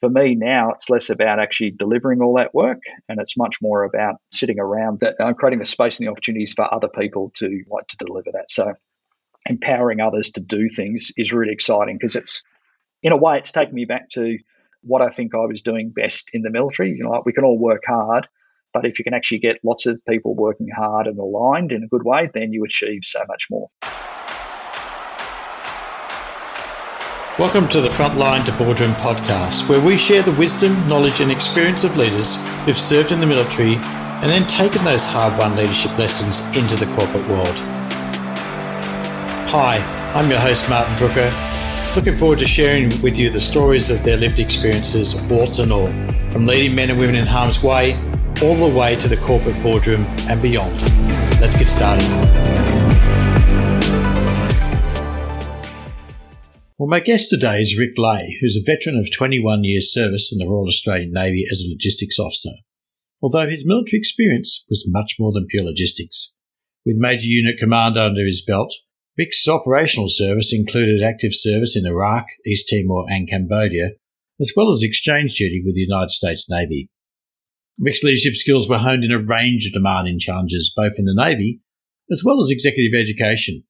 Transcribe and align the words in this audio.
for 0.00 0.10
me 0.10 0.34
now, 0.34 0.72
it's 0.72 0.90
less 0.90 1.10
about 1.10 1.38
actually 1.38 1.70
delivering 1.70 2.20
all 2.20 2.36
that 2.36 2.54
work, 2.54 2.82
and 3.08 3.18
it's 3.18 3.36
much 3.36 3.62
more 3.62 3.84
about 3.84 4.16
sitting 4.30 4.58
around 4.58 5.00
that, 5.00 5.20
uh, 5.20 5.32
creating 5.32 5.58
the 5.58 5.64
space 5.64 5.98
and 5.98 6.06
the 6.06 6.10
opportunities 6.10 6.52
for 6.52 6.72
other 6.72 6.88
people 6.88 7.32
to 7.36 7.64
like 7.70 7.86
to 7.88 7.96
deliver 7.96 8.32
that. 8.32 8.50
So, 8.50 8.74
empowering 9.48 10.00
others 10.00 10.32
to 10.32 10.40
do 10.40 10.68
things 10.68 11.12
is 11.16 11.32
really 11.32 11.52
exciting 11.52 11.96
because 11.96 12.16
it's, 12.16 12.44
in 13.02 13.12
a 13.12 13.16
way, 13.16 13.38
it's 13.38 13.52
taken 13.52 13.74
me 13.74 13.86
back 13.86 14.10
to 14.10 14.38
what 14.82 15.02
I 15.02 15.08
think 15.08 15.34
I 15.34 15.46
was 15.46 15.62
doing 15.62 15.90
best 15.90 16.30
in 16.34 16.42
the 16.42 16.50
military. 16.50 16.90
You 16.90 17.04
know, 17.04 17.10
like 17.10 17.24
we 17.24 17.32
can 17.32 17.44
all 17.44 17.58
work 17.58 17.84
hard, 17.86 18.28
but 18.74 18.84
if 18.84 18.98
you 18.98 19.04
can 19.04 19.14
actually 19.14 19.38
get 19.38 19.64
lots 19.64 19.86
of 19.86 20.04
people 20.06 20.34
working 20.34 20.68
hard 20.68 21.06
and 21.06 21.18
aligned 21.18 21.72
in 21.72 21.82
a 21.82 21.88
good 21.88 22.04
way, 22.04 22.28
then 22.32 22.52
you 22.52 22.64
achieve 22.64 23.00
so 23.04 23.24
much 23.26 23.46
more. 23.50 23.70
Welcome 27.38 27.68
to 27.68 27.82
the 27.82 27.90
Frontline 27.90 28.46
to 28.46 28.52
Boardroom 28.52 28.92
podcast, 28.92 29.68
where 29.68 29.84
we 29.84 29.98
share 29.98 30.22
the 30.22 30.32
wisdom, 30.32 30.72
knowledge, 30.88 31.20
and 31.20 31.30
experience 31.30 31.84
of 31.84 31.94
leaders 31.98 32.42
who've 32.64 32.78
served 32.78 33.12
in 33.12 33.20
the 33.20 33.26
military 33.26 33.74
and 33.74 34.30
then 34.30 34.46
taken 34.46 34.82
those 34.86 35.04
hard 35.04 35.38
won 35.38 35.54
leadership 35.54 35.98
lessons 35.98 36.40
into 36.56 36.76
the 36.76 36.86
corporate 36.94 37.28
world. 37.28 37.54
Hi, 39.52 39.76
I'm 40.14 40.30
your 40.30 40.38
host, 40.38 40.70
Martin 40.70 40.96
Brooker. 40.96 41.30
Looking 41.94 42.16
forward 42.16 42.38
to 42.38 42.46
sharing 42.46 42.88
with 43.02 43.18
you 43.18 43.28
the 43.28 43.38
stories 43.38 43.90
of 43.90 44.02
their 44.02 44.16
lived 44.16 44.38
experiences, 44.38 45.20
warts 45.24 45.58
and 45.58 45.70
all, 45.70 45.92
from 46.30 46.46
leading 46.46 46.74
men 46.74 46.88
and 46.88 46.98
women 46.98 47.16
in 47.16 47.26
harm's 47.26 47.62
way 47.62 47.98
all 48.42 48.56
the 48.56 48.74
way 48.74 48.96
to 48.96 49.08
the 49.08 49.16
corporate 49.18 49.62
boardroom 49.62 50.06
and 50.30 50.40
beyond. 50.40 50.80
Let's 51.38 51.54
get 51.54 51.68
started. 51.68 52.55
Well, 56.78 56.90
my 56.90 57.00
guest 57.00 57.30
today 57.30 57.62
is 57.62 57.78
Ric 57.78 57.96
Leahy, 57.96 58.36
who's 58.38 58.54
a 58.54 58.62
veteran 58.62 58.98
of 58.98 59.10
21 59.10 59.64
years' 59.64 59.90
service 59.90 60.30
in 60.30 60.38
the 60.38 60.46
Royal 60.46 60.68
Australian 60.68 61.10
Navy 61.10 61.46
as 61.50 61.62
a 61.62 61.70
logistics 61.70 62.18
officer. 62.18 62.50
Although 63.22 63.48
his 63.48 63.64
military 63.66 63.98
experience 63.98 64.62
was 64.68 64.84
much 64.86 65.14
more 65.18 65.32
than 65.32 65.46
pure 65.46 65.64
logistics. 65.64 66.36
With 66.84 66.98
Major 66.98 67.28
Unit 67.28 67.56
Command 67.56 67.96
under 67.96 68.26
his 68.26 68.44
belt, 68.44 68.74
Ric's 69.16 69.48
operational 69.48 70.10
service 70.10 70.52
included 70.52 71.02
active 71.02 71.32
service 71.32 71.78
in 71.78 71.86
Iraq, 71.86 72.26
East 72.46 72.68
Timor, 72.68 73.06
and 73.08 73.26
Cambodia, 73.26 73.92
as 74.38 74.52
well 74.54 74.68
as 74.68 74.82
exchange 74.82 75.34
duty 75.34 75.62
with 75.64 75.76
the 75.76 75.80
United 75.80 76.10
States 76.10 76.44
Navy. 76.50 76.90
Rick's 77.80 78.02
leadership 78.02 78.34
skills 78.34 78.68
were 78.68 78.76
honed 78.76 79.02
in 79.02 79.12
a 79.12 79.18
range 79.18 79.64
of 79.64 79.72
demanding 79.72 80.18
challenges, 80.18 80.74
both 80.76 80.98
in 80.98 81.06
the 81.06 81.14
Navy 81.16 81.62
as 82.10 82.22
well 82.24 82.40
as 82.40 82.50
executive 82.50 82.98
education, 82.98 83.64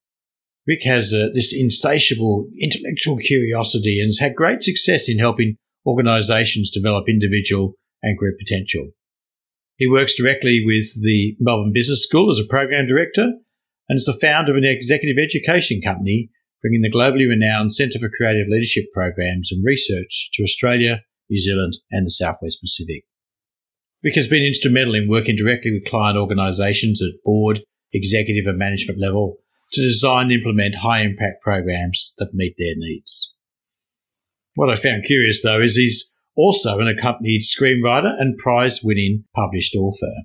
Ric 0.67 0.83
has 0.85 1.13
uh, 1.13 1.29
this 1.33 1.55
insatiable 1.57 2.49
intellectual 2.61 3.19
curiosity 3.19 4.01
and 4.01 4.09
has 4.09 4.19
had 4.19 4.35
great 4.35 4.63
success 4.63 5.09
in 5.09 5.19
helping 5.19 5.57
organisations 5.87 6.71
develop 6.71 7.09
individual 7.09 7.75
and 8.03 8.19
group 8.19 8.37
potential. 8.39 8.91
He 9.77 9.87
works 9.87 10.15
directly 10.15 10.65
with 10.65 11.03
the 11.03 11.37
Melbourne 11.39 11.73
Business 11.73 12.03
School 12.03 12.31
as 12.31 12.41
a 12.41 12.49
program 12.49 12.87
director 12.87 13.33
and 13.89 13.97
is 13.97 14.07
the 14.07 14.19
founder 14.27 14.53
of 14.53 14.59
an 14.59 14.65
executive 14.65 15.23
education 15.23 15.81
company 15.81 16.31
bringing 16.63 16.83
the 16.83 16.91
globally 16.91 17.29
renowned 17.29 17.73
Centre 17.73 17.99
for 17.99 18.09
Creative 18.09 18.49
Leadership 18.49 18.87
programs 18.93 19.53
and 19.53 19.65
research 19.65 20.31
to 20.35 20.43
Australia, 20.43 21.03
New 21.31 21.39
Zealand, 21.39 21.77
and 21.93 22.07
the 22.07 22.11
Southwest 22.11 22.61
Pacific. 22.61 23.05
Ric 24.03 24.15
has 24.15 24.27
been 24.27 24.45
instrumental 24.45 24.95
in 24.95 25.09
working 25.09 25.37
directly 25.37 25.73
with 25.73 25.89
client 25.89 26.19
organisations 26.19 27.03
at 27.03 27.23
board, 27.25 27.61
executive, 27.93 28.47
and 28.47 28.59
management 28.59 29.01
level 29.01 29.37
to 29.73 29.83
design 29.83 30.25
and 30.25 30.33
implement 30.33 30.77
high 30.77 31.03
impact 31.03 31.43
programs 31.43 32.13
that 32.19 32.35
meet 32.35 32.55
their 32.59 32.75
needs. 32.77 33.35
What 34.55 34.71
I 34.71 34.77
found 34.77 35.05
curious 35.05 35.43
though 35.43 35.61
is 35.61 35.77
he's 35.77 36.17
also 36.37 36.79
an 36.79 36.89
accompanied 36.89 37.43
screenwriter 37.43 38.15
and 38.19 38.37
prize 38.39 38.81
winning 38.83 39.25
published 39.35 39.75
author. 39.75 40.25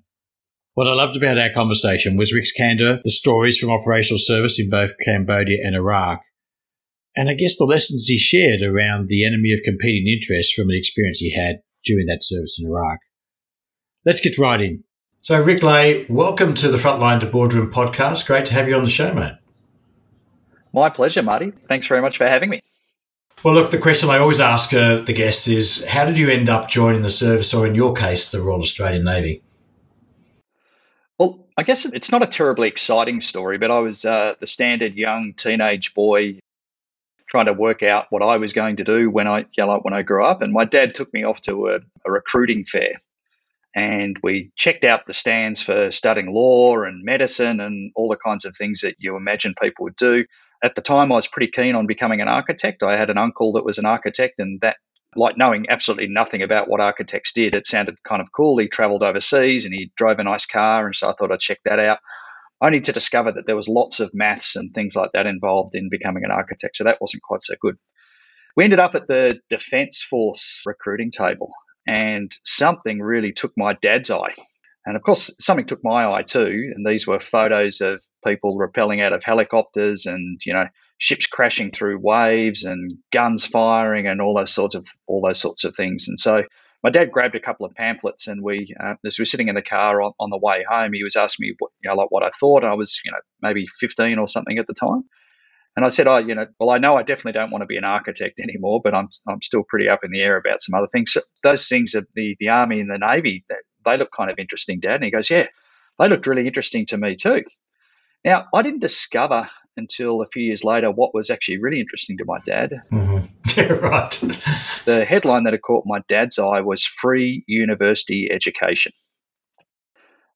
What 0.73 0.87
I 0.87 0.93
loved 0.93 1.17
about 1.17 1.37
our 1.37 1.49
conversation 1.49 2.17
was 2.17 2.33
Ric's 2.33 2.51
candor, 2.51 3.01
the 3.03 3.11
stories 3.11 3.57
from 3.57 3.69
operational 3.69 4.19
service 4.19 4.59
in 4.59 4.69
both 4.69 4.93
Cambodia 5.03 5.57
and 5.63 5.75
Iraq, 5.75 6.21
and 7.15 7.29
I 7.29 7.33
guess 7.33 7.57
the 7.57 7.65
lessons 7.65 8.05
he 8.07 8.17
shared 8.17 8.61
around 8.61 9.07
the 9.07 9.25
enemy 9.25 9.51
of 9.51 9.59
competing 9.63 10.07
interests 10.07 10.53
from 10.53 10.69
an 10.69 10.75
experience 10.75 11.19
he 11.19 11.33
had 11.33 11.59
during 11.83 12.05
that 12.05 12.23
service 12.23 12.57
in 12.61 12.69
Iraq. 12.69 12.99
Let's 14.05 14.21
get 14.21 14.37
right 14.37 14.61
in. 14.61 14.83
So, 15.23 15.39
Ric 15.39 15.61
Leahy, 15.61 16.07
welcome 16.09 16.55
to 16.55 16.67
the 16.67 16.79
Frontline 16.79 17.19
to 17.19 17.27
Boardroom 17.27 17.71
podcast. 17.71 18.25
Great 18.25 18.47
to 18.47 18.53
have 18.53 18.67
you 18.67 18.75
on 18.75 18.83
the 18.83 18.89
show, 18.89 19.13
mate. 19.13 19.35
My 20.73 20.89
pleasure, 20.89 21.21
Marty. 21.21 21.51
Thanks 21.51 21.85
very 21.85 22.01
much 22.01 22.17
for 22.17 22.25
having 22.25 22.49
me. 22.49 22.61
Well, 23.43 23.53
look, 23.53 23.69
the 23.69 23.77
question 23.77 24.09
I 24.09 24.17
always 24.17 24.39
ask 24.39 24.73
uh, 24.73 25.01
the 25.01 25.13
guests 25.13 25.47
is 25.47 25.85
how 25.85 26.05
did 26.05 26.17
you 26.17 26.31
end 26.31 26.49
up 26.49 26.69
joining 26.69 27.03
the 27.03 27.11
service, 27.11 27.53
or 27.53 27.67
in 27.67 27.75
your 27.75 27.93
case, 27.93 28.31
the 28.31 28.41
Royal 28.41 28.61
Australian 28.61 29.03
Navy? 29.03 29.43
Well, 31.19 31.45
I 31.55 31.61
guess 31.61 31.85
it's 31.85 32.11
not 32.11 32.23
a 32.23 32.27
terribly 32.27 32.67
exciting 32.67 33.21
story, 33.21 33.59
but 33.59 33.69
I 33.69 33.77
was 33.77 34.03
uh, 34.03 34.33
the 34.39 34.47
standard 34.47 34.95
young 34.95 35.35
teenage 35.37 35.93
boy 35.93 36.39
trying 37.27 37.45
to 37.45 37.53
work 37.53 37.83
out 37.83 38.07
what 38.09 38.23
I 38.23 38.37
was 38.37 38.53
going 38.53 38.77
to 38.77 38.83
do 38.83 39.11
when 39.11 39.27
I, 39.27 39.45
you 39.55 39.67
know, 39.67 39.77
when 39.83 39.93
I 39.93 40.01
grew 40.01 40.25
up. 40.25 40.41
And 40.41 40.51
my 40.51 40.65
dad 40.65 40.95
took 40.95 41.13
me 41.13 41.25
off 41.25 41.43
to 41.43 41.67
a, 41.67 41.79
a 42.07 42.11
recruiting 42.11 42.63
fair 42.63 42.93
and 43.75 44.17
we 44.21 44.51
checked 44.55 44.83
out 44.83 45.05
the 45.05 45.13
stands 45.13 45.61
for 45.61 45.91
studying 45.91 46.29
law 46.29 46.81
and 46.83 47.03
medicine 47.03 47.59
and 47.59 47.91
all 47.95 48.09
the 48.09 48.17
kinds 48.17 48.45
of 48.45 48.55
things 48.55 48.81
that 48.81 48.95
you 48.99 49.15
imagine 49.15 49.53
people 49.61 49.83
would 49.83 49.95
do. 49.95 50.25
At 50.63 50.75
the 50.75 50.81
time, 50.81 51.11
I 51.11 51.15
was 51.15 51.27
pretty 51.27 51.51
keen 51.51 51.75
on 51.75 51.87
becoming 51.87 52.21
an 52.21 52.27
architect. 52.27 52.83
I 52.83 52.97
had 52.97 53.09
an 53.09 53.17
uncle 53.17 53.53
that 53.53 53.65
was 53.65 53.77
an 53.77 53.85
architect, 53.85 54.35
and 54.39 54.61
that, 54.61 54.77
like 55.15 55.37
knowing 55.37 55.65
absolutely 55.69 56.07
nothing 56.07 56.43
about 56.43 56.69
what 56.69 56.81
architects 56.81 57.33
did, 57.33 57.55
it 57.55 57.65
sounded 57.65 58.03
kind 58.03 58.21
of 58.21 58.31
cool. 58.31 58.57
He 58.57 58.67
traveled 58.67 59.03
overseas 59.03 59.65
and 59.65 59.73
he 59.73 59.91
drove 59.97 60.19
a 60.19 60.23
nice 60.23 60.45
car, 60.45 60.85
and 60.85 60.95
so 60.95 61.09
I 61.09 61.13
thought 61.13 61.31
I'd 61.31 61.39
check 61.39 61.59
that 61.65 61.79
out. 61.79 61.99
Only 62.63 62.81
to 62.81 62.91
discover 62.91 63.31
that 63.31 63.47
there 63.47 63.55
was 63.55 63.67
lots 63.67 63.99
of 63.99 64.11
maths 64.13 64.55
and 64.55 64.71
things 64.71 64.95
like 64.95 65.09
that 65.13 65.25
involved 65.25 65.73
in 65.73 65.89
becoming 65.89 66.23
an 66.25 66.31
architect, 66.31 66.77
so 66.77 66.83
that 66.83 67.01
wasn't 67.01 67.23
quite 67.23 67.41
so 67.41 67.55
good. 67.59 67.77
We 68.55 68.65
ended 68.65 68.79
up 68.79 68.93
at 68.95 69.07
the 69.07 69.39
Defence 69.49 70.03
Force 70.03 70.63
recruiting 70.67 71.09
table, 71.09 71.51
and 71.87 72.31
something 72.45 72.99
really 72.99 73.33
took 73.33 73.53
my 73.57 73.73
dad's 73.81 74.11
eye. 74.11 74.33
And 74.85 74.95
of 74.95 75.03
course, 75.03 75.35
something 75.39 75.65
took 75.65 75.83
my 75.83 76.11
eye 76.11 76.23
too. 76.23 76.71
And 76.75 76.85
these 76.85 77.05
were 77.05 77.19
photos 77.19 77.81
of 77.81 78.03
people 78.25 78.57
rappelling 78.57 79.01
out 79.01 79.13
of 79.13 79.23
helicopters 79.23 80.05
and, 80.05 80.39
you 80.43 80.53
know, 80.53 80.65
ships 80.97 81.27
crashing 81.27 81.71
through 81.71 81.99
waves 81.99 82.63
and 82.63 82.97
guns 83.11 83.45
firing 83.45 84.07
and 84.07 84.21
all 84.21 84.35
those 84.35 84.53
sorts 84.53 84.75
of 84.75 84.87
all 85.07 85.21
those 85.21 85.39
sorts 85.39 85.63
of 85.63 85.75
things. 85.75 86.07
And 86.07 86.17
so 86.17 86.43
my 86.83 86.89
dad 86.89 87.11
grabbed 87.11 87.35
a 87.35 87.39
couple 87.39 87.65
of 87.65 87.75
pamphlets 87.75 88.27
and 88.27 88.41
we, 88.41 88.75
uh, 88.79 88.95
as 89.05 89.17
we 89.17 89.21
were 89.21 89.27
sitting 89.27 89.49
in 89.49 89.55
the 89.55 89.61
car 89.61 90.01
on, 90.01 90.13
on 90.19 90.31
the 90.31 90.37
way 90.37 90.65
home, 90.67 90.93
he 90.93 91.03
was 91.03 91.15
asking 91.15 91.47
me 91.47 91.55
what, 91.59 91.71
you 91.83 91.89
know, 91.89 91.95
like 91.95 92.09
what 92.09 92.23
I 92.23 92.29
thought. 92.29 92.63
I 92.63 92.73
was, 92.73 92.99
you 93.05 93.11
know, 93.11 93.19
maybe 93.41 93.67
15 93.79 94.17
or 94.17 94.27
something 94.27 94.57
at 94.57 94.65
the 94.67 94.73
time. 94.73 95.03
And 95.75 95.85
I 95.85 95.89
said, 95.89 96.07
oh, 96.07 96.17
you 96.17 96.35
know, 96.35 96.47
well, 96.59 96.69
I 96.69 96.79
know 96.79 96.97
I 96.97 97.03
definitely 97.03 97.31
don't 97.33 97.51
want 97.51 97.61
to 97.61 97.67
be 97.67 97.77
an 97.77 97.85
architect 97.85 98.41
anymore, 98.41 98.81
but 98.83 98.93
I'm, 98.93 99.07
I'm 99.27 99.41
still 99.41 99.63
pretty 99.63 99.87
up 99.87 100.03
in 100.03 100.11
the 100.11 100.21
air 100.21 100.35
about 100.35 100.61
some 100.61 100.77
other 100.77 100.87
things. 100.91 101.13
So 101.13 101.21
those 101.43 101.67
things 101.67 101.95
of 101.95 102.07
the, 102.13 102.35
the 102.39 102.49
Army 102.49 102.81
and 102.81 102.89
the 102.89 102.97
Navy, 102.97 103.45
they, 103.47 103.55
they 103.85 103.97
look 103.97 104.11
kind 104.11 104.29
of 104.29 104.37
interesting, 104.37 104.81
Dad. 104.81 104.95
And 104.95 105.05
he 105.05 105.11
goes, 105.11 105.29
yeah, 105.29 105.47
they 105.97 106.09
looked 106.09 106.27
really 106.27 106.45
interesting 106.45 106.85
to 106.87 106.97
me 106.97 107.15
too. 107.15 107.43
Now, 108.23 108.47
I 108.53 108.61
didn't 108.61 108.81
discover 108.81 109.49
until 109.77 110.21
a 110.21 110.25
few 110.25 110.43
years 110.43 110.63
later 110.63 110.91
what 110.91 111.13
was 111.13 111.29
actually 111.29 111.59
really 111.59 111.79
interesting 111.79 112.17
to 112.17 112.25
my 112.25 112.39
dad. 112.45 112.81
Mm-hmm. 112.91 113.25
Yeah, 113.57 113.73
right. 113.73 114.11
the 114.85 115.03
headline 115.03 115.43
that 115.43 115.51
had 115.51 115.61
caught 115.61 115.83
my 115.85 115.99
dad's 116.07 116.39
eye 116.39 116.61
was 116.61 116.85
free 116.85 117.43
university 117.47 118.31
education. 118.31 118.93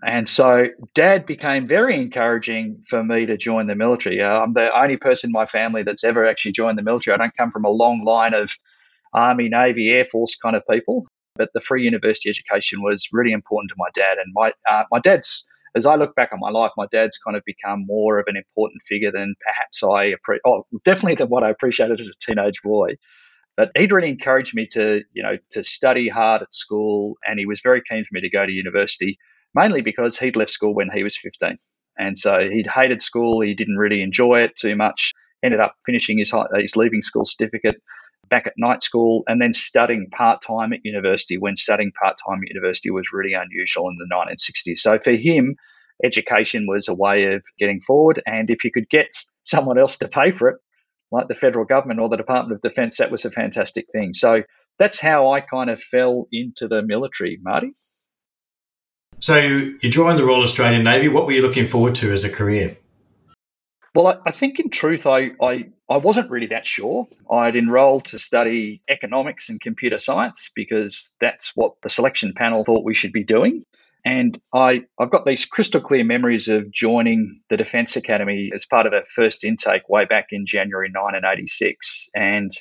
And 0.05 0.29
so 0.29 0.67
dad 0.93 1.25
became 1.25 1.67
very 1.67 1.99
encouraging 1.99 2.83
for 2.87 3.03
me 3.03 3.25
to 3.25 3.37
join 3.37 3.65
the 3.65 3.73
military. 3.73 4.21
Uh, 4.21 4.39
I'm 4.39 4.51
the 4.51 4.69
only 4.79 4.97
person 4.97 5.29
in 5.29 5.31
my 5.31 5.47
family 5.47 5.81
that's 5.81 6.03
ever 6.03 6.27
actually 6.27 6.51
joined 6.51 6.77
the 6.77 6.83
military. 6.83 7.15
I 7.15 7.17
don't 7.17 7.35
come 7.35 7.49
from 7.49 7.65
a 7.65 7.71
long 7.71 8.01
line 8.01 8.35
of 8.35 8.55
Army, 9.15 9.49
Navy, 9.49 9.89
Air 9.89 10.05
Force 10.05 10.35
kind 10.35 10.55
of 10.55 10.61
people, 10.69 11.07
but 11.37 11.49
the 11.55 11.59
free 11.59 11.83
university 11.83 12.29
education 12.29 12.83
was 12.83 13.07
really 13.11 13.31
important 13.31 13.69
to 13.69 13.75
my 13.79 13.87
dad. 13.95 14.19
And 14.23 14.31
my, 14.35 14.53
uh, 14.69 14.83
my 14.91 14.99
dad's, 14.99 15.47
as 15.75 15.87
I 15.87 15.95
look 15.95 16.13
back 16.13 16.29
on 16.31 16.39
my 16.39 16.51
life, 16.51 16.71
my 16.77 16.85
dad's 16.91 17.17
kind 17.17 17.35
of 17.35 17.41
become 17.43 17.83
more 17.87 18.19
of 18.19 18.25
an 18.27 18.37
important 18.37 18.83
figure 18.83 19.11
than 19.11 19.33
perhaps 19.43 19.81
I, 19.81 20.13
appre- 20.13 20.37
oh, 20.45 20.67
definitely 20.83 21.15
than 21.15 21.29
what 21.29 21.43
I 21.43 21.49
appreciated 21.49 21.99
as 21.99 22.09
a 22.09 22.19
teenage 22.19 22.61
boy. 22.63 22.97
But 23.57 23.71
he'd 23.75 23.91
really 23.91 24.09
encouraged 24.09 24.53
me 24.53 24.67
to, 24.73 25.01
you 25.13 25.23
know, 25.23 25.37
to 25.51 25.63
study 25.63 26.09
hard 26.09 26.43
at 26.43 26.53
school, 26.53 27.15
and 27.25 27.39
he 27.39 27.47
was 27.47 27.61
very 27.61 27.81
keen 27.89 28.03
for 28.03 28.13
me 28.13 28.21
to 28.21 28.29
go 28.29 28.45
to 28.45 28.51
university 28.51 29.17
mainly 29.55 29.81
because 29.81 30.17
he'd 30.17 30.35
left 30.35 30.51
school 30.51 30.75
when 30.75 30.89
he 30.93 31.03
was 31.03 31.17
15. 31.17 31.55
And 31.97 32.17
so 32.17 32.39
he'd 32.39 32.67
hated 32.67 33.01
school. 33.01 33.41
He 33.41 33.55
didn't 33.55 33.77
really 33.77 34.01
enjoy 34.01 34.41
it 34.41 34.55
too 34.55 34.75
much. 34.75 35.13
Ended 35.43 35.59
up 35.59 35.75
finishing 35.85 36.17
his, 36.17 36.33
his 36.55 36.75
leaving 36.75 37.01
school 37.01 37.25
certificate 37.25 37.81
back 38.29 38.47
at 38.47 38.53
night 38.57 38.83
school 38.83 39.23
and 39.27 39.41
then 39.41 39.53
studying 39.53 40.09
part 40.09 40.41
time 40.41 40.73
at 40.73 40.79
university 40.83 41.37
when 41.37 41.55
studying 41.55 41.91
part 41.91 42.17
time 42.27 42.39
at 42.43 42.49
university 42.49 42.89
was 42.89 43.13
really 43.13 43.33
unusual 43.33 43.89
in 43.89 43.97
the 43.97 44.13
1960s. 44.13 44.77
So 44.77 44.99
for 44.99 45.11
him, 45.11 45.55
education 46.03 46.65
was 46.67 46.87
a 46.87 46.93
way 46.93 47.33
of 47.33 47.43
getting 47.59 47.81
forward. 47.81 48.21
And 48.25 48.49
if 48.49 48.63
you 48.63 48.71
could 48.71 48.89
get 48.89 49.07
someone 49.43 49.77
else 49.77 49.97
to 49.99 50.07
pay 50.07 50.31
for 50.31 50.49
it, 50.49 50.57
like 51.11 51.27
the 51.27 51.35
federal 51.35 51.65
government 51.65 51.99
or 51.99 52.09
the 52.09 52.17
Department 52.17 52.53
of 52.53 52.61
Defense, 52.61 52.97
that 52.97 53.11
was 53.11 53.25
a 53.25 53.31
fantastic 53.31 53.85
thing. 53.91 54.13
So 54.13 54.41
that's 54.79 54.99
how 54.99 55.31
I 55.31 55.39
kind 55.39 55.69
of 55.69 55.81
fell 55.81 56.27
into 56.31 56.67
the 56.67 56.81
military, 56.81 57.39
Marty. 57.41 57.73
So 59.25 59.37
you 59.37 59.89
joined 59.89 60.19
the 60.19 60.23
Royal 60.23 60.43
Australian 60.43 60.83
Navy. 60.83 61.07
What 61.07 61.25
were 61.25 61.31
you 61.31 61.41
looking 61.41 61.65
forward 61.65 61.95
to 61.95 62.11
as 62.11 62.23
a 62.23 62.29
career? 62.29 62.77
Well, 63.95 64.05
I, 64.05 64.17
I, 64.27 64.31
think 64.31 64.59
in 64.59 64.69
truth, 64.69 65.07
I, 65.07 65.31
I, 65.41 65.69
I 65.89 65.97
wasn't 65.97 66.29
really 66.29 66.45
that 66.47 66.67
sure. 66.67 67.07
I'd 67.27 67.55
enrolled 67.55 68.05
to 68.05 68.19
study 68.19 68.83
economics 68.87 69.49
and 69.49 69.59
computer 69.59 69.97
science 69.97 70.51
because 70.53 71.11
that's 71.19 71.53
what 71.55 71.81
the 71.81 71.89
selection 71.89 72.33
panel 72.35 72.63
thought 72.63 72.85
we 72.85 72.93
should 72.93 73.13
be 73.13 73.23
doing. 73.23 73.63
And 74.05 74.39
I, 74.53 74.83
I've 74.99 75.09
got 75.09 75.25
these 75.25 75.45
crystal 75.45 75.81
clear 75.81 76.03
memories 76.03 76.47
of 76.47 76.69
joining 76.69 77.41
the 77.49 77.57
Defence 77.57 77.95
Academy 77.95 78.51
as 78.53 78.67
part 78.67 78.85
of 78.85 78.91
the 78.91 79.03
first 79.15 79.43
intake 79.43 79.89
way 79.89 80.05
back 80.05 80.27
in 80.33 80.45
January 80.45 80.91
1986. 80.93 82.11
And 82.13 82.51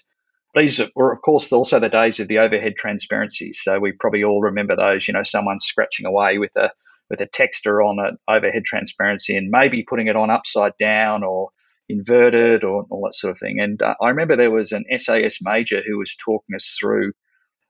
these 0.54 0.80
were, 0.94 1.12
of 1.12 1.20
course, 1.22 1.52
also 1.52 1.80
the 1.80 1.88
days 1.88 2.20
of 2.20 2.28
the 2.28 2.38
overhead 2.38 2.74
transparencies. 2.76 3.60
So 3.62 3.78
we 3.78 3.92
probably 3.92 4.24
all 4.24 4.42
remember 4.42 4.76
those. 4.76 5.06
You 5.08 5.14
know, 5.14 5.22
someone 5.22 5.60
scratching 5.60 6.06
away 6.06 6.38
with 6.38 6.56
a 6.56 6.70
with 7.10 7.20
a 7.20 7.26
texter 7.26 7.86
on 7.86 7.98
an 7.98 8.16
overhead 8.28 8.64
transparency 8.64 9.36
and 9.36 9.50
maybe 9.50 9.84
putting 9.86 10.06
it 10.06 10.16
on 10.16 10.30
upside 10.30 10.72
down 10.78 11.22
or 11.22 11.50
inverted 11.88 12.64
or 12.64 12.86
all 12.90 13.02
that 13.04 13.14
sort 13.14 13.32
of 13.32 13.38
thing. 13.38 13.60
And 13.60 13.80
uh, 13.82 13.94
I 14.00 14.08
remember 14.08 14.36
there 14.36 14.50
was 14.50 14.72
an 14.72 14.84
SAS 14.96 15.38
major 15.42 15.82
who 15.86 15.98
was 15.98 16.16
talking 16.16 16.54
us 16.56 16.76
through 16.80 17.12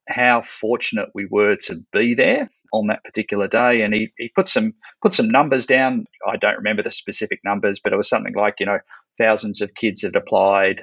how 0.09 0.43
fortunate 0.43 1.09
we 1.15 1.27
were 1.29 1.57
to 1.57 1.83
be 1.93 2.15
there 2.15 2.49
on 2.73 2.89
that 2.89 3.05
particular 3.05 3.49
day. 3.49 3.83
And 3.83 3.95
he, 3.95 4.13
he 4.19 4.31
put 4.35 4.49
some 4.49 4.75
put 5.03 5.13
some 5.13 5.29
numbers 5.29 5.67
down. 5.67 6.05
I 6.27 6.37
don't 6.37 6.59
remember 6.59 6.83
the 6.83 6.91
specific 6.91 7.41
numbers, 7.45 7.81
but 7.83 7.93
it 7.93 7.97
was 7.97 8.09
something 8.09 8.35
like, 8.35 8.57
you 8.61 8.67
know, 8.67 8.79
thousands 9.19 9.63
of 9.63 9.75
kids 9.75 10.03
had 10.03 10.17
applied, 10.17 10.83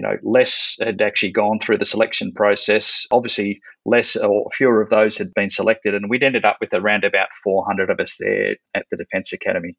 you 0.00 0.08
know, 0.08 0.16
less 0.22 0.78
had 0.80 1.02
actually 1.02 1.32
gone 1.32 1.58
through 1.58 1.76
the 1.76 1.84
selection 1.84 2.32
process. 2.32 3.06
Obviously, 3.12 3.60
less 3.84 4.16
or 4.16 4.46
fewer 4.50 4.80
of 4.80 4.88
those 4.88 5.18
had 5.18 5.34
been 5.34 5.50
selected, 5.50 5.94
and 5.94 6.08
we'd 6.08 6.22
ended 6.22 6.46
up 6.46 6.56
with 6.58 6.72
around 6.72 7.04
about 7.04 7.34
400 7.44 7.90
of 7.90 8.00
us 8.00 8.16
there 8.18 8.56
at 8.74 8.86
the 8.90 8.96
Defence 8.96 9.34
Academy. 9.34 9.74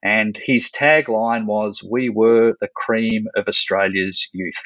And 0.00 0.36
his 0.36 0.70
tagline 0.70 1.46
was, 1.46 1.82
"We 1.82 2.08
were 2.08 2.54
the 2.60 2.68
cream 2.72 3.26
of 3.34 3.48
Australia's 3.48 4.28
youth." 4.32 4.62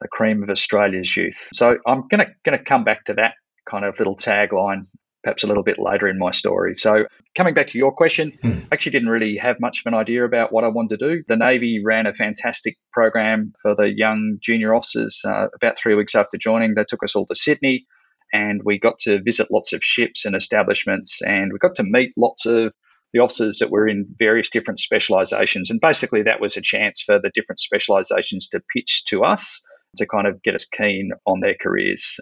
The 0.00 0.08
cream 0.08 0.42
of 0.42 0.48
Australia's 0.48 1.14
youth. 1.14 1.50
So 1.52 1.76
I'm 1.86 2.08
going 2.08 2.24
to 2.46 2.64
come 2.64 2.84
back 2.84 3.04
to 3.04 3.14
that 3.14 3.34
kind 3.68 3.84
of 3.84 3.98
little 3.98 4.16
tagline 4.16 4.84
perhaps 5.22 5.44
a 5.44 5.46
little 5.46 5.62
bit 5.62 5.78
later 5.78 6.08
in 6.08 6.18
my 6.18 6.30
story. 6.30 6.74
So, 6.74 7.04
coming 7.36 7.54
back 7.54 7.68
to 7.68 7.78
your 7.78 7.92
question, 7.92 8.32
hmm. 8.42 8.50
I 8.50 8.68
actually 8.72 8.92
didn't 8.92 9.08
really 9.08 9.36
have 9.36 9.60
much 9.60 9.80
of 9.80 9.92
an 9.92 9.98
idea 9.98 10.24
about 10.24 10.52
what 10.52 10.64
I 10.64 10.68
wanted 10.68 10.98
to 11.00 11.08
do. 11.08 11.24
The 11.28 11.36
Navy 11.36 11.80
ran 11.84 12.06
a 12.06 12.12
fantastic 12.12 12.78
program 12.92 13.48
for 13.60 13.74
the 13.74 13.90
young 13.90 14.38
junior 14.40 14.74
officers. 14.74 15.22
Uh, 15.26 15.48
about 15.54 15.78
three 15.78 15.94
weeks 15.94 16.14
after 16.14 16.38
joining, 16.38 16.74
they 16.74 16.84
took 16.84 17.02
us 17.02 17.14
all 17.14 17.26
to 17.26 17.34
Sydney 17.34 17.86
and 18.32 18.62
we 18.64 18.78
got 18.78 18.98
to 19.00 19.20
visit 19.22 19.48
lots 19.50 19.72
of 19.72 19.82
ships 19.82 20.24
and 20.24 20.36
establishments 20.36 21.20
and 21.22 21.52
we 21.52 21.58
got 21.58 21.76
to 21.76 21.82
meet 21.82 22.12
lots 22.16 22.46
of 22.46 22.72
the 23.12 23.20
officers 23.20 23.58
that 23.58 23.70
were 23.70 23.88
in 23.88 24.06
various 24.18 24.50
different 24.50 24.78
specializations. 24.78 25.70
And 25.70 25.80
basically, 25.80 26.22
that 26.22 26.40
was 26.40 26.56
a 26.56 26.60
chance 26.60 27.02
for 27.02 27.18
the 27.18 27.30
different 27.34 27.58
specializations 27.58 28.48
to 28.50 28.62
pitch 28.72 29.04
to 29.06 29.24
us 29.24 29.64
to 29.96 30.06
kind 30.06 30.28
of 30.28 30.42
get 30.42 30.54
us 30.54 30.64
keen 30.64 31.10
on 31.26 31.40
their 31.40 31.56
careers. 31.60 32.20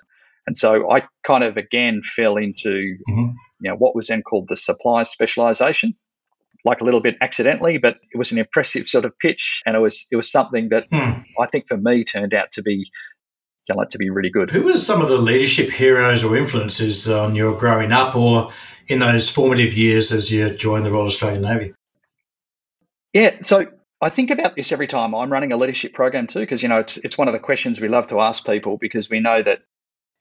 And 0.48 0.56
so 0.56 0.90
I 0.90 1.02
kind 1.26 1.44
of 1.44 1.58
again 1.58 2.00
fell 2.00 2.38
into 2.38 2.96
mm-hmm. 3.06 3.32
you 3.60 3.70
know 3.70 3.76
what 3.76 3.94
was 3.94 4.06
then 4.06 4.22
called 4.22 4.48
the 4.48 4.56
supply 4.56 5.02
specialization, 5.02 5.94
like 6.64 6.80
a 6.80 6.84
little 6.84 7.02
bit 7.02 7.16
accidentally, 7.20 7.76
but 7.76 7.98
it 8.10 8.16
was 8.16 8.32
an 8.32 8.38
impressive 8.38 8.86
sort 8.86 9.04
of 9.04 9.18
pitch, 9.18 9.62
and 9.66 9.76
it 9.76 9.78
was 9.78 10.06
it 10.10 10.16
was 10.16 10.32
something 10.32 10.70
that 10.70 10.86
hmm. 10.90 11.20
I 11.38 11.44
think 11.44 11.68
for 11.68 11.76
me 11.76 12.02
turned 12.02 12.32
out 12.32 12.52
to 12.52 12.62
be 12.62 12.90
you 13.68 13.74
know, 13.76 13.84
to 13.84 13.98
be 13.98 14.08
really 14.08 14.30
good. 14.30 14.48
Who 14.48 14.62
were 14.62 14.78
some 14.78 15.02
of 15.02 15.08
the 15.08 15.18
leadership 15.18 15.68
heroes 15.68 16.24
or 16.24 16.34
influences 16.34 17.06
on 17.06 17.34
your 17.34 17.54
growing 17.54 17.92
up 17.92 18.16
or 18.16 18.50
in 18.86 19.00
those 19.00 19.28
formative 19.28 19.74
years 19.74 20.10
as 20.12 20.32
you 20.32 20.48
joined 20.54 20.86
the 20.86 20.90
Royal 20.90 21.08
Australian 21.08 21.42
Navy? 21.42 21.74
Yeah, 23.12 23.36
so 23.42 23.66
I 24.00 24.08
think 24.08 24.30
about 24.30 24.56
this 24.56 24.72
every 24.72 24.86
time 24.86 25.14
I'm 25.14 25.30
running 25.30 25.52
a 25.52 25.58
leadership 25.58 25.92
program 25.92 26.26
too, 26.26 26.40
because 26.40 26.62
you 26.62 26.70
know 26.70 26.78
it's 26.78 26.96
it's 26.96 27.18
one 27.18 27.28
of 27.28 27.34
the 27.34 27.38
questions 27.38 27.82
we 27.82 27.88
love 27.88 28.06
to 28.08 28.20
ask 28.20 28.46
people 28.46 28.78
because 28.78 29.10
we 29.10 29.20
know 29.20 29.42
that 29.42 29.60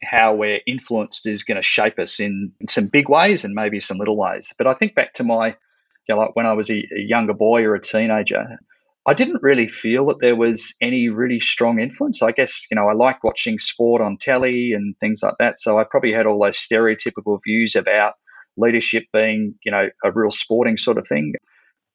how 0.02 0.36
we're 0.36 0.60
influenced 0.68 1.28
is 1.28 1.44
going 1.44 1.56
to 1.56 1.62
shape 1.62 2.00
us 2.00 2.20
in, 2.20 2.54
some 2.68 2.88
big 2.88 3.10
ways 3.10 3.46
and 3.46 3.54
maybe 3.54 3.80
some 3.80 3.98
little 3.98 4.18
ways. 4.18 4.54
But 4.58 4.68
I 4.68 4.74
think 4.74 4.96
back 4.96 5.14
to 5.14 5.24
my, 5.24 5.48
you 5.48 6.16
know, 6.16 6.18
like 6.18 6.36
when 6.36 6.46
I 6.46 6.54
was 6.54 6.70
a, 6.70 6.76
a 6.76 7.00
younger 7.00 7.34
boy 7.34 7.64
or 7.64 7.76
a 7.76 7.82
teenager, 7.82 8.60
I 9.08 9.14
didn't 9.14 9.42
really 9.42 9.68
feel 9.68 10.08
that 10.08 10.20
there 10.20 10.36
was 10.36 10.76
any 10.82 11.10
really 11.10 11.40
strong 11.40 11.80
influence. 11.80 12.22
I 12.22 12.32
guess, 12.32 12.66
you 12.70 12.76
know, 12.76 12.88
I 12.88 12.94
like 12.94 13.24
watching 13.24 13.58
sport 13.58 14.02
on 14.02 14.18
telly 14.18 14.74
and 14.74 14.96
things 15.00 15.22
like 15.24 15.36
that. 15.40 15.60
So 15.60 15.80
I 15.80 15.86
probably 15.90 16.12
had 16.12 16.26
all 16.26 16.44
those 16.44 16.58
stereotypical 16.58 17.40
views 17.44 17.76
about 17.76 18.16
leadership 18.58 19.06
being, 19.14 19.56
you 19.64 19.72
know, 19.72 19.90
a 20.04 20.12
real 20.12 20.32
sporting 20.32 20.76
sort 20.78 20.98
of 20.98 21.08
thing. 21.08 21.34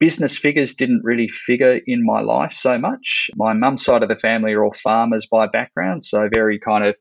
Business 0.00 0.38
figures 0.38 0.74
didn't 0.74 1.02
really 1.04 1.28
figure 1.28 1.78
in 1.86 2.04
my 2.04 2.22
life 2.22 2.50
so 2.50 2.78
much. 2.78 3.30
My 3.36 3.52
mum's 3.52 3.84
side 3.84 4.02
of 4.02 4.08
the 4.08 4.16
family 4.16 4.54
are 4.54 4.64
all 4.64 4.72
farmers 4.72 5.26
by 5.26 5.46
background, 5.46 6.04
so 6.04 6.28
very 6.32 6.58
kind 6.58 6.84
of 6.84 6.96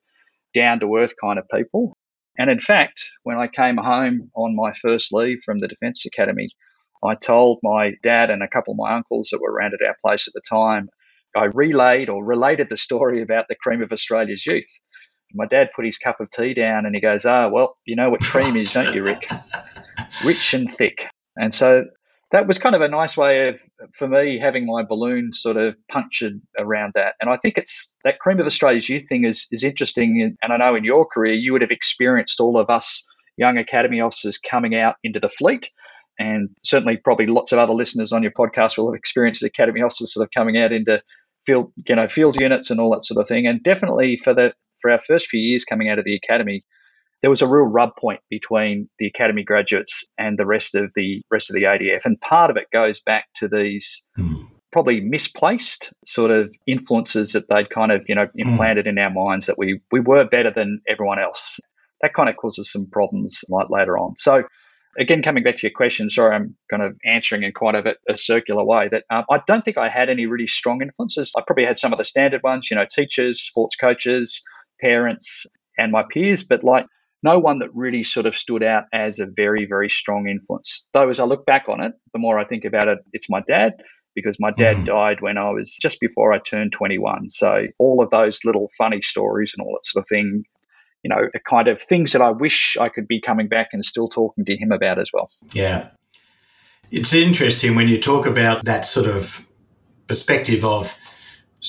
down 0.53 0.79
to 0.81 0.97
earth 0.97 1.13
kind 1.21 1.39
of 1.39 1.45
people. 1.53 1.97
And 2.37 2.49
in 2.49 2.59
fact, 2.59 3.05
when 3.23 3.37
I 3.37 3.47
came 3.47 3.77
home 3.77 4.31
on 4.35 4.55
my 4.55 4.71
first 4.73 5.13
leave 5.13 5.39
from 5.45 5.59
the 5.59 5.67
Defence 5.67 6.05
Academy, 6.05 6.49
I 7.03 7.15
told 7.15 7.59
my 7.63 7.93
dad 8.03 8.29
and 8.29 8.43
a 8.43 8.47
couple 8.47 8.73
of 8.73 8.79
my 8.79 8.93
uncles 8.95 9.29
that 9.31 9.41
were 9.41 9.51
around 9.51 9.73
at 9.73 9.85
our 9.87 9.95
place 10.05 10.27
at 10.27 10.33
the 10.33 10.41
time, 10.49 10.89
I 11.35 11.45
relayed 11.45 12.09
or 12.09 12.25
related 12.25 12.67
the 12.69 12.77
story 12.77 13.21
about 13.21 13.47
the 13.49 13.55
cream 13.55 13.81
of 13.83 13.91
Australia's 13.91 14.45
youth. 14.45 14.69
My 15.33 15.45
dad 15.47 15.69
put 15.75 15.85
his 15.85 15.97
cup 15.97 16.19
of 16.21 16.29
tea 16.29 16.53
down 16.53 16.85
and 16.85 16.95
he 16.95 17.01
goes, 17.01 17.25
Ah, 17.25 17.49
well, 17.49 17.75
you 17.85 17.95
know 17.95 18.09
what 18.09 18.21
cream 18.21 18.55
is, 18.57 18.73
don't 18.73 18.93
you, 18.95 19.03
Ric? 19.03 19.29
Rich 20.25 20.53
and 20.55 20.71
thick. 20.71 21.07
And 21.37 21.53
so 21.53 21.85
that 22.31 22.47
was 22.47 22.59
kind 22.59 22.75
of 22.75 22.81
a 22.81 22.87
nice 22.87 23.17
way 23.17 23.49
of 23.49 23.59
for 23.93 24.07
me 24.07 24.37
having 24.37 24.65
my 24.65 24.83
balloon 24.83 25.33
sort 25.33 25.57
of 25.57 25.75
punctured 25.89 26.41
around 26.57 26.93
that. 26.95 27.15
And 27.19 27.29
i 27.29 27.37
think 27.37 27.57
it's 27.57 27.93
that 28.03 28.19
cream 28.19 28.39
of 28.39 28.45
australia's 28.45 28.89
youth 28.89 29.07
thing 29.07 29.25
is 29.25 29.47
is 29.51 29.63
interesting 29.63 30.35
and 30.41 30.53
i 30.53 30.57
know 30.57 30.75
in 30.75 30.83
your 30.83 31.05
career 31.05 31.33
you 31.33 31.53
would 31.53 31.61
have 31.61 31.71
experienced 31.71 32.39
all 32.39 32.57
of 32.57 32.69
us 32.69 33.05
young 33.37 33.57
academy 33.57 34.01
officers 34.01 34.37
coming 34.37 34.75
out 34.75 34.95
into 35.03 35.19
the 35.19 35.29
fleet. 35.29 35.69
And 36.19 36.49
certainly 36.63 36.97
probably 36.97 37.27
lots 37.27 37.51
of 37.51 37.59
other 37.59 37.73
listeners 37.73 38.13
on 38.13 38.21
your 38.21 38.31
podcast 38.31 38.77
will 38.77 38.91
have 38.91 38.97
experienced 38.97 39.43
academy 39.43 39.81
officers 39.81 40.13
sort 40.13 40.25
of 40.25 40.31
coming 40.31 40.57
out 40.57 40.71
into 40.71 41.01
field 41.45 41.71
you 41.87 41.95
know 41.95 42.07
field 42.07 42.35
units 42.39 42.69
and 42.69 42.79
all 42.79 42.91
that 42.91 43.03
sort 43.03 43.19
of 43.19 43.27
thing. 43.27 43.47
And 43.47 43.63
definitely 43.63 44.17
for 44.17 44.33
the 44.33 44.53
for 44.79 44.91
our 44.91 44.99
first 44.99 45.27
few 45.27 45.39
years 45.39 45.65
coming 45.65 45.89
out 45.89 45.99
of 45.99 46.05
the 46.05 46.15
academy 46.15 46.63
there 47.21 47.29
was 47.29 47.41
a 47.41 47.47
real 47.47 47.65
rub 47.65 47.95
point 47.95 48.21
between 48.29 48.89
the 48.97 49.07
academy 49.07 49.43
graduates 49.43 50.05
and 50.17 50.37
the 50.37 50.45
rest 50.45 50.75
of 50.75 50.91
the 50.95 51.21
rest 51.29 51.49
of 51.49 51.55
the 51.55 51.63
ADF, 51.63 52.05
and 52.05 52.19
part 52.19 52.49
of 52.49 52.57
it 52.57 52.67
goes 52.71 52.99
back 52.99 53.27
to 53.35 53.47
these. 53.47 54.03
Mm. 54.17 54.47
Probably 54.71 55.01
misplaced 55.01 55.93
sort 56.05 56.31
of 56.31 56.49
influences 56.65 57.33
that 57.33 57.49
they'd 57.49 57.69
kind 57.69 57.91
of, 57.91 58.05
you 58.07 58.15
know, 58.15 58.27
hmm. 58.27 58.39
implanted 58.39 58.85
mm. 58.85 58.91
in 58.91 58.99
our 58.99 59.09
minds 59.09 59.47
that 59.47 59.57
we 59.57 59.81
we 59.91 59.99
were 59.99 60.23
better 60.23 60.49
than 60.49 60.81
everyone 60.87 61.19
else. 61.19 61.59
That 62.01 62.13
kind 62.13 62.29
of 62.29 62.37
causes 62.37 62.71
some 62.71 62.89
problems 62.89 63.43
like 63.49 63.69
later 63.69 63.97
on. 63.97 64.15
So, 64.15 64.45
again, 64.97 65.23
coming 65.23 65.43
back 65.43 65.57
to 65.57 65.63
your 65.63 65.73
question, 65.75 66.09
sorry, 66.09 66.37
I'm 66.37 66.55
kind 66.69 66.83
of 66.83 66.95
answering 67.03 67.43
in 67.43 67.51
quite 67.51 67.75
a, 67.75 67.95
a 68.07 68.15
circular 68.15 68.63
way. 68.63 68.87
That 68.89 69.03
um, 69.09 69.25
I 69.29 69.41
don't 69.45 69.65
think 69.65 69.77
I 69.77 69.89
had 69.89 70.09
any 70.09 70.25
really 70.25 70.47
strong 70.47 70.81
influences. 70.81 71.33
I 71.37 71.41
probably 71.45 71.65
had 71.65 71.77
some 71.77 71.91
of 71.91 71.97
the 71.97 72.05
standard 72.05 72.41
ones, 72.41 72.71
you 72.71 72.77
know, 72.77 72.85
teachers, 72.89 73.41
sports 73.41 73.75
coaches, 73.75 74.41
parents, 74.79 75.47
and 75.77 75.91
my 75.91 76.03
peers. 76.09 76.45
But 76.45 76.63
like 76.63 76.85
no 77.23 77.39
one 77.39 77.59
that 77.59 77.69
really 77.73 78.03
sort 78.03 78.25
of 78.25 78.35
stood 78.35 78.63
out 78.63 78.85
as 78.91 79.19
a 79.19 79.25
very, 79.25 79.65
very 79.65 79.89
strong 79.89 80.27
influence. 80.27 80.87
Though, 80.93 81.09
as 81.09 81.19
I 81.19 81.25
look 81.25 81.45
back 81.45 81.69
on 81.69 81.81
it, 81.81 81.93
the 82.13 82.19
more 82.19 82.39
I 82.39 82.45
think 82.45 82.65
about 82.65 82.87
it, 82.87 82.99
it's 83.13 83.29
my 83.29 83.41
dad 83.47 83.73
because 84.15 84.37
my 84.39 84.51
dad 84.51 84.77
mm. 84.77 84.85
died 84.85 85.21
when 85.21 85.37
I 85.37 85.51
was 85.51 85.77
just 85.81 85.99
before 85.99 86.33
I 86.33 86.39
turned 86.39 86.73
21. 86.73 87.29
So, 87.29 87.67
all 87.77 88.03
of 88.03 88.09
those 88.09 88.39
little 88.43 88.69
funny 88.77 89.01
stories 89.01 89.53
and 89.55 89.65
all 89.65 89.73
that 89.73 89.85
sort 89.85 90.03
of 90.03 90.07
thing, 90.09 90.43
you 91.03 91.09
know, 91.09 91.29
kind 91.47 91.67
of 91.67 91.81
things 91.81 92.13
that 92.13 92.21
I 92.21 92.31
wish 92.31 92.75
I 92.79 92.89
could 92.89 93.07
be 93.07 93.21
coming 93.21 93.47
back 93.47 93.69
and 93.73 93.85
still 93.85 94.09
talking 94.09 94.45
to 94.45 94.57
him 94.57 94.71
about 94.71 94.99
as 94.99 95.11
well. 95.13 95.27
Yeah. 95.53 95.89
It's 96.89 97.13
interesting 97.13 97.75
when 97.75 97.87
you 97.87 97.99
talk 97.99 98.25
about 98.25 98.65
that 98.65 98.85
sort 98.85 99.07
of 99.07 99.47
perspective 100.07 100.65
of 100.65 100.97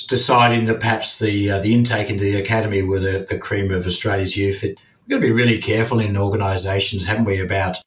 deciding 0.08 0.64
that 0.64 0.80
perhaps 0.80 1.18
the 1.18 1.50
uh, 1.50 1.58
the 1.58 1.74
intake 1.74 2.10
into 2.10 2.24
the 2.24 2.40
academy 2.40 2.82
were 2.82 2.98
the, 2.98 3.26
the 3.28 3.38
cream 3.38 3.70
of 3.70 3.86
Australia's 3.86 4.36
youth. 4.36 4.64
It, 4.64 4.80
we've 5.06 5.10
got 5.10 5.26
to 5.26 5.32
be 5.32 5.32
really 5.32 5.58
careful 5.58 6.00
in 6.00 6.16
organisations, 6.16 7.04
haven't 7.04 7.24
we, 7.24 7.40
about 7.40 7.78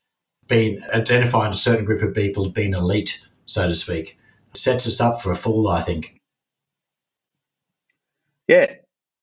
being 0.47 0.81
identifying 0.93 1.51
a 1.51 1.55
certain 1.55 1.85
group 1.85 2.01
of 2.01 2.13
people 2.13 2.49
being 2.49 2.73
elite, 2.73 3.21
so 3.45 3.67
to 3.67 3.75
speak. 3.75 4.17
It 4.51 4.57
sets 4.57 4.87
us 4.87 5.01
up 5.01 5.19
for 5.19 5.31
a 5.31 5.35
fall, 5.35 5.67
I 5.67 5.81
think. 5.81 6.19
Yeah, 8.47 8.73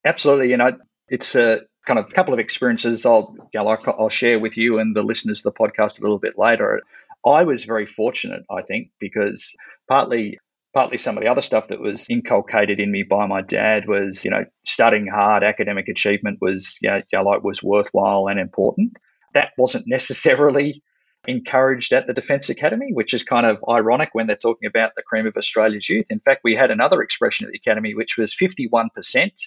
absolutely. 0.05 0.49
You 0.49 0.57
know, 0.57 0.77
it's 1.07 1.35
a 1.35 1.61
kind 1.85 1.99
of 1.99 2.11
couple 2.11 2.33
of 2.33 2.39
experiences 2.39 3.05
I'll 3.05 3.35
you 3.53 3.63
know, 3.63 3.67
I'll 3.67 4.09
share 4.09 4.39
with 4.39 4.57
you 4.57 4.79
and 4.79 4.95
the 4.95 5.01
listeners 5.01 5.45
of 5.45 5.53
the 5.53 5.59
podcast 5.59 5.99
a 5.99 6.03
little 6.03 6.19
bit 6.19 6.37
later. 6.37 6.81
I 7.25 7.43
was 7.43 7.63
very 7.63 7.85
fortunate, 7.85 8.43
I 8.49 8.63
think, 8.63 8.89
because 8.99 9.55
partly 9.87 10.39
partly 10.73 10.97
some 10.97 11.17
of 11.17 11.23
the 11.23 11.29
other 11.29 11.41
stuff 11.41 11.67
that 11.67 11.79
was 11.79 12.07
inculcated 12.09 12.79
in 12.79 12.91
me 12.91 13.03
by 13.03 13.27
my 13.27 13.41
dad 13.41 13.87
was, 13.87 14.25
you 14.25 14.31
know, 14.31 14.45
studying 14.65 15.07
hard, 15.07 15.43
academic 15.43 15.87
achievement 15.87 16.39
was, 16.41 16.77
you 16.81 16.89
know, 16.89 17.23
like 17.23 17.43
was 17.43 17.61
worthwhile 17.61 18.27
and 18.27 18.39
important. 18.39 18.97
That 19.33 19.49
wasn't 19.57 19.85
necessarily 19.87 20.83
encouraged 21.27 21.93
at 21.93 22.07
the 22.07 22.13
Defence 22.13 22.49
Academy, 22.49 22.89
which 22.91 23.13
is 23.13 23.23
kind 23.23 23.45
of 23.45 23.63
ironic 23.69 24.09
when 24.13 24.27
they're 24.27 24.35
talking 24.35 24.67
about 24.67 24.91
the 24.95 25.03
cream 25.03 25.27
of 25.27 25.37
Australia's 25.37 25.87
youth. 25.87 26.07
In 26.09 26.19
fact, 26.19 26.41
we 26.43 26.55
had 26.55 26.71
another 26.71 27.01
expression 27.01 27.45
at 27.45 27.51
the 27.51 27.59
Academy, 27.59 27.93
which 27.95 28.17
was 28.17 28.35
51% 28.35 28.89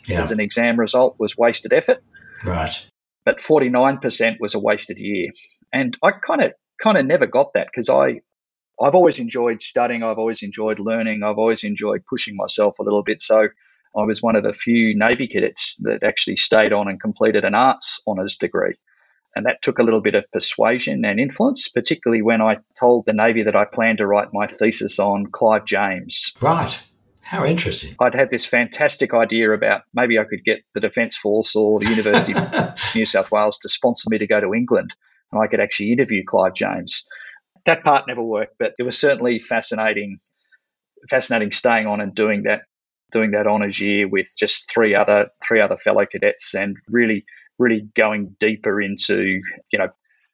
yeah. 0.07 0.21
as 0.21 0.31
an 0.31 0.41
exam 0.41 0.79
result 0.79 1.17
was 1.19 1.37
wasted 1.37 1.73
effort. 1.73 2.03
Right. 2.45 2.87
But 3.25 3.39
49% 3.39 4.37
was 4.41 4.55
a 4.55 4.59
wasted 4.59 5.01
year. 5.01 5.31
And 5.73 5.97
I 6.03 6.13
kind 6.13 6.45
of 6.45 6.53
kind 6.81 6.97
of 6.97 7.05
never 7.05 7.27
got 7.27 7.55
that 7.55 7.67
because 7.67 7.91
I 7.91 8.21
I've 8.81 8.95
always 8.95 9.19
enjoyed 9.19 9.63
studying, 9.63 10.03
I've 10.03 10.19
always 10.19 10.43
enjoyed 10.43 10.79
learning, 10.79 11.23
I've 11.23 11.39
always 11.39 11.65
enjoyed 11.65 12.05
pushing 12.09 12.37
myself 12.37 12.79
a 12.79 12.83
little 12.83 13.03
bit. 13.03 13.23
So 13.23 13.49
I 13.97 14.03
was 14.03 14.23
one 14.23 14.37
of 14.37 14.43
the 14.43 14.53
few 14.53 14.97
Navy 14.97 15.27
cadets 15.27 15.77
that 15.83 16.03
actually 16.03 16.37
stayed 16.37 16.73
on 16.73 16.89
and 16.89 17.01
completed 17.01 17.45
an 17.45 17.55
arts 17.55 18.03
honours 18.07 18.37
degree. 18.37 18.75
And 19.35 19.47
that 19.47 19.61
took 19.63 19.79
a 19.79 19.83
little 19.83 20.01
bit 20.01 20.15
of 20.15 20.31
persuasion 20.33 21.05
and 21.05 21.21
influence, 21.21 21.69
particularly 21.69 22.23
when 22.23 22.41
I 22.41 22.59
told 22.79 23.05
the 23.05 23.13
Navy 23.13 23.45
that 23.45 23.57
I 23.57 23.65
planned 23.65 23.99
to 23.99 24.07
write 24.07 24.29
my 24.33 24.47
thesis 24.47 24.99
on 24.99 25.27
Clive 25.27 25.65
James. 25.65 26.33
Right. 26.41 26.79
How 27.21 27.45
interesting. 27.45 27.97
I'd 28.01 28.15
had 28.15 28.31
this 28.31 28.47
fantastic 28.47 29.13
idea 29.13 29.51
about 29.51 29.83
maybe 29.93 30.19
I 30.19 30.25
could 30.25 30.45
get 30.45 30.61
the 30.75 30.81
Defence 30.81 31.17
Force 31.17 31.57
or 31.57 31.81
the 31.81 31.89
University 31.89 32.35
of 32.35 32.79
New 32.95 33.05
South 33.05 33.31
Wales 33.31 33.59
to 33.59 33.69
sponsor 33.69 34.09
me 34.11 34.19
to 34.19 34.27
go 34.27 34.41
to 34.41 34.55
England 34.55 34.95
and 35.33 35.43
I 35.43 35.47
could 35.49 35.61
actually 35.61 35.93
interview 35.93 36.23
Clive 36.25 36.55
James. 36.55 37.09
That 37.67 37.85
part 37.85 38.05
never 38.09 38.23
worked, 38.23 38.57
but 38.59 38.73
it 38.79 38.83
was 38.83 38.99
certainly 38.99 39.39
fascinating 39.39 40.17
fascinating 41.09 41.53
staying 41.53 41.87
on 41.87 42.01
and 42.01 42.15
doing 42.15 42.45
that 42.45 42.63
doing 43.13 43.33
that 43.33 43.47
honours 43.47 43.81
year 43.81 44.09
with 44.09 44.29
just 44.37 44.71
three 44.73 44.95
other 44.95 45.29
three 45.47 45.61
other 45.61 45.77
fellow 45.77 46.07
cadets 46.07 46.55
and 46.55 46.77
really 46.89 47.25
really 47.59 47.89
going 47.95 48.37
deeper 48.39 48.81
into, 48.81 49.41
you 49.73 49.79
know, 49.79 49.89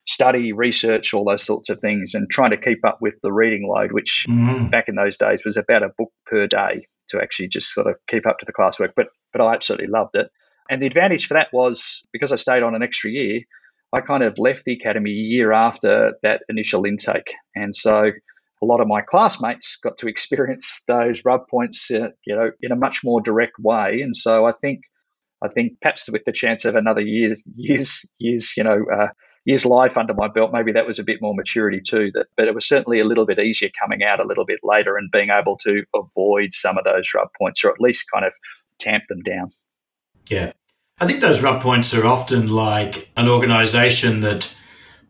study, 0.06 0.52
research, 0.52 1.14
all 1.14 1.24
those 1.24 1.44
sorts 1.44 1.70
of 1.70 1.80
things, 1.80 2.14
and 2.14 2.28
trying 2.28 2.50
to 2.50 2.56
keep 2.56 2.84
up 2.84 2.98
with 3.00 3.18
the 3.22 3.32
reading 3.32 3.68
load, 3.68 3.92
which 3.92 4.26
mm. 4.28 4.70
back 4.70 4.88
in 4.88 4.96
those 4.96 5.18
days 5.18 5.44
was 5.44 5.56
about 5.56 5.82
a 5.82 5.92
book 5.96 6.12
per 6.26 6.46
day 6.46 6.86
to 7.08 7.20
actually 7.20 7.48
just 7.48 7.72
sort 7.72 7.86
of 7.86 7.98
keep 8.08 8.26
up 8.26 8.38
to 8.38 8.46
the 8.46 8.52
classwork. 8.52 8.92
But 8.96 9.08
but 9.32 9.42
I 9.42 9.54
absolutely 9.54 9.88
loved 9.88 10.16
it. 10.16 10.28
And 10.70 10.80
the 10.80 10.86
advantage 10.86 11.26
for 11.26 11.34
that 11.34 11.48
was 11.52 12.06
because 12.12 12.32
I 12.32 12.36
stayed 12.36 12.62
on 12.62 12.74
an 12.74 12.82
extra 12.82 13.10
year, 13.10 13.40
I 13.92 14.00
kind 14.00 14.22
of 14.22 14.38
left 14.38 14.64
the 14.64 14.72
academy 14.72 15.10
a 15.10 15.14
year 15.14 15.52
after 15.52 16.14
that 16.22 16.42
initial 16.48 16.84
intake. 16.84 17.34
And 17.54 17.74
so 17.74 18.10
a 18.62 18.64
lot 18.64 18.80
of 18.80 18.88
my 18.88 19.02
classmates 19.02 19.76
got 19.76 19.98
to 19.98 20.08
experience 20.08 20.82
those 20.86 21.24
rub 21.24 21.48
points, 21.48 21.90
uh, 21.90 22.08
you 22.26 22.34
know, 22.34 22.50
in 22.60 22.72
a 22.72 22.76
much 22.76 23.00
more 23.04 23.20
direct 23.20 23.58
way. 23.58 24.00
And 24.02 24.14
so 24.14 24.46
I 24.46 24.52
think 24.52 24.82
I 25.44 25.48
think 25.48 25.80
perhaps 25.80 26.08
with 26.10 26.24
the 26.24 26.32
chance 26.32 26.64
of 26.64 26.76
another 26.76 27.00
year's 27.00 27.42
years 27.56 28.06
years 28.18 28.56
you 28.56 28.62
know 28.62 28.84
uh, 28.94 29.08
years 29.44 29.66
life 29.66 29.98
under 29.98 30.14
my 30.14 30.28
belt, 30.28 30.52
maybe 30.52 30.72
that 30.72 30.86
was 30.86 30.98
a 30.98 31.04
bit 31.04 31.20
more 31.20 31.34
maturity 31.34 31.80
too. 31.80 32.12
That, 32.14 32.26
but 32.36 32.46
it 32.46 32.54
was 32.54 32.66
certainly 32.66 33.00
a 33.00 33.04
little 33.04 33.26
bit 33.26 33.40
easier 33.40 33.70
coming 33.78 34.04
out 34.04 34.20
a 34.20 34.26
little 34.26 34.44
bit 34.44 34.60
later 34.62 34.96
and 34.96 35.10
being 35.10 35.30
able 35.30 35.56
to 35.58 35.84
avoid 35.94 36.54
some 36.54 36.78
of 36.78 36.84
those 36.84 37.12
rub 37.14 37.28
points, 37.36 37.64
or 37.64 37.70
at 37.70 37.80
least 37.80 38.06
kind 38.12 38.24
of 38.24 38.32
tamp 38.78 39.04
them 39.08 39.20
down. 39.22 39.48
Yeah, 40.30 40.52
I 41.00 41.06
think 41.06 41.20
those 41.20 41.42
rub 41.42 41.62
points 41.62 41.94
are 41.94 42.06
often 42.06 42.50
like 42.50 43.10
an 43.16 43.28
organisation 43.28 44.20
that 44.20 44.54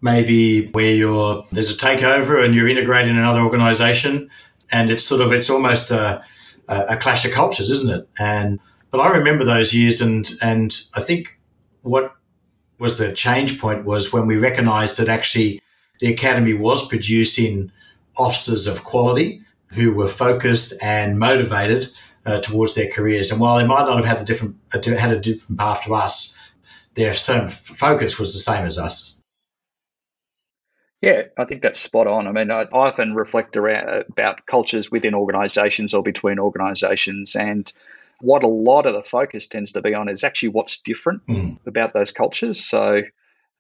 maybe 0.01 0.69
where 0.69 0.95
you're 0.95 1.45
there's 1.53 1.71
a 1.71 1.77
takeover 1.77 2.45
and 2.45 2.55
you're 2.55 2.69
integrating 2.69 3.17
another 3.17 3.41
organisation, 3.41 4.31
and 4.71 4.91
it's 4.91 5.05
sort 5.05 5.21
of 5.21 5.33
it's 5.33 5.51
almost 5.51 5.91
a, 5.91 6.25
a 6.69 6.97
clash 6.97 7.25
of 7.25 7.33
cultures, 7.33 7.71
isn't 7.71 7.91
it? 7.91 8.09
And 8.19 8.59
but 8.91 9.01
I 9.01 9.09
remember 9.11 9.45
those 9.45 9.75
years, 9.75 10.01
and 10.01 10.31
and 10.41 10.81
I 10.95 11.01
think 11.01 11.39
what 11.83 12.15
was 12.79 12.99
the 12.99 13.12
change 13.12 13.61
point 13.61 13.85
was 13.85 14.12
when 14.12 14.27
we 14.27 14.37
recognised 14.37 14.99
that 14.99 15.09
actually 15.09 15.61
the 16.01 16.12
academy 16.12 16.55
was 16.55 16.87
producing 16.87 17.71
officers 18.19 18.67
of 18.67 18.85
quality 18.85 19.41
who 19.69 19.95
were 19.95 20.09
focused 20.09 20.75
and 20.83 21.19
motivated 21.19 21.97
uh, 22.26 22.41
towards 22.41 22.75
their 22.75 22.91
careers. 22.91 23.31
And 23.31 23.41
while 23.41 23.59
they 23.59 23.67
might 23.67 23.85
not 23.85 23.97
have 23.97 24.05
had 24.05 24.21
a 24.21 24.25
different 24.25 24.57
had 24.73 25.11
a 25.11 25.21
different 25.21 25.59
path 25.59 25.85
to 25.85 25.95
us, 25.95 26.35
their 26.95 27.14
same 27.14 27.49
focus 27.49 28.19
was 28.19 28.33
the 28.33 28.41
same 28.41 28.67
as 28.67 28.79
us. 28.79 29.17
Yeah, 31.00 31.23
I 31.37 31.47
think 31.47 31.62
that's 31.62 31.81
spot 31.81 32.07
on. 32.07 32.29
I 32.29 32.33
mean, 32.33 32.52
I 32.52 32.62
often 32.62 33.14
reflect 33.14 33.57
around 33.57 34.05
about 34.09 34.47
cultures 34.47 34.88
within 34.88 35.14
organisations 35.14 35.95
or 35.95 36.02
between 36.05 36.38
organisations, 36.38 37.35
and 37.35 37.71
what 38.21 38.45
a 38.45 38.49
lot 38.49 38.87
of 38.87 38.95
the 38.95 39.02
focus 39.02 39.49
tends 39.49 39.73
to 39.73 39.83
be 39.83 39.95
on 39.95 40.09
is 40.09 40.23
actually 40.23 40.50
what's 40.50 40.81
different 40.81 41.26
mm. 41.26 41.59
about 41.67 41.93
those 41.93 42.12
cultures. 42.12 42.64
So, 42.64 43.02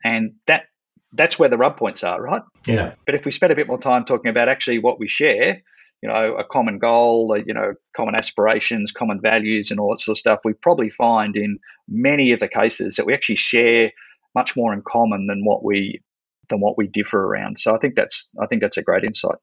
and 0.04 0.34
that 0.46 0.66
that's 1.12 1.36
where 1.36 1.48
the 1.48 1.58
rub 1.58 1.76
points 1.76 2.04
are, 2.04 2.20
right? 2.22 2.42
Yeah. 2.64 2.94
But 3.04 3.16
if 3.16 3.24
we 3.24 3.32
spend 3.32 3.52
a 3.52 3.56
bit 3.56 3.66
more 3.66 3.80
time 3.80 4.04
talking 4.04 4.30
about 4.30 4.48
actually 4.48 4.78
what 4.78 5.00
we 5.00 5.08
share, 5.08 5.62
you 6.02 6.08
know, 6.08 6.36
a 6.36 6.44
common 6.44 6.78
goal, 6.78 7.36
you 7.46 7.54
know, 7.54 7.74
common 7.96 8.16
aspirations, 8.16 8.90
common 8.90 9.20
values, 9.20 9.70
and 9.70 9.78
all 9.78 9.90
that 9.90 10.00
sort 10.00 10.16
of 10.16 10.18
stuff, 10.18 10.40
we 10.44 10.52
probably 10.52 10.90
find 10.90 11.36
in 11.36 11.58
many 11.88 12.32
of 12.32 12.40
the 12.40 12.48
cases 12.48 12.96
that 12.96 13.06
we 13.06 13.14
actually 13.14 13.36
share 13.36 13.92
much 14.34 14.56
more 14.56 14.72
in 14.72 14.82
common 14.86 15.26
than 15.28 15.44
what 15.44 15.64
we 15.64 16.02
than 16.48 16.60
what 16.60 16.76
we 16.76 16.88
differ 16.88 17.24
around. 17.24 17.58
So 17.58 17.74
I 17.74 17.78
think 17.78 17.94
that's 17.94 18.28
I 18.40 18.46
think 18.46 18.62
that's 18.62 18.78
a 18.78 18.82
great 18.82 19.04
insight. 19.04 19.36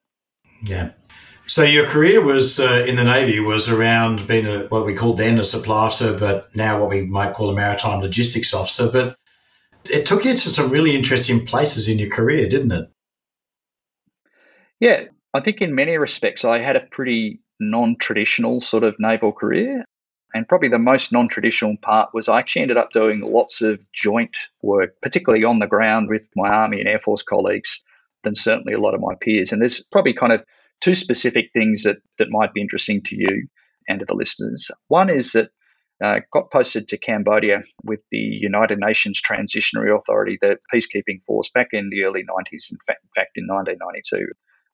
Yeah. 0.64 0.92
So 1.48 1.64
your 1.64 1.88
career 1.88 2.22
was 2.22 2.60
uh, 2.60 2.86
in 2.88 2.96
the 2.96 3.04
Navy 3.04 3.40
was 3.40 3.70
around 3.70 4.28
being 4.28 4.46
a, 4.46 4.68
what 4.68 4.86
we 4.86 4.94
called 4.94 5.18
then 5.18 5.40
a 5.40 5.46
supply 5.46 5.86
officer, 5.86 6.16
but 6.16 6.54
now 6.56 6.80
what 6.80 6.90
we 6.90 7.06
might 7.06 7.34
call 7.34 7.50
a 7.50 7.56
maritime 7.56 8.02
logistics 8.02 8.54
officer. 8.54 8.90
But 8.92 9.16
it 9.86 10.06
took 10.06 10.26
you 10.26 10.34
to 10.34 10.50
some 10.50 10.70
really 10.70 10.96
interesting 10.96 11.46
places 11.46 11.88
in 11.88 11.98
your 11.98 12.10
career, 12.10 12.48
didn't 12.50 12.72
it? 12.72 12.92
Yeah, 14.80 15.06
I 15.34 15.42
think 15.42 15.62
in 15.62 15.76
many 15.76 15.98
respects 15.98 16.44
I 16.44 16.60
had 16.60 16.76
a 16.76 16.88
pretty 16.92 17.42
non-traditional 17.60 18.62
sort 18.62 18.84
of 18.84 18.96
naval 19.00 19.32
career. 19.32 19.86
And 20.34 20.48
probably 20.48 20.70
the 20.70 20.78
most 20.78 21.12
non 21.12 21.28
traditional 21.28 21.76
part 21.78 22.10
was 22.14 22.30
I 22.30 22.40
actually 22.40 22.64
ended 22.64 22.78
up 22.78 22.92
doing 22.92 23.22
lots 23.22 23.62
of 23.62 23.84
joint 23.92 24.38
work, 24.62 25.02
particularly 25.02 25.44
on 25.44 25.60
the 25.60 25.68
ground 25.68 26.08
with 26.08 26.30
my 26.36 26.50
Army 26.50 26.80
and 26.80 26.88
Air 26.88 27.00
Force 27.00 27.24
colleagues, 27.24 27.84
than 28.24 28.36
certainly 28.36 28.74
a 28.74 28.80
lot 28.80 28.94
of 28.94 29.02
my 29.02 29.16
peers. 29.20 29.52
And 29.52 29.62
there's 29.62 29.84
probably 29.84 30.14
kind 30.14 30.34
of 30.34 30.44
two 30.82 30.94
specific 30.94 31.50
things 31.54 31.84
that, 31.84 31.98
that 32.20 32.30
might 32.30 32.54
be 32.54 32.62
interesting 32.62 33.02
to 33.04 33.16
you 33.16 33.48
and 33.88 34.00
to 34.00 34.06
the 34.06 34.14
listeners. 34.14 34.70
One 34.88 35.10
is 35.10 35.32
that 35.32 35.50
uh, 36.02 36.20
got 36.32 36.52
posted 36.52 36.90
to 36.90 36.98
Cambodia 36.98 37.62
with 37.84 38.00
the 38.12 38.18
United 38.18 38.80
Nations 38.80 39.22
Transitionary 39.22 39.96
Authority, 39.96 40.38
the 40.40 40.58
peacekeeping 40.74 41.24
force, 41.26 41.50
back 41.50 41.70
in 41.74 41.90
the 41.90 42.04
early 42.04 42.22
90s, 42.22 42.72
in 42.72 42.78
fact, 42.86 43.04
in, 43.04 43.10
fact, 43.16 43.32
in 43.36 43.48
1992. 43.48 44.28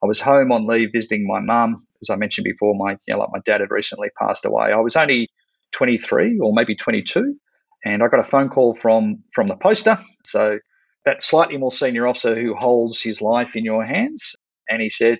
I 0.04 0.08
was 0.08 0.22
home 0.22 0.52
on 0.52 0.68
leave 0.68 0.90
visiting 0.94 1.26
my 1.28 1.40
mum. 1.40 1.76
As 2.02 2.10
I 2.10 2.16
mentioned 2.16 2.46
before, 2.46 2.76
my 2.76 2.98
you 3.08 3.14
know, 3.14 3.20
like 3.20 3.30
my 3.32 3.40
dad 3.46 3.62
had 3.62 3.72
recently 3.72 4.10
passed 4.20 4.46
away. 4.46 4.72
I 4.72 4.78
was 4.78 4.96
only 4.96 5.30
23 5.74 6.40
or 6.42 6.54
maybe 6.54 6.76
22, 6.76 7.36
and 7.84 8.04
I 8.04 8.08
got 8.08 8.20
a 8.20 8.24
phone 8.24 8.50
call 8.50 8.74
from 8.74 9.24
from 9.34 9.48
the 9.48 9.56
poster. 9.56 9.98
So 10.26 10.60
that 11.06 11.24
slightly 11.24 11.58
more 11.58 11.72
senior 11.72 12.08
officer 12.08 12.40
who 12.40 12.56
holds 12.56 13.02
his 13.02 13.22
life 13.22 13.56
in 13.56 13.64
your 13.64 13.84
hands, 13.84 14.36
and 14.70 14.82
he 14.82 14.90
said, 14.90 15.20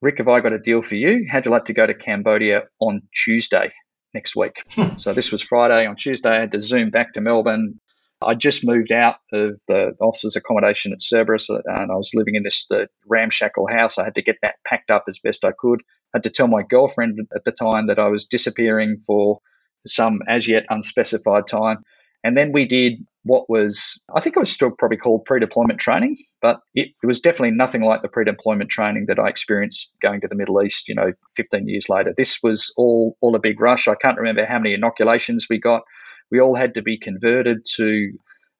Ric, 0.00 0.18
have 0.18 0.28
I 0.28 0.40
got 0.40 0.52
a 0.52 0.58
deal 0.58 0.82
for 0.82 0.96
you? 0.96 1.26
How'd 1.30 1.46
you 1.46 1.50
like 1.52 1.66
to 1.66 1.72
go 1.72 1.86
to 1.86 1.94
Cambodia 1.94 2.64
on 2.78 3.02
Tuesday 3.24 3.72
next 4.12 4.36
week? 4.36 4.62
So 4.96 5.12
this 5.12 5.32
was 5.32 5.42
Friday. 5.42 5.86
On 5.86 5.96
Tuesday, 5.96 6.30
I 6.30 6.40
had 6.40 6.52
to 6.52 6.60
zoom 6.60 6.90
back 6.90 7.14
to 7.14 7.20
Melbourne. 7.20 7.80
I 8.24 8.34
just 8.34 8.66
moved 8.66 8.92
out 8.92 9.16
of 9.32 9.60
the 9.68 9.94
officer's 10.00 10.36
accommodation 10.36 10.92
at 10.92 11.02
Cerberus 11.02 11.50
uh, 11.50 11.60
and 11.64 11.90
I 11.90 11.96
was 11.96 12.12
living 12.14 12.34
in 12.34 12.42
this 12.42 12.68
ramshackle 13.06 13.68
house. 13.68 13.98
I 13.98 14.04
had 14.04 14.16
to 14.16 14.22
get 14.22 14.36
that 14.42 14.56
packed 14.66 14.90
up 14.90 15.04
as 15.08 15.18
best 15.18 15.44
I 15.44 15.52
could. 15.56 15.82
I 16.14 16.18
had 16.18 16.24
to 16.24 16.30
tell 16.30 16.48
my 16.48 16.62
girlfriend 16.62 17.18
at 17.34 17.44
the 17.44 17.52
time 17.52 17.88
that 17.88 17.98
I 17.98 18.08
was 18.08 18.26
disappearing 18.26 18.98
for 19.06 19.40
some 19.86 20.20
as 20.28 20.48
yet 20.48 20.64
unspecified 20.68 21.46
time. 21.46 21.84
And 22.22 22.36
then 22.36 22.52
we 22.52 22.66
did 22.66 23.04
what 23.22 23.50
was, 23.50 24.02
I 24.14 24.20
think 24.20 24.36
it 24.36 24.40
was 24.40 24.50
still 24.50 24.70
probably 24.70 24.96
called 24.96 25.26
pre 25.26 25.40
deployment 25.40 25.78
training, 25.78 26.16
but 26.40 26.60
it, 26.74 26.88
it, 27.02 27.06
was 27.06 27.20
definitely 27.20 27.50
nothing 27.50 27.82
like 27.82 28.00
the 28.00 28.08
pre 28.08 28.24
deployment 28.24 28.70
training 28.70 29.06
that 29.08 29.18
I 29.18 29.28
experienced 29.28 29.92
going 30.00 30.22
to 30.22 30.28
the 30.28 30.34
Middle 30.34 30.62
East, 30.62 30.88
you 30.88 30.94
know, 30.94 31.12
15 31.36 31.68
years 31.68 31.88
later. 31.88 32.14
This 32.16 32.38
was 32.42 32.72
all, 32.76 33.16
all 33.20 33.36
a 33.36 33.40
big 33.40 33.60
rush. 33.60 33.88
I 33.88 33.94
can't 33.94 34.18
remember 34.18 34.46
how 34.46 34.58
many 34.58 34.74
inoculations 34.74 35.46
we 35.50 35.58
got. 35.58 35.82
We 36.30 36.40
all 36.40 36.54
had 36.54 36.74
to 36.74 36.82
be 36.82 36.98
converted 36.98 37.64
to, 37.76 38.12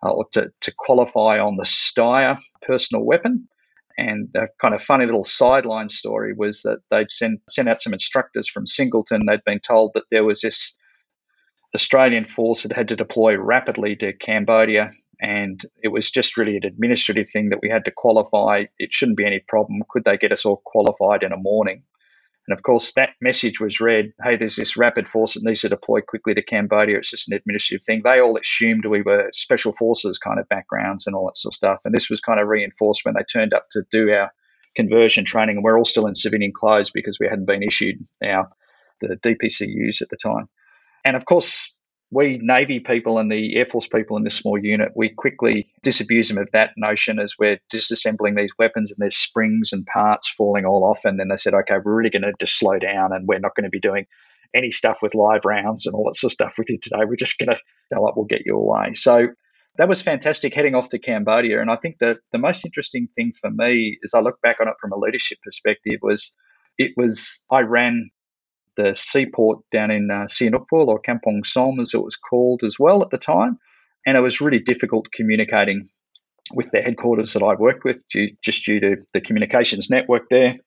uh, 0.03 0.15
to, 0.33 0.51
to 0.63 0.75
qualify 0.77 1.39
on 1.39 1.57
the 1.57 1.65
Steyr 1.65 2.39
personal 2.63 3.05
weapon. 3.05 3.49
And 3.97 4.29
a 4.35 4.47
kind 4.61 4.75
of 4.75 4.83
funny 4.83 5.05
little 5.05 5.25
sideline 5.25 5.89
story 5.89 6.35
was 6.37 6.63
that 6.63 6.81
they'd 6.91 7.11
sent, 7.11 7.43
sent 7.49 7.69
out 7.69 7.81
some 7.81 7.93
instructors 7.93 8.49
from 8.49 8.67
Singleton. 8.67 9.27
They'd 9.27 9.45
been 9.45 9.61
told 9.61 9.93
that 9.95 10.05
there 10.11 10.25
was 10.25 10.41
this 10.41 10.77
Australian 11.75 12.25
force 12.25 12.63
that 12.63 12.73
had 12.73 12.89
to 12.89 12.97
deploy 12.97 13.37
rapidly 13.37 13.97
to 13.97 14.13
Cambodia, 14.13 14.89
and 15.21 15.61
it 15.83 15.89
was 15.89 16.11
just 16.11 16.37
really 16.37 16.57
an 16.57 16.65
administrative 16.65 17.29
thing 17.29 17.49
that 17.49 17.61
we 17.63 17.69
had 17.69 17.85
to 17.87 17.91
qualify. 17.91 18.65
It 18.79 18.93
shouldn't 18.93 19.17
be 19.17 19.27
any 19.27 19.41
problem. 19.47 19.83
Could 19.89 20.05
they 20.05 20.17
get 20.17 20.33
us 20.33 20.45
all 20.45 20.63
qualified 20.65 21.25
in 21.25 21.33
a 21.33 21.37
morning? 21.37 21.83
And 22.47 22.57
of 22.57 22.63
course, 22.63 22.93
that 22.95 23.11
message 23.21 23.61
was 23.61 23.81
read 23.81 24.13
hey, 24.23 24.37
there's 24.37 24.57
this 24.57 24.77
rapid 24.77 25.09
force 25.09 25.35
that 25.35 25.45
needs 25.45 25.63
to 25.63 25.69
deploy 25.71 26.01
quickly 26.01 26.35
to 26.35 26.43
Cambodia. 26.43 26.99
It's 26.99 27.11
just 27.11 27.29
an 27.29 27.37
administrative 27.37 27.85
thing. 27.85 28.03
They 28.05 28.21
all 28.21 28.37
assumed 28.37 28.85
we 28.85 29.03
were 29.03 29.31
special 29.33 29.73
forces 29.73 30.19
kind 30.19 30.39
of 30.39 30.49
backgrounds 30.49 31.07
and 31.07 31.17
all 31.17 31.27
that 31.27 31.37
sort 31.37 31.53
of 31.53 31.57
stuff. 31.57 31.81
And 31.85 31.95
this 31.95 32.11
was 32.11 32.21
kind 32.21 32.41
of 32.41 32.49
reinforced 32.49 33.05
when 33.05 33.15
they 33.15 33.23
turned 33.23 33.55
up 33.55 33.67
to 33.71 33.83
do 33.91 34.11
our 34.11 34.31
conversion 34.77 35.25
training. 35.25 35.57
And 35.57 35.65
we're 35.65 35.79
all 35.79 35.85
still 35.85 36.07
in 36.07 36.15
civilian 36.15 36.53
clothes 36.55 36.91
because 36.91 37.19
we 37.19 37.29
hadn't 37.29 37.47
been 37.47 37.63
issued 37.63 38.05
our 38.23 38.49
the 39.01 39.17
DPCUs 39.17 40.03
at 40.03 40.09
the 40.09 40.17
time. 40.17 40.49
And 41.05 41.17
of 41.17 41.25
course, 41.25 41.77
we 42.11 42.39
Navy 42.41 42.81
people 42.81 43.19
and 43.19 43.31
the 43.31 43.57
Air 43.57 43.65
Force 43.65 43.87
people 43.87 44.17
in 44.17 44.25
this 44.25 44.37
small 44.37 44.59
unit, 44.59 44.93
we 44.95 45.09
quickly 45.09 45.69
disabuse 45.83 46.29
them 46.29 46.39
of 46.39 46.49
that 46.53 46.71
notion 46.77 47.19
as 47.19 47.35
we're 47.39 47.59
disassembling 47.73 48.37
these 48.37 48.53
weapons 48.59 48.93
and 48.93 48.99
there's 48.99 49.17
springs 49.17 49.73
and 49.73 49.87
parts 49.87 50.29
falling 50.31 50.65
all 50.65 50.85
off. 50.85 51.05
And 51.05 51.19
then 51.19 51.29
they 51.29 51.37
said, 51.37 51.55
okay, 51.55 51.77
we're 51.83 51.95
really 51.95 52.11
going 52.11 52.23
to 52.23 52.33
just 52.39 52.59
slow 52.59 52.79
down 52.79 53.13
and 53.13 53.27
we're 53.27 53.41
not 53.41 53.55
going 53.57 53.65
to 53.65 53.71
be 53.71 53.81
doing 53.81 54.07
any 54.55 54.71
stuff 54.71 54.99
with 55.03 55.15
live 55.15 55.45
rounds 55.45 55.87
and 55.87 55.95
all 55.95 56.05
that 56.05 56.15
sort 56.15 56.31
of 56.31 56.35
stuff 56.35 56.55
with 56.57 56.71
you 56.71 56.79
today. 56.79 57.05
We're 57.05 57.17
just 57.17 57.39
going 57.39 57.49
to 57.49 57.59
go 57.93 58.07
up, 58.07 58.15
we'll 58.17 58.27
get 58.27 58.47
you 58.47 58.57
away. 58.57 58.95
So 58.95 59.29
that 59.77 59.89
was 59.89 60.01
fantastic 60.01 60.55
heading 60.55 60.75
off 60.75 60.91
to 60.91 60.99
Cambodia. 60.99 61.61
And 61.61 61.71
I 61.71 61.77
think 61.77 61.99
that 61.99 62.19
the 62.31 62.39
most 62.39 62.65
interesting 62.65 63.09
thing 63.17 63.33
for 63.33 63.51
me, 63.51 63.99
as 64.05 64.15
I 64.15 64.21
look 64.21 64.41
back 64.41 64.59
on 64.61 64.69
it 64.69 64.75
from 64.81 64.93
a 64.93 64.99
leadership 64.99 65.39
perspective, 65.43 65.99
was 66.01 66.37
it 66.79 66.93
was 66.97 67.43
I 67.51 67.61
ran 67.61 68.11
the 68.77 68.95
seaport 68.95 69.61
down 69.71 69.91
in 69.91 70.11
uh, 70.11 70.25
Sihanoukville 70.25 70.89
or 70.89 71.01
Kampong 71.01 71.45
Som 71.45 71.81
as 71.81 71.95
it 71.95 72.03
was 72.03 72.17
called 72.17 72.63
as 72.65 72.79
well 72.79 73.03
at 73.03 73.11
the 73.11 73.19
time. 73.19 73.59
And 74.07 74.17
it 74.17 74.21
was 74.21 74.41
really 74.41 74.59
difficult 74.59 75.13
communicating 75.13 75.89
with 76.53 76.71
the 76.71 76.83
headquarters 76.83 77.33
that 77.33 77.43
I 77.43 77.55
worked 77.55 77.85
with 77.85 78.07
due, 78.09 78.37
just 78.43 78.65
due 78.65 78.81
to 78.81 78.97
the 79.13 79.21
communications 79.21 79.89
network 79.89 80.29
there. 80.29 80.59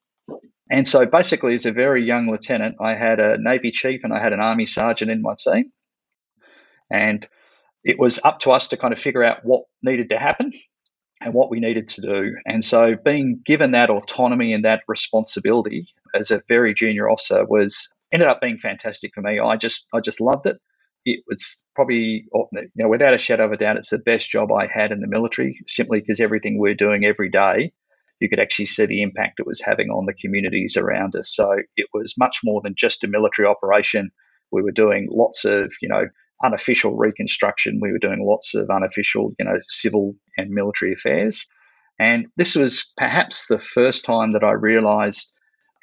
And 0.70 0.88
so 0.88 1.06
basically, 1.06 1.54
as 1.54 1.66
a 1.66 1.72
very 1.72 2.04
young 2.06 2.30
lieutenant, 2.30 2.78
I 2.82 2.96
had 2.96 3.20
a 3.20 3.38
Navy 3.40 3.72
chief 3.72 4.02
and 4.04 4.14
I 4.14 4.22
had 4.22 4.34
an 4.34 4.42
Army 4.42 4.66
sergeant 4.66 5.12
in 5.12 5.22
my 5.22 5.36
team. 5.38 5.72
And 6.92 7.28
it 7.84 7.98
was 8.00 8.20
up 8.24 8.40
to 8.40 8.52
us 8.52 8.70
to 8.70 8.78
kind 8.78 8.92
of 8.92 9.00
figure 9.00 9.24
out 9.24 9.46
what 9.46 9.64
needed 9.82 10.10
to 10.10 10.20
happen 10.20 10.52
and 11.22 11.34
what 11.34 11.50
we 11.50 11.60
needed 11.60 11.88
to 11.90 12.02
do. 12.02 12.36
And 12.46 12.64
so 12.64 12.96
being 12.96 13.42
given 13.46 13.72
that 13.72 13.90
autonomy 13.90 14.54
and 14.54 14.66
that 14.66 14.82
responsibility 14.88 15.88
as 16.14 16.32
a 16.32 16.44
very 16.48 16.74
junior 16.74 17.10
officer 17.10 17.46
was 17.46 17.94
ended 18.14 18.28
up 18.28 18.42
being 18.42 18.58
fantastic 18.58 19.12
for 19.14 19.22
me. 19.22 19.40
I 19.40 19.58
just 19.58 19.88
I 19.94 20.00
just 20.00 20.22
loved 20.22 20.48
it. 20.48 20.58
It 21.06 21.24
was 21.28 21.66
probably 21.76 22.26
oh, 22.36 22.48
you 22.54 22.70
know 22.76 22.90
without 22.90 23.14
a 23.14 23.18
shadow 23.18 23.46
of 23.46 23.52
a 23.52 23.58
doubt, 23.58 23.78
it's 23.78 23.90
the 23.90 24.00
best 24.00 24.30
job 24.30 24.52
I 24.52 24.68
had 24.68 24.92
in 24.92 25.00
the 25.00 25.08
military. 25.08 25.60
Simply 25.68 26.00
because 26.00 26.20
everything 26.20 26.60
we're 26.60 26.76
doing 26.76 27.06
every 27.06 27.30
day, 27.30 27.74
you 28.20 28.30
could 28.30 28.40
actually 28.40 28.66
see 28.66 28.86
the 28.86 29.02
impact 29.02 29.40
it 29.40 29.48
was 29.48 29.62
having 29.62 29.90
on 29.90 30.06
the 30.06 30.14
communities 30.14 30.78
around 30.78 31.16
us. 31.16 31.34
So 31.34 31.58
it 31.76 31.88
was 31.94 32.16
much 32.18 32.40
more 32.44 32.62
than 32.62 32.76
just 32.76 33.04
a 33.04 33.08
military 33.08 33.48
operation. 33.48 34.12
We 34.52 34.62
were 34.62 34.72
doing 34.72 35.10
lots 35.14 35.46
of 35.46 35.74
you 35.82 35.90
know 35.90 36.06
unofficial 36.44 36.96
reconstruction. 36.96 37.80
We 37.82 37.92
were 37.92 38.00
doing 38.00 38.24
lots 38.24 38.56
of 38.56 38.70
unofficial 38.70 39.34
you 39.40 39.46
know 39.46 39.60
civil 39.68 40.16
and 40.38 40.52
military 40.52 40.94
affairs. 40.94 41.48
And 42.00 42.28
this 42.38 42.56
was 42.56 42.92
perhaps 42.96 43.48
the 43.48 43.58
first 43.58 44.06
time 44.06 44.32
that 44.32 44.44
I 44.44 44.52
realized 44.52 45.34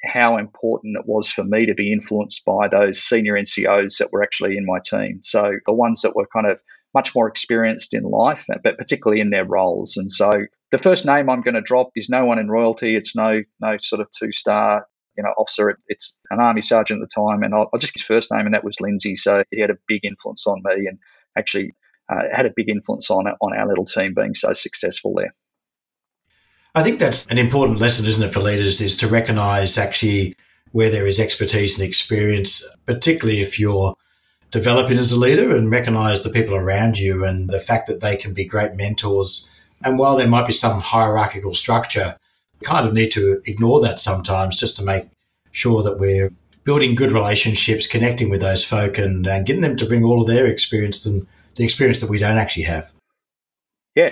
how 0.05 0.37
important 0.37 0.97
it 0.97 1.05
was 1.05 1.29
for 1.29 1.43
me 1.43 1.65
to 1.67 1.73
be 1.73 1.91
influenced 1.91 2.45
by 2.45 2.67
those 2.67 3.01
senior 3.01 3.33
NCOs 3.33 3.97
that 3.97 4.11
were 4.11 4.23
actually 4.23 4.57
in 4.57 4.65
my 4.65 4.79
team. 4.79 5.19
So 5.23 5.51
the 5.65 5.73
ones 5.73 6.01
that 6.01 6.15
were 6.15 6.27
kind 6.31 6.47
of 6.47 6.61
much 6.93 7.15
more 7.15 7.27
experienced 7.27 7.93
in 7.93 8.03
life, 8.03 8.45
but 8.63 8.77
particularly 8.77 9.21
in 9.21 9.29
their 9.29 9.45
roles. 9.45 9.97
And 9.97 10.09
so 10.09 10.31
the 10.71 10.77
first 10.77 11.05
name 11.05 11.29
I'm 11.29 11.41
going 11.41 11.55
to 11.55 11.61
drop 11.61 11.89
is 11.95 12.09
no 12.09 12.25
one 12.25 12.39
in 12.39 12.49
royalty. 12.49 12.95
It's 12.95 13.15
no 13.15 13.41
no 13.59 13.77
sort 13.81 14.01
of 14.01 14.09
two 14.11 14.31
star 14.31 14.85
you 15.17 15.23
know 15.23 15.31
officer. 15.37 15.77
It's 15.87 16.17
an 16.29 16.39
army 16.39 16.61
sergeant 16.61 17.01
at 17.01 17.09
the 17.09 17.21
time, 17.21 17.43
and 17.43 17.53
I'll, 17.53 17.69
I'll 17.73 17.79
just 17.79 17.93
his 17.93 18.03
first 18.03 18.31
name, 18.31 18.45
and 18.45 18.53
that 18.53 18.63
was 18.63 18.79
Lindsay. 18.81 19.15
So 19.15 19.43
he 19.51 19.61
had 19.61 19.69
a 19.69 19.77
big 19.87 20.01
influence 20.03 20.45
on 20.47 20.61
me, 20.63 20.87
and 20.87 20.99
actually 21.37 21.73
uh, 22.09 22.23
had 22.31 22.45
a 22.45 22.53
big 22.55 22.69
influence 22.69 23.09
on 23.09 23.27
on 23.27 23.57
our 23.57 23.67
little 23.67 23.85
team 23.85 24.13
being 24.15 24.33
so 24.33 24.53
successful 24.53 25.13
there. 25.15 25.31
I 26.75 26.83
think 26.83 26.99
that's 26.99 27.25
an 27.27 27.37
important 27.37 27.79
lesson, 27.79 28.05
isn't 28.05 28.21
it, 28.21 28.33
for 28.33 28.41
leaders, 28.41 28.81
is 28.81 28.97
to 28.97 29.07
recognize 29.07 29.77
actually 29.77 30.35
where 30.73 30.89
there 30.89 31.07
is 31.07 31.21
expertise 31.21 31.79
and 31.79 31.87
experience, 31.87 32.67
particularly 32.85 33.39
if 33.39 33.57
you're 33.57 33.95
developing 34.51 34.97
as 34.97 35.13
a 35.13 35.17
leader 35.17 35.55
and 35.55 35.71
recognize 35.71 36.21
the 36.21 36.29
people 36.29 36.53
around 36.53 36.97
you 36.97 37.23
and 37.23 37.49
the 37.49 37.61
fact 37.61 37.87
that 37.87 38.01
they 38.01 38.17
can 38.17 38.33
be 38.33 38.43
great 38.43 38.75
mentors. 38.75 39.49
And 39.85 39.97
while 39.97 40.17
there 40.17 40.27
might 40.27 40.47
be 40.47 40.51
some 40.51 40.81
hierarchical 40.81 41.53
structure, 41.53 42.17
kind 42.63 42.85
of 42.85 42.93
need 42.93 43.11
to 43.11 43.41
ignore 43.45 43.79
that 43.79 44.01
sometimes 44.01 44.57
just 44.57 44.75
to 44.75 44.83
make 44.83 45.05
sure 45.51 45.81
that 45.81 45.97
we're 45.97 46.33
building 46.65 46.93
good 46.93 47.13
relationships, 47.13 47.87
connecting 47.87 48.29
with 48.29 48.41
those 48.41 48.65
folk 48.65 48.97
and, 48.97 49.25
and 49.27 49.45
getting 49.45 49.61
them 49.61 49.77
to 49.77 49.85
bring 49.85 50.03
all 50.03 50.21
of 50.21 50.27
their 50.27 50.45
experience 50.45 51.05
and 51.05 51.25
the 51.55 51.63
experience 51.63 52.01
that 52.01 52.09
we 52.09 52.19
don't 52.19 52.37
actually 52.37 52.63
have. 52.63 52.91
Yeah, 53.95 54.09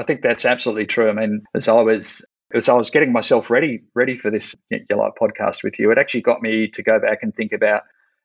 I 0.00 0.04
think 0.04 0.22
that's 0.22 0.46
absolutely 0.46 0.86
true. 0.86 1.10
I 1.10 1.12
mean, 1.12 1.42
as 1.54 1.68
I 1.68 1.82
was 1.82 2.26
as 2.54 2.70
I 2.70 2.74
was 2.74 2.88
getting 2.88 3.12
myself 3.12 3.50
ready 3.50 3.82
ready 3.94 4.16
for 4.16 4.30
this 4.30 4.56
Yellow 4.70 5.12
podcast 5.20 5.62
with 5.62 5.78
you, 5.78 5.90
it 5.92 5.98
actually 5.98 6.22
got 6.22 6.40
me 6.40 6.68
to 6.68 6.82
go 6.82 6.98
back 6.98 7.18
and 7.22 7.34
think 7.34 7.52
about 7.52 7.82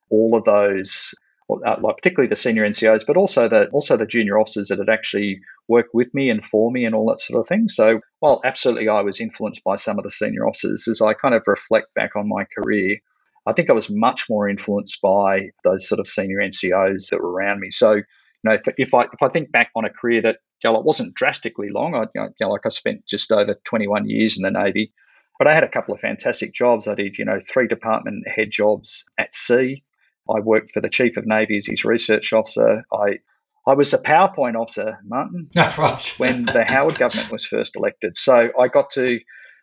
all 0.09 0.37
of 0.37 0.45
those, 0.45 1.13
uh, 1.49 1.75
like 1.81 1.97
particularly 1.97 2.29
the 2.29 2.35
senior 2.37 2.65
NCOs, 2.65 3.05
but 3.05 3.17
also 3.17 3.49
the 3.49 3.67
also 3.71 3.97
the 3.97 4.05
junior 4.05 4.39
officers 4.39 4.69
that 4.69 4.79
had 4.79 4.87
actually 4.87 5.41
worked 5.67 5.93
with 5.93 6.13
me 6.13 6.29
and 6.29 6.41
for 6.41 6.71
me 6.71 6.85
and 6.85 6.95
all 6.95 7.09
that 7.09 7.19
sort 7.19 7.41
of 7.41 7.47
thing. 7.47 7.67
So 7.67 7.99
while 8.19 8.39
absolutely 8.45 8.87
I 8.87 9.01
was 9.01 9.19
influenced 9.19 9.63
by 9.65 9.75
some 9.75 9.97
of 9.97 10.05
the 10.05 10.09
senior 10.09 10.47
officers, 10.47 10.87
as 10.87 11.01
I 11.01 11.13
kind 11.13 11.35
of 11.35 11.43
reflect 11.45 11.93
back 11.93 12.15
on 12.15 12.29
my 12.29 12.45
career, 12.57 12.99
I 13.45 13.51
think 13.51 13.69
I 13.69 13.73
was 13.73 13.89
much 13.89 14.29
more 14.29 14.47
influenced 14.47 15.01
by 15.01 15.49
those 15.65 15.89
sort 15.89 15.99
of 15.99 16.07
senior 16.07 16.37
NCOs 16.37 17.09
that 17.09 17.21
were 17.21 17.31
around 17.31 17.59
me. 17.59 17.69
So 17.71 17.91
you 17.95 18.03
know, 18.45 18.53
if, 18.53 18.61
if 18.77 18.93
I 18.93 19.01
if 19.11 19.21
I 19.21 19.27
think 19.27 19.51
back 19.51 19.71
on 19.75 19.83
a 19.83 19.89
career 19.89 20.21
that 20.21 20.37
you 20.65 20.71
know, 20.71 20.79
it 20.79 20.85
wasn't 20.85 21.13
drastically 21.13 21.69
long. 21.69 21.93
I, 21.93 22.05
you 22.15 22.29
know, 22.41 22.49
like 22.49 22.65
I 22.65 22.69
spent 22.69 23.05
just 23.05 23.31
over 23.31 23.53
21 23.65 24.09
years 24.09 24.37
in 24.37 24.41
the 24.41 24.49
Navy, 24.49 24.93
but 25.37 25.47
I 25.47 25.53
had 25.53 25.63
a 25.63 25.69
couple 25.69 25.93
of 25.93 25.99
fantastic 25.99 26.53
jobs. 26.53 26.87
I 26.87 26.95
did, 26.95 27.19
you 27.19 27.25
know, 27.25 27.39
three 27.39 27.67
department 27.67 28.27
head 28.27 28.49
jobs 28.49 29.05
at 29.15 29.33
sea. 29.33 29.83
I 30.27 30.39
worked 30.39 30.71
for 30.71 30.81
the 30.81 30.89
Chief 30.89 31.17
of 31.17 31.27
Navy 31.27 31.59
as 31.59 31.67
his 31.67 31.85
research 31.85 32.33
officer. 32.33 32.83
I 32.91 33.19
I 33.67 33.73
was 33.73 33.93
a 33.93 33.99
PowerPoint 33.99 34.55
officer, 34.59 34.99
Martin, 35.05 35.49
right. 35.55 36.13
when 36.17 36.45
the 36.45 36.63
Howard 36.63 36.97
government 36.97 37.31
was 37.31 37.45
first 37.45 37.75
elected. 37.75 38.17
So 38.17 38.49
I 38.59 38.67
got 38.67 38.91
to 38.91 39.19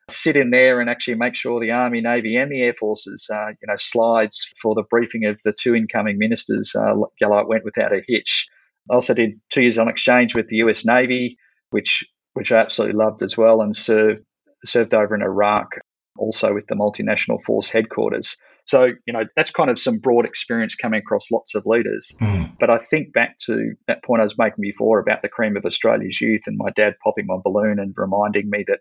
sit 0.09 0.37
in 0.37 0.51
there 0.51 0.81
and 0.81 0.89
actually 0.89 1.17
make 1.17 1.35
sure 1.35 1.61
the 1.61 1.73
Army, 1.73 2.01
Navy, 2.01 2.37
and 2.37 2.51
the 2.51 2.63
Air 2.63 2.75
Forces, 2.75 3.29
uh, 3.33 3.49
you 3.49 3.67
know, 3.67 3.77
slides 3.77 4.53
for 4.61 4.77
the 4.77 4.83
briefing 4.83 5.25
of 5.25 5.41
the 5.45 5.53
two 5.53 5.75
incoming 5.75 6.19
ministers, 6.19 6.77
uh, 6.77 6.95
went 6.95 7.65
without 7.65 7.93
a 7.93 8.03
hitch. 8.07 8.49
I 8.91 8.95
also 8.95 9.15
did 9.15 9.41
two 9.51 9.63
years 9.63 9.79
on 9.79 9.89
exchange 9.89 10.35
with 10.35 10.49
the 10.49 10.57
US 10.57 10.85
Navy, 10.85 11.37
which 11.71 12.05
which 12.35 12.53
I 12.53 12.59
absolutely 12.59 12.97
loved 12.97 13.23
as 13.23 13.37
well, 13.37 13.61
and 13.61 13.77
served 13.77 14.23
served 14.65 14.95
over 14.95 15.15
in 15.15 15.23
Iraq, 15.23 15.69
also 16.17 16.55
with 16.55 16.67
the 16.67 16.75
multinational 16.75 17.41
force 17.43 17.71
headquarters. 17.71 18.37
So 18.67 18.85
you 19.07 19.13
know 19.13 19.25
that's 19.37 19.51
kind 19.51 19.71
of 19.71 19.79
some 19.79 19.99
broad 19.99 20.25
experience 20.25 20.75
coming 20.75 21.01
across 21.01 21.31
lots 21.31 21.55
of 21.55 21.67
leaders. 21.67 22.15
Mm. 22.21 22.59
But 22.59 22.71
I 22.71 22.79
think 22.79 23.13
back 23.13 23.37
to 23.47 23.75
that 23.89 24.05
point 24.05 24.21
I 24.21 24.25
was 24.25 24.39
making 24.39 24.63
before 24.63 24.99
about 24.99 25.23
the 25.23 25.29
cream 25.29 25.57
of 25.57 25.65
Australia's 25.65 26.21
youth, 26.21 26.43
and 26.47 26.57
my 26.57 26.71
dad 26.71 26.95
popping 27.03 27.27
my 27.27 27.39
balloon 27.43 27.79
and 27.79 27.95
reminding 27.97 28.49
me 28.51 28.65
that 28.69 28.81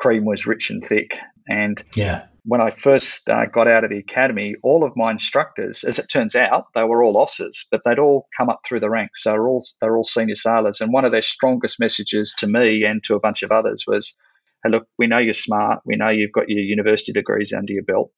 cream 0.00 0.24
was 0.24 0.46
rich 0.46 0.70
and 0.70 0.84
thick. 0.84 1.18
And 1.48 1.82
yeah, 1.94 2.26
when 2.44 2.60
I 2.60 2.70
first 2.70 3.28
uh, 3.28 3.46
got 3.46 3.68
out 3.68 3.84
of 3.84 3.90
the 3.90 3.98
academy, 3.98 4.56
all 4.62 4.84
of 4.84 4.96
my 4.96 5.10
instructors, 5.10 5.84
as 5.84 5.98
it 5.98 6.08
turns 6.08 6.34
out, 6.34 6.66
they 6.74 6.82
were 6.82 7.04
all 7.04 7.16
officers, 7.16 7.66
but 7.70 7.82
they'd 7.84 7.98
all 7.98 8.26
come 8.36 8.48
up 8.48 8.60
through 8.64 8.80
the 8.80 8.90
ranks. 8.90 9.22
So 9.22 9.32
They 9.32 9.38
were 9.38 9.48
all 9.48 9.64
they 9.80 9.88
were 9.88 9.96
all 9.96 10.04
senior 10.04 10.34
sailors, 10.34 10.80
and 10.80 10.92
one 10.92 11.04
of 11.04 11.12
their 11.12 11.22
strongest 11.22 11.78
messages 11.78 12.34
to 12.38 12.46
me 12.46 12.84
and 12.84 13.02
to 13.04 13.14
a 13.14 13.20
bunch 13.20 13.42
of 13.42 13.52
others 13.52 13.84
was, 13.86 14.16
"Hey, 14.64 14.70
look, 14.70 14.86
we 14.98 15.06
know 15.06 15.18
you're 15.18 15.32
smart. 15.32 15.80
We 15.84 15.96
know 15.96 16.08
you've 16.08 16.32
got 16.32 16.48
your 16.48 16.64
university 16.64 17.12
degrees 17.12 17.52
under 17.52 17.72
your 17.72 17.84
belt, 17.84 18.10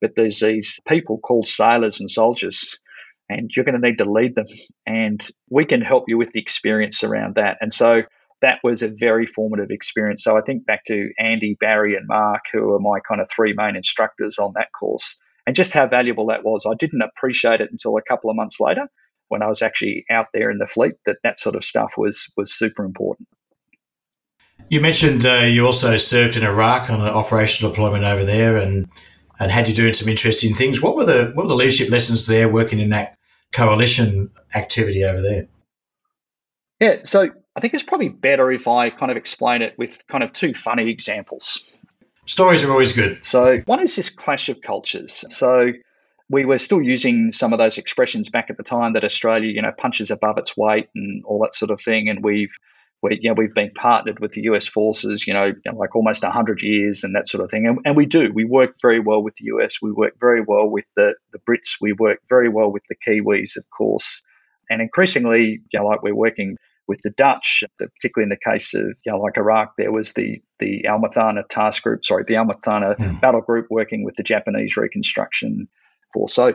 but 0.00 0.12
there's 0.14 0.40
these 0.40 0.80
people 0.86 1.18
called 1.18 1.46
sailors 1.46 2.00
and 2.00 2.10
soldiers." 2.10 2.78
And 3.26 3.50
you're 3.56 3.64
going 3.64 3.80
to 3.80 3.88
need 3.88 3.98
to 3.98 4.10
lead 4.10 4.36
them, 4.36 4.44
and 4.86 5.26
we 5.48 5.64
can 5.64 5.80
help 5.80 6.04
you 6.08 6.18
with 6.18 6.32
the 6.32 6.40
experience 6.40 7.02
around 7.02 7.36
that. 7.36 7.56
And 7.62 7.72
so, 7.72 8.02
that 8.44 8.60
was 8.62 8.82
a 8.82 8.88
very 8.88 9.26
formative 9.26 9.70
experience. 9.70 10.22
So 10.22 10.36
I 10.36 10.42
think 10.42 10.66
back 10.66 10.84
to 10.88 11.10
Andy, 11.18 11.56
Barry, 11.58 11.96
and 11.96 12.06
Mark, 12.06 12.42
who 12.52 12.74
are 12.74 12.78
my 12.78 13.00
kind 13.00 13.22
of 13.22 13.30
three 13.30 13.54
main 13.54 13.74
instructors 13.74 14.38
on 14.38 14.52
that 14.54 14.68
course, 14.78 15.18
and 15.46 15.56
just 15.56 15.72
how 15.72 15.86
valuable 15.88 16.26
that 16.26 16.44
was. 16.44 16.66
I 16.70 16.74
didn't 16.74 17.00
appreciate 17.00 17.62
it 17.62 17.70
until 17.72 17.96
a 17.96 18.02
couple 18.02 18.28
of 18.28 18.36
months 18.36 18.60
later 18.60 18.86
when 19.28 19.42
I 19.42 19.48
was 19.48 19.62
actually 19.62 20.04
out 20.10 20.26
there 20.34 20.50
in 20.50 20.58
the 20.58 20.66
fleet 20.66 20.92
that 21.06 21.16
that 21.24 21.40
sort 21.40 21.54
of 21.54 21.64
stuff 21.64 21.94
was 21.96 22.30
was 22.36 22.52
super 22.52 22.84
important. 22.84 23.28
You 24.68 24.82
mentioned 24.82 25.24
uh, 25.24 25.46
you 25.46 25.64
also 25.64 25.96
served 25.96 26.36
in 26.36 26.44
Iraq 26.44 26.90
on 26.90 27.00
an 27.00 27.08
operational 27.08 27.72
deployment 27.72 28.04
over 28.04 28.24
there, 28.24 28.58
and 28.58 28.88
and 29.40 29.50
had 29.50 29.68
you 29.68 29.74
doing 29.74 29.94
some 29.94 30.08
interesting 30.08 30.52
things. 30.52 30.82
What 30.82 30.96
were 30.96 31.04
the 31.04 31.32
what 31.32 31.44
were 31.44 31.48
the 31.48 31.56
leadership 31.56 31.88
lessons 31.88 32.26
there 32.26 32.52
working 32.52 32.78
in 32.78 32.90
that 32.90 33.16
coalition 33.52 34.30
activity 34.54 35.02
over 35.02 35.22
there? 35.22 35.48
Yeah, 36.78 36.96
so 37.04 37.30
I 37.56 37.60
think 37.60 37.74
it's 37.74 37.82
probably 37.82 38.08
better 38.08 38.50
if 38.50 38.66
I 38.66 38.90
kind 38.90 39.10
of 39.10 39.16
explain 39.16 39.62
it 39.62 39.78
with 39.78 40.06
kind 40.08 40.24
of 40.24 40.32
two 40.32 40.52
funny 40.54 40.90
examples. 40.90 41.80
Stories 42.26 42.64
are 42.64 42.70
always 42.70 42.92
good. 42.92 43.24
So, 43.24 43.58
one 43.66 43.80
is 43.80 43.94
this 43.94 44.10
clash 44.10 44.48
of 44.48 44.60
cultures. 44.60 45.24
So, 45.28 45.72
we 46.30 46.44
were 46.44 46.58
still 46.58 46.80
using 46.80 47.30
some 47.30 47.52
of 47.52 47.58
those 47.58 47.78
expressions 47.78 48.30
back 48.30 48.48
at 48.50 48.56
the 48.56 48.62
time 48.62 48.94
that 48.94 49.04
Australia, 49.04 49.50
you 49.50 49.62
know, 49.62 49.72
punches 49.76 50.10
above 50.10 50.38
its 50.38 50.56
weight 50.56 50.88
and 50.94 51.24
all 51.24 51.40
that 51.40 51.54
sort 51.54 51.70
of 51.70 51.80
thing. 51.80 52.08
And 52.08 52.24
we've, 52.24 52.52
we, 53.02 53.18
you 53.20 53.28
know, 53.28 53.34
we've 53.36 53.54
been 53.54 53.72
partnered 53.72 54.20
with 54.20 54.32
the 54.32 54.42
US 54.44 54.66
forces, 54.66 55.26
you 55.26 55.34
know, 55.34 55.52
like 55.74 55.94
almost 55.94 56.22
100 56.22 56.62
years 56.62 57.04
and 57.04 57.14
that 57.14 57.28
sort 57.28 57.44
of 57.44 57.50
thing. 57.50 57.66
And, 57.66 57.78
and, 57.84 57.94
we 57.94 58.06
do. 58.06 58.32
We 58.32 58.44
work 58.44 58.76
very 58.80 59.00
well 59.00 59.22
with 59.22 59.34
the 59.36 59.46
US. 59.56 59.82
We 59.82 59.92
work 59.92 60.14
very 60.18 60.40
well 60.40 60.68
with 60.68 60.86
the, 60.96 61.14
the 61.32 61.38
Brits. 61.38 61.76
We 61.80 61.92
work 61.92 62.20
very 62.28 62.48
well 62.48 62.72
with 62.72 62.84
the 62.88 62.96
Kiwis, 62.96 63.58
of 63.58 63.64
course. 63.68 64.24
And 64.70 64.80
increasingly, 64.80 65.60
you 65.70 65.78
know, 65.78 65.86
like 65.86 66.02
we're 66.02 66.14
working 66.14 66.56
with 66.86 67.00
the 67.02 67.10
Dutch, 67.10 67.64
particularly 67.78 68.24
in 68.24 68.28
the 68.28 68.52
case 68.52 68.74
of, 68.74 68.82
you 68.82 69.12
know, 69.12 69.18
like 69.18 69.36
Iraq, 69.36 69.74
there 69.78 69.92
was 69.92 70.12
the, 70.12 70.42
the 70.58 70.86
Al 70.86 71.00
Muthanna 71.00 71.42
task 71.48 71.82
group, 71.82 72.04
sorry, 72.04 72.24
the 72.26 72.36
Al 72.36 72.46
Muthanna 72.46 72.96
mm. 72.96 73.20
battle 73.20 73.40
group 73.40 73.66
working 73.70 74.04
with 74.04 74.16
the 74.16 74.22
Japanese 74.22 74.76
reconstruction 74.76 75.68
force. 76.12 76.34
So, 76.34 76.54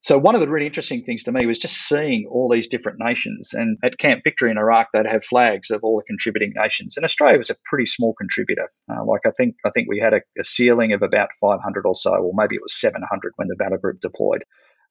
so 0.00 0.16
one 0.16 0.36
of 0.36 0.40
the 0.40 0.48
really 0.48 0.66
interesting 0.66 1.02
things 1.02 1.24
to 1.24 1.32
me 1.32 1.46
was 1.46 1.58
just 1.58 1.76
seeing 1.76 2.28
all 2.30 2.48
these 2.48 2.68
different 2.68 2.98
nations. 3.00 3.52
And 3.54 3.78
at 3.82 3.98
Camp 3.98 4.22
Victory 4.22 4.50
in 4.50 4.58
Iraq, 4.58 4.88
they'd 4.92 5.06
have 5.06 5.24
flags 5.24 5.70
of 5.70 5.80
all 5.82 5.96
the 5.96 6.04
contributing 6.04 6.52
nations. 6.54 6.96
And 6.96 7.04
Australia 7.04 7.38
was 7.38 7.50
a 7.50 7.56
pretty 7.64 7.86
small 7.86 8.14
contributor. 8.14 8.70
Uh, 8.88 9.04
like 9.04 9.22
I 9.26 9.30
think, 9.36 9.56
I 9.64 9.70
think 9.70 9.88
we 9.88 9.98
had 9.98 10.14
a, 10.14 10.20
a 10.38 10.44
ceiling 10.44 10.92
of 10.92 11.02
about 11.02 11.30
500 11.40 11.84
or 11.84 11.94
so, 11.94 12.12
or 12.12 12.32
maybe 12.34 12.54
it 12.54 12.62
was 12.62 12.78
700 12.80 13.32
when 13.36 13.48
the 13.48 13.56
battle 13.56 13.78
group 13.78 14.00
deployed. 14.00 14.44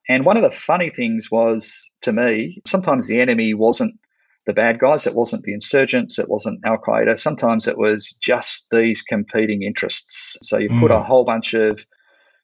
And 0.09 0.25
one 0.25 0.37
of 0.37 0.43
the 0.43 0.51
funny 0.51 0.89
things 0.89 1.29
was 1.31 1.89
to 2.03 2.13
me, 2.13 2.61
sometimes 2.65 3.07
the 3.07 3.21
enemy 3.21 3.53
wasn't 3.53 3.99
the 4.47 4.53
bad 4.53 4.79
guys. 4.79 5.05
It 5.05 5.13
wasn't 5.13 5.43
the 5.43 5.53
insurgents. 5.53 6.17
It 6.17 6.29
wasn't 6.29 6.61
Al 6.65 6.77
Qaeda. 6.77 7.19
Sometimes 7.19 7.67
it 7.67 7.77
was 7.77 8.13
just 8.19 8.67
these 8.71 9.03
competing 9.03 9.61
interests. 9.61 10.37
So 10.41 10.57
you 10.57 10.69
put 10.69 10.89
mm. 10.89 10.95
a 10.95 11.03
whole 11.03 11.25
bunch 11.25 11.53
of 11.53 11.85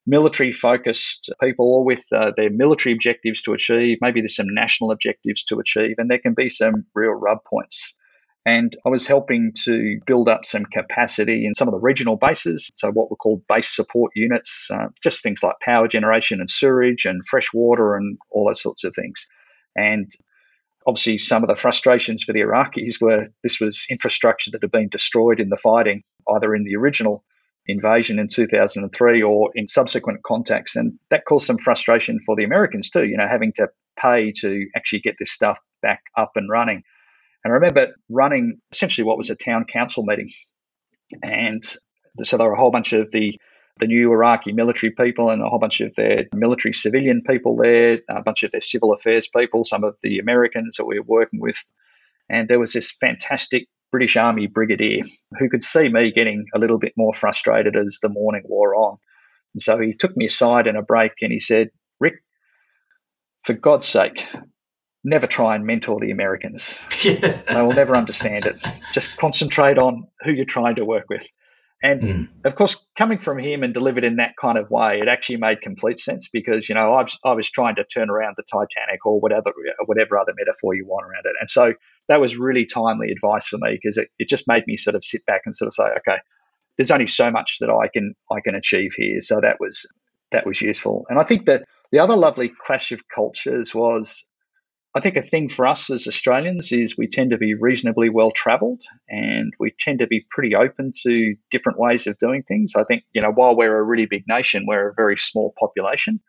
military 0.05 0.51
focused 0.51 1.33
people 1.41 1.65
all 1.65 1.85
with 1.85 2.03
uh, 2.11 2.31
their 2.35 2.49
military 2.49 2.93
objectives 2.93 3.41
to 3.43 3.53
achieve. 3.53 3.99
Maybe 4.01 4.19
there's 4.19 4.35
some 4.35 4.53
national 4.53 4.91
objectives 4.91 5.45
to 5.45 5.59
achieve, 5.59 5.95
and 5.97 6.11
there 6.11 6.19
can 6.19 6.33
be 6.33 6.49
some 6.49 6.85
real 6.93 7.11
rub 7.11 7.39
points. 7.45 7.97
And 8.45 8.75
I 8.85 8.89
was 8.89 9.07
helping 9.07 9.53
to 9.63 10.01
build 10.05 10.27
up 10.27 10.43
some 10.43 10.65
capacity 10.65 11.45
in 11.45 11.53
some 11.53 11.69
of 11.69 11.73
the 11.73 11.79
regional 11.79 12.17
bases. 12.17 12.69
So, 12.75 12.91
what 12.91 13.09
were 13.09 13.15
called 13.15 13.47
base 13.47 13.73
support 13.73 14.11
units, 14.13 14.69
uh, 14.69 14.89
just 15.01 15.23
things 15.23 15.41
like 15.41 15.55
power 15.61 15.87
generation 15.87 16.41
and 16.41 16.49
sewerage 16.49 17.05
and 17.05 17.25
fresh 17.25 17.53
water 17.53 17.95
and 17.95 18.17
all 18.29 18.47
those 18.47 18.61
sorts 18.61 18.83
of 18.83 18.93
things. 18.93 19.29
And 19.77 20.11
obviously 20.87 21.17
some 21.17 21.43
of 21.43 21.49
the 21.49 21.55
frustrations 21.55 22.23
for 22.23 22.33
the 22.33 22.41
Iraqis 22.41 23.01
were 23.01 23.25
this 23.41 23.59
was 23.59 23.85
infrastructure 23.89 24.51
that 24.51 24.61
had 24.61 24.71
been 24.71 24.89
destroyed 24.89 25.39
in 25.39 25.49
the 25.49 25.57
fighting, 25.57 26.03
either 26.29 26.53
in 26.55 26.63
the 26.63 26.75
original 26.75 27.23
invasion 27.65 28.19
in 28.19 28.27
2003 28.27 29.23
or 29.23 29.51
in 29.55 29.67
subsequent 29.67 30.23
contacts. 30.23 30.75
And 30.75 30.99
that 31.09 31.25
caused 31.25 31.47
some 31.47 31.57
frustration 31.57 32.19
for 32.25 32.35
the 32.35 32.43
Americans 32.43 32.89
too, 32.89 33.05
you 33.05 33.17
know, 33.17 33.27
having 33.27 33.53
to 33.53 33.69
pay 33.97 34.31
to 34.41 34.65
actually 34.75 34.99
get 34.99 35.15
this 35.19 35.31
stuff 35.31 35.59
back 35.81 36.01
up 36.17 36.31
and 36.35 36.49
running. 36.49 36.83
And 37.43 37.51
I 37.51 37.55
remember 37.55 37.93
running 38.09 38.59
essentially 38.71 39.05
what 39.05 39.17
was 39.17 39.29
a 39.29 39.35
town 39.35 39.65
council 39.65 40.03
meeting. 40.03 40.27
And 41.21 41.63
so 42.21 42.37
there 42.37 42.47
were 42.47 42.53
a 42.53 42.59
whole 42.59 42.71
bunch 42.71 42.93
of 42.93 43.11
the 43.11 43.39
the 43.77 43.87
new 43.87 44.11
Iraqi 44.11 44.51
military 44.51 44.91
people 44.91 45.29
and 45.29 45.41
a 45.41 45.49
whole 45.49 45.59
bunch 45.59 45.81
of 45.81 45.95
their 45.95 46.25
military 46.33 46.73
civilian 46.73 47.23
people 47.23 47.55
there, 47.55 47.99
a 48.09 48.21
bunch 48.21 48.43
of 48.43 48.51
their 48.51 48.61
civil 48.61 48.93
affairs 48.93 49.27
people, 49.27 49.63
some 49.63 49.83
of 49.83 49.95
the 50.01 50.19
Americans 50.19 50.77
that 50.77 50.85
we 50.85 50.99
were 50.99 51.05
working 51.05 51.39
with. 51.39 51.61
And 52.29 52.47
there 52.47 52.59
was 52.59 52.73
this 52.73 52.91
fantastic 52.91 53.67
British 53.91 54.15
Army 54.17 54.47
brigadier 54.47 55.01
who 55.37 55.49
could 55.49 55.63
see 55.63 55.89
me 55.89 56.11
getting 56.11 56.45
a 56.55 56.59
little 56.59 56.79
bit 56.79 56.93
more 56.97 57.13
frustrated 57.13 57.75
as 57.75 57.99
the 58.01 58.09
morning 58.09 58.43
wore 58.45 58.75
on. 58.75 58.97
And 59.53 59.61
so 59.61 59.79
he 59.79 59.93
took 59.93 60.15
me 60.15 60.25
aside 60.25 60.67
in 60.67 60.75
a 60.75 60.81
break 60.81 61.13
and 61.21 61.31
he 61.31 61.39
said, 61.39 61.69
Ric, 61.99 62.15
for 63.43 63.53
God's 63.53 63.87
sake, 63.87 64.27
never 65.03 65.27
try 65.27 65.55
and 65.55 65.65
mentor 65.65 65.99
the 65.99 66.11
Americans. 66.11 66.83
They 67.03 67.61
will 67.61 67.73
never 67.73 67.95
understand 67.95 68.45
it. 68.45 68.63
Just 68.93 69.17
concentrate 69.17 69.77
on 69.77 70.07
who 70.23 70.31
you're 70.31 70.45
trying 70.45 70.75
to 70.75 70.85
work 70.85 71.05
with. 71.09 71.25
And 71.81 72.01
mm. 72.01 72.29
of 72.45 72.55
course, 72.55 72.85
coming 72.95 73.17
from 73.17 73.39
him 73.39 73.63
and 73.63 73.73
delivered 73.73 74.03
in 74.03 74.17
that 74.17 74.35
kind 74.39 74.57
of 74.57 74.71
way, 74.71 74.99
it 75.01 75.07
actually 75.07 75.37
made 75.37 75.61
complete 75.61 75.99
sense 75.99 76.29
because 76.29 76.69
you 76.69 76.75
know 76.75 76.93
I 76.93 77.03
was, 77.03 77.19
I 77.25 77.33
was 77.33 77.49
trying 77.49 77.75
to 77.75 77.83
turn 77.83 78.09
around 78.09 78.35
the 78.37 78.43
Titanic 78.43 79.05
or 79.05 79.19
whatever 79.19 79.51
whatever 79.85 80.17
other 80.17 80.33
metaphor 80.37 80.75
you 80.75 80.85
want 80.85 81.05
around 81.05 81.25
it, 81.25 81.33
and 81.39 81.49
so 81.49 81.73
that 82.07 82.21
was 82.21 82.37
really 82.37 82.65
timely 82.65 83.11
advice 83.11 83.47
for 83.47 83.57
me 83.57 83.77
because 83.81 83.97
it, 83.97 84.09
it 84.17 84.29
just 84.29 84.47
made 84.47 84.63
me 84.67 84.77
sort 84.77 84.95
of 84.95 85.03
sit 85.03 85.25
back 85.25 85.41
and 85.45 85.55
sort 85.55 85.67
of 85.67 85.73
say, 85.73 85.83
okay, 85.83 86.19
there's 86.77 86.91
only 86.91 87.05
so 87.05 87.31
much 87.31 87.57
that 87.59 87.69
I 87.69 87.87
can 87.87 88.15
I 88.31 88.39
can 88.41 88.55
achieve 88.55 88.93
here, 88.95 89.19
so 89.21 89.41
that 89.41 89.57
was 89.59 89.87
that 90.31 90.45
was 90.45 90.61
useful. 90.61 91.05
And 91.09 91.19
I 91.19 91.23
think 91.23 91.45
that 91.45 91.63
the 91.91 91.99
other 91.99 92.15
lovely 92.15 92.49
clash 92.49 92.91
of 92.91 93.07
cultures 93.07 93.73
was 93.73 94.27
I 94.95 94.99
think 94.99 95.17
a 95.17 95.23
thing 95.23 95.49
for 95.49 95.65
us 95.65 95.89
as 95.89 96.07
Australians 96.07 96.71
is 96.71 96.97
we 96.97 97.07
tend 97.07 97.31
to 97.31 97.37
be 97.37 97.55
reasonably 97.55 98.09
well 98.09 98.29
travelled 98.29 98.83
and 99.09 99.51
we 99.59 99.73
tend 99.79 99.99
to 99.99 100.07
be 100.07 100.25
pretty 100.29 100.55
open 100.55 100.91
to 101.03 101.35
different 101.49 101.79
ways 101.79 102.05
of 102.05 102.19
doing 102.19 102.43
things. 102.43 102.73
I 102.75 102.83
think, 102.83 103.03
you 103.11 103.21
know, 103.21 103.31
while 103.31 103.55
we're 103.55 103.77
a 103.77 103.83
really 103.83 104.05
big 104.05 104.25
nation, 104.27 104.65
we're 104.67 104.89
a 104.89 104.93
very 104.93 105.17
small 105.17 105.53
population. 105.59 106.19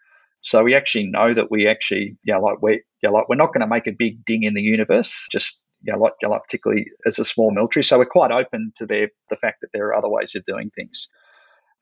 So 0.40 0.62
we 0.62 0.74
actually 0.74 1.08
know 1.08 1.34
that 1.34 1.50
we 1.50 1.68
actually, 1.68 2.16
yeah, 2.24 2.38
like 2.38 2.62
we, 2.62 2.82
yeah, 3.02 3.10
like 3.10 3.28
we're 3.28 3.36
not 3.36 3.52
going 3.52 3.60
to 3.60 3.66
make 3.66 3.86
a 3.86 3.92
big 3.92 4.24
ding 4.24 4.44
in 4.44 4.54
the 4.54 4.62
universe, 4.62 5.28
just 5.30 5.60
yeah, 5.82 5.96
like, 5.96 6.14
like 6.22 6.42
particularly 6.44 6.86
as 7.06 7.18
a 7.18 7.24
small 7.24 7.50
military. 7.50 7.84
So 7.84 7.98
we're 7.98 8.06
quite 8.06 8.30
open 8.30 8.72
to 8.76 8.86
the 8.86 9.08
the 9.28 9.36
fact 9.36 9.60
that 9.60 9.68
there 9.74 9.86
are 9.88 9.94
other 9.94 10.08
ways 10.08 10.34
of 10.34 10.44
doing 10.44 10.70
things. 10.70 11.08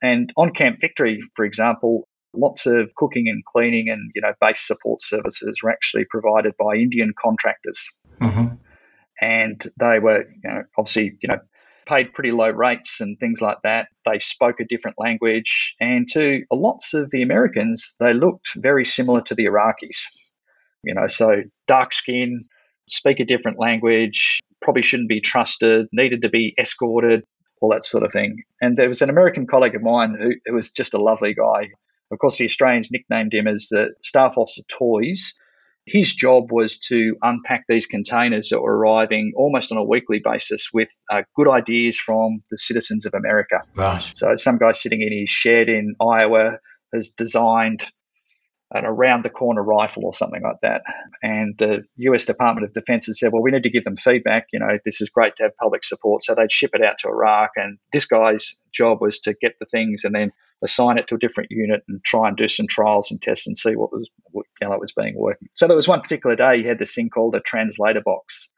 And 0.01 0.31
on 0.35 0.51
Camp 0.51 0.79
Victory, 0.81 1.21
for 1.35 1.45
example, 1.45 2.07
lots 2.33 2.65
of 2.65 2.93
cooking 2.95 3.27
and 3.27 3.43
cleaning 3.45 3.89
and 3.89 4.11
you 4.15 4.21
know 4.21 4.33
base 4.41 4.65
support 4.65 5.01
services 5.01 5.61
were 5.63 5.71
actually 5.71 6.05
provided 6.05 6.53
by 6.57 6.75
Indian 6.75 7.13
contractors, 7.17 7.91
mm-hmm. 8.19 8.55
and 9.21 9.63
they 9.79 9.99
were 9.99 10.25
you 10.43 10.49
know, 10.49 10.63
obviously 10.77 11.17
you 11.21 11.29
know 11.29 11.39
paid 11.85 12.13
pretty 12.13 12.31
low 12.31 12.49
rates 12.49 13.01
and 13.01 13.19
things 13.19 13.41
like 13.41 13.57
that. 13.63 13.87
They 14.05 14.19
spoke 14.19 14.59
a 14.59 14.65
different 14.65 14.97
language, 14.99 15.75
and 15.79 16.07
to 16.09 16.43
lots 16.51 16.93
of 16.93 17.11
the 17.11 17.21
Americans, 17.23 17.95
they 17.99 18.13
looked 18.13 18.55
very 18.55 18.85
similar 18.85 19.21
to 19.21 19.35
the 19.35 19.45
Iraqis. 19.45 20.31
You 20.83 20.93
know, 20.93 21.07
so 21.07 21.43
dark 21.67 21.93
skin, 21.93 22.39
speak 22.89 23.19
a 23.19 23.25
different 23.25 23.59
language, 23.59 24.39
probably 24.61 24.81
shouldn't 24.81 25.09
be 25.09 25.21
trusted, 25.21 25.87
needed 25.91 26.23
to 26.23 26.29
be 26.29 26.53
escorted, 26.59 27.23
all 27.61 27.71
that 27.71 27.85
sort 27.85 28.03
of 28.03 28.11
thing. 28.11 28.43
And 28.61 28.75
there 28.75 28.89
was 28.89 29.01
an 29.01 29.09
American 29.09 29.47
colleague 29.47 29.75
of 29.75 29.81
mine 29.81 30.17
who, 30.19 30.33
who 30.45 30.53
was 30.53 30.71
just 30.71 30.93
a 30.93 30.97
lovely 30.97 31.33
guy. 31.33 31.69
Of 32.11 32.19
course, 32.19 32.37
the 32.37 32.45
Australians 32.45 32.91
nicknamed 32.91 33.33
him 33.33 33.47
as 33.47 33.69
the 33.69 33.95
Staff 34.01 34.37
Officer 34.37 34.63
Toys. 34.67 35.33
His 35.85 36.13
job 36.13 36.51
was 36.51 36.79
to 36.87 37.17
unpack 37.21 37.65
these 37.67 37.87
containers 37.87 38.49
that 38.49 38.61
were 38.61 38.75
arriving 38.75 39.33
almost 39.35 39.71
on 39.71 39.77
a 39.77 39.83
weekly 39.83 40.21
basis 40.23 40.69
with 40.73 40.89
uh, 41.11 41.23
good 41.35 41.49
ideas 41.49 41.97
from 41.97 42.41
the 42.49 42.57
citizens 42.57 43.05
of 43.05 43.13
America. 43.13 43.59
Right. 43.75 44.07
So, 44.13 44.35
some 44.37 44.57
guy 44.57 44.71
sitting 44.71 45.01
in 45.01 45.11
his 45.11 45.29
shed 45.29 45.67
in 45.67 45.95
Iowa 45.99 46.59
has 46.93 47.09
designed 47.09 47.85
an 48.73 48.85
around 48.85 49.23
the 49.23 49.29
corner 49.29 49.61
rifle 49.61 50.05
or 50.05 50.13
something 50.13 50.41
like 50.41 50.59
that. 50.63 50.81
And 51.21 51.55
the 51.57 51.83
US 51.97 52.25
Department 52.25 52.65
of 52.65 52.73
Defense 52.73 53.05
had 53.05 53.15
said, 53.15 53.31
well, 53.31 53.43
we 53.43 53.51
need 53.51 53.63
to 53.63 53.69
give 53.69 53.83
them 53.83 53.95
feedback. 53.95 54.47
You 54.51 54.59
know, 54.59 54.79
this 54.83 54.99
is 54.99 55.09
great 55.09 55.35
to 55.37 55.43
have 55.43 55.57
public 55.57 55.83
support. 55.83 56.23
So 56.23 56.33
they'd 56.33 56.51
ship 56.51 56.71
it 56.73 56.83
out 56.83 56.97
to 56.99 57.09
Iraq. 57.09 57.51
And 57.55 57.77
this 57.91 58.07
guy's 58.07 58.55
job 58.73 58.99
was 58.99 59.19
to 59.21 59.35
get 59.39 59.53
the 59.59 59.67
things 59.67 60.03
and 60.03 60.15
then 60.15 60.31
assign 60.63 60.97
it 60.97 61.07
to 61.07 61.15
a 61.15 61.19
different 61.19 61.51
unit 61.51 61.83
and 61.87 62.03
try 62.03 62.27
and 62.27 62.37
do 62.37 62.47
some 62.47 62.67
trials 62.67 63.11
and 63.11 63.21
tests 63.21 63.47
and 63.47 63.57
see 63.57 63.75
what 63.75 63.91
was 63.91 64.09
what 64.31 64.45
you 64.61 64.67
know, 64.67 64.77
was 64.77 64.93
being 64.93 65.15
working. 65.15 65.49
So 65.53 65.67
there 65.67 65.75
was 65.75 65.87
one 65.87 66.01
particular 66.01 66.35
day 66.35 66.57
you 66.57 66.67
had 66.67 66.79
this 66.79 66.95
thing 66.95 67.09
called 67.09 67.35
a 67.35 67.39
translator 67.39 68.01
box. 68.01 68.51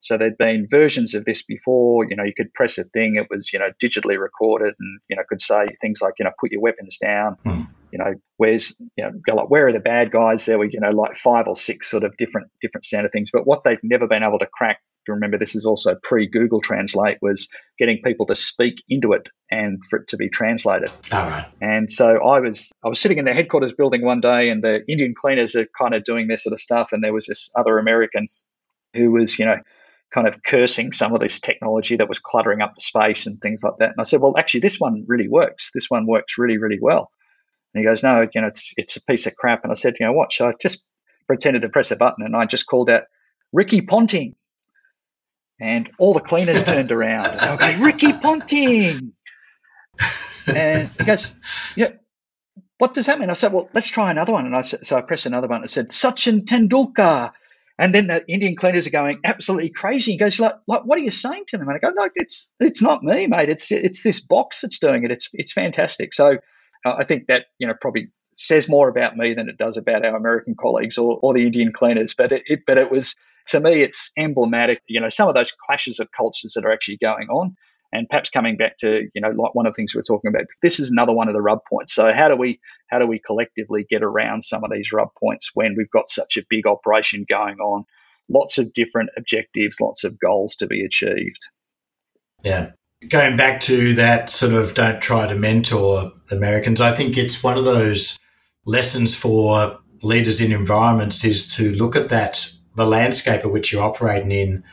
So 0.00 0.18
there'd 0.18 0.36
been 0.36 0.66
versions 0.68 1.14
of 1.14 1.24
this 1.24 1.42
before. 1.42 2.04
You 2.08 2.16
know, 2.16 2.24
you 2.24 2.34
could 2.36 2.52
press 2.52 2.76
a 2.78 2.84
thing; 2.84 3.14
it 3.16 3.28
was 3.30 3.52
you 3.52 3.60
know 3.60 3.70
digitally 3.82 4.18
recorded, 4.18 4.74
and 4.78 5.00
you 5.08 5.16
know 5.16 5.22
could 5.28 5.40
say 5.40 5.66
things 5.80 6.00
like 6.02 6.14
you 6.18 6.24
know 6.24 6.32
put 6.38 6.50
your 6.50 6.60
weapons 6.60 6.98
down. 6.98 7.36
Mm. 7.44 7.68
You 7.92 7.98
know, 7.98 8.14
where's 8.38 8.76
you 8.96 9.04
know 9.04 9.34
like 9.34 9.50
where 9.50 9.68
are 9.68 9.72
the 9.72 9.80
bad 9.80 10.10
guys? 10.10 10.46
There 10.46 10.58
were 10.58 10.64
you 10.64 10.80
know 10.80 10.90
like 10.90 11.14
five 11.14 11.46
or 11.46 11.56
six 11.56 11.90
sort 11.90 12.04
of 12.04 12.16
different 12.16 12.50
different 12.60 12.84
sound 12.84 13.06
of 13.06 13.12
things. 13.12 13.30
But 13.30 13.46
what 13.46 13.64
they've 13.64 13.82
never 13.82 14.08
been 14.08 14.22
able 14.22 14.38
to 14.38 14.46
crack 14.46 14.78
remember 15.08 15.38
this 15.38 15.54
is 15.56 15.66
also 15.66 15.96
pre 16.00 16.28
Google 16.28 16.60
Translate, 16.60 17.18
was 17.20 17.48
getting 17.78 18.00
people 18.02 18.26
to 18.26 18.34
speak 18.34 18.82
into 18.88 19.12
it 19.12 19.28
and 19.50 19.82
for 19.84 20.00
it 20.00 20.08
to 20.08 20.16
be 20.16 20.28
translated. 20.28 20.90
All 21.12 21.26
right. 21.26 21.46
And 21.60 21.90
so 21.90 22.22
I 22.24 22.40
was 22.40 22.70
I 22.84 22.88
was 22.88 23.00
sitting 23.00 23.18
in 23.18 23.24
the 23.24 23.34
headquarters 23.34 23.72
building 23.72 24.04
one 24.04 24.20
day, 24.20 24.50
and 24.50 24.62
the 24.62 24.84
Indian 24.86 25.14
cleaners 25.16 25.56
are 25.56 25.66
kind 25.78 25.94
of 25.94 26.04
doing 26.04 26.28
their 26.28 26.36
sort 26.36 26.52
of 26.52 26.60
stuff, 26.60 26.90
and 26.92 27.02
there 27.02 27.12
was 27.12 27.26
this 27.26 27.50
other 27.56 27.78
American 27.78 28.26
who 28.94 29.10
was 29.10 29.38
you 29.38 29.46
know 29.46 29.56
kind 30.14 30.28
of 30.28 30.42
cursing 30.42 30.92
some 30.92 31.14
of 31.14 31.20
this 31.20 31.40
technology 31.40 31.96
that 31.96 32.08
was 32.08 32.18
cluttering 32.18 32.60
up 32.60 32.74
the 32.74 32.82
space 32.82 33.26
and 33.26 33.40
things 33.40 33.64
like 33.64 33.78
that. 33.78 33.90
And 33.90 33.98
I 33.98 34.02
said, 34.02 34.20
well, 34.20 34.36
actually, 34.36 34.60
this 34.60 34.78
one 34.78 35.04
really 35.06 35.26
works. 35.26 35.70
This 35.72 35.88
one 35.88 36.06
works 36.06 36.36
really, 36.36 36.58
really 36.58 36.78
well. 36.80 37.10
And 37.74 37.82
he 37.82 37.88
goes, 37.88 38.02
no, 38.02 38.26
you 38.32 38.40
know, 38.40 38.48
it's 38.48 38.74
it's 38.76 38.96
a 38.96 39.04
piece 39.04 39.26
of 39.26 39.36
crap. 39.36 39.62
And 39.64 39.70
I 39.70 39.74
said, 39.74 39.94
you 39.98 40.06
know 40.06 40.12
what? 40.12 40.32
So 40.32 40.48
I 40.48 40.52
just 40.60 40.84
pretended 41.26 41.62
to 41.62 41.68
press 41.68 41.90
a 41.90 41.96
button, 41.96 42.24
and 42.24 42.36
I 42.36 42.46
just 42.46 42.66
called 42.66 42.90
out 42.90 43.04
Ricky 43.52 43.82
Ponting. 43.82 44.34
And 45.60 45.90
all 45.98 46.12
the 46.12 46.20
cleaners 46.20 46.64
turned 46.66 46.92
around. 46.92 47.38
Okay, 47.40 47.80
Ricky 47.80 48.12
Ponting. 48.12 49.12
and 50.46 50.90
he 50.98 51.04
goes, 51.04 51.36
"Yeah, 51.76 51.92
what 52.78 52.94
does 52.94 53.06
that 53.06 53.18
mean?" 53.18 53.30
I 53.30 53.34
said, 53.34 53.52
"Well, 53.52 53.70
let's 53.72 53.88
try 53.88 54.10
another 54.10 54.32
one." 54.32 54.46
And 54.46 54.56
I 54.56 54.62
said, 54.62 54.86
so 54.86 54.96
I 54.96 55.02
pressed 55.02 55.26
another 55.26 55.48
button. 55.48 55.62
I 55.62 55.66
said, 55.66 55.90
"Sachin 55.90 56.44
Tendulkar." 56.44 57.32
And 57.78 57.94
then 57.94 58.06
the 58.06 58.24
Indian 58.28 58.54
cleaners 58.54 58.86
are 58.86 58.90
going 58.90 59.20
absolutely 59.24 59.70
crazy. 59.70 60.12
He 60.12 60.18
goes, 60.18 60.38
like, 60.38 60.54
like, 60.66 60.84
what 60.84 60.98
are 60.98 61.02
you 61.02 61.10
saying 61.10 61.44
to 61.48 61.58
them? 61.58 61.68
And 61.68 61.76
I 61.76 61.80
go, 61.80 61.90
no, 61.90 62.08
it's 62.14 62.50
it's 62.60 62.82
not 62.82 63.02
me, 63.02 63.26
mate. 63.26 63.48
It's 63.48 63.72
it's 63.72 64.02
this 64.02 64.20
box 64.20 64.60
that's 64.60 64.78
doing 64.78 65.04
it. 65.04 65.10
It's 65.10 65.30
it's 65.32 65.52
fantastic. 65.52 66.12
So 66.12 66.38
Uh, 66.84 66.94
I 66.98 67.04
think 67.04 67.26
that 67.28 67.46
you 67.58 67.66
know 67.66 67.74
probably 67.80 68.08
says 68.36 68.68
more 68.68 68.88
about 68.88 69.16
me 69.16 69.34
than 69.34 69.48
it 69.48 69.58
does 69.58 69.76
about 69.76 70.04
our 70.04 70.16
American 70.16 70.54
colleagues 70.58 70.98
or, 70.98 71.18
or 71.22 71.34
the 71.34 71.46
Indian 71.46 71.72
cleaners. 71.72 72.14
But 72.14 72.32
it, 72.32 72.42
it 72.46 72.60
but 72.66 72.78
it 72.78 72.90
was 72.90 73.14
to 73.48 73.60
me, 73.60 73.82
it's 73.82 74.12
emblematic. 74.16 74.82
You 74.86 75.00
know, 75.00 75.08
some 75.08 75.28
of 75.28 75.34
those 75.34 75.52
clashes 75.52 76.00
of 76.00 76.10
cultures 76.10 76.52
that 76.54 76.64
are 76.64 76.72
actually 76.72 76.98
going 76.98 77.28
on. 77.28 77.56
And 77.94 78.08
perhaps 78.08 78.30
coming 78.30 78.56
back 78.56 78.78
to 78.78 79.06
you 79.14 79.20
know 79.20 79.28
like 79.28 79.54
one 79.54 79.66
of 79.66 79.74
the 79.74 79.76
things 79.76 79.94
we 79.94 80.00
are 80.00 80.04
talking 80.04 80.30
about, 80.30 80.46
this 80.62 80.80
is 80.80 80.90
another 80.90 81.12
one 81.12 81.28
of 81.28 81.34
the 81.34 81.42
rub 81.42 81.58
points. 81.68 81.94
So 81.94 82.10
how 82.12 82.28
do 82.28 82.36
we 82.36 82.58
how 82.88 82.98
do 82.98 83.06
we 83.06 83.18
collectively 83.18 83.84
get 83.88 84.02
around 84.02 84.42
some 84.42 84.64
of 84.64 84.70
these 84.70 84.92
rub 84.92 85.08
points 85.20 85.50
when 85.52 85.74
we've 85.76 85.90
got 85.90 86.08
such 86.08 86.38
a 86.38 86.44
big 86.48 86.66
operation 86.66 87.26
going 87.28 87.58
on, 87.58 87.84
lots 88.30 88.56
of 88.56 88.72
different 88.72 89.10
objectives, 89.18 89.78
lots 89.78 90.04
of 90.04 90.18
goals 90.18 90.56
to 90.56 90.66
be 90.66 90.86
achieved. 90.86 91.46
Yeah, 92.42 92.70
going 93.08 93.36
back 93.36 93.60
to 93.62 93.94
that 93.94 94.30
sort 94.30 94.52
of 94.52 94.74
don't 94.74 95.00
try 95.00 95.26
to 95.26 95.34
mentor 95.34 96.12
Americans, 96.30 96.80
I 96.80 96.92
think 96.92 97.16
it's 97.16 97.42
one 97.42 97.58
of 97.58 97.64
those 97.64 98.18
lessons 98.64 99.14
for 99.14 99.78
leaders 100.02 100.40
in 100.40 100.52
environments 100.52 101.24
is 101.24 101.54
to 101.56 101.72
look 101.72 101.96
at 101.96 102.08
that 102.08 102.50
the 102.74 102.86
landscape 102.86 103.44
of 103.44 103.50
which 103.50 103.72
you're 103.72 103.82
operating 103.82 104.30
in 104.30 104.64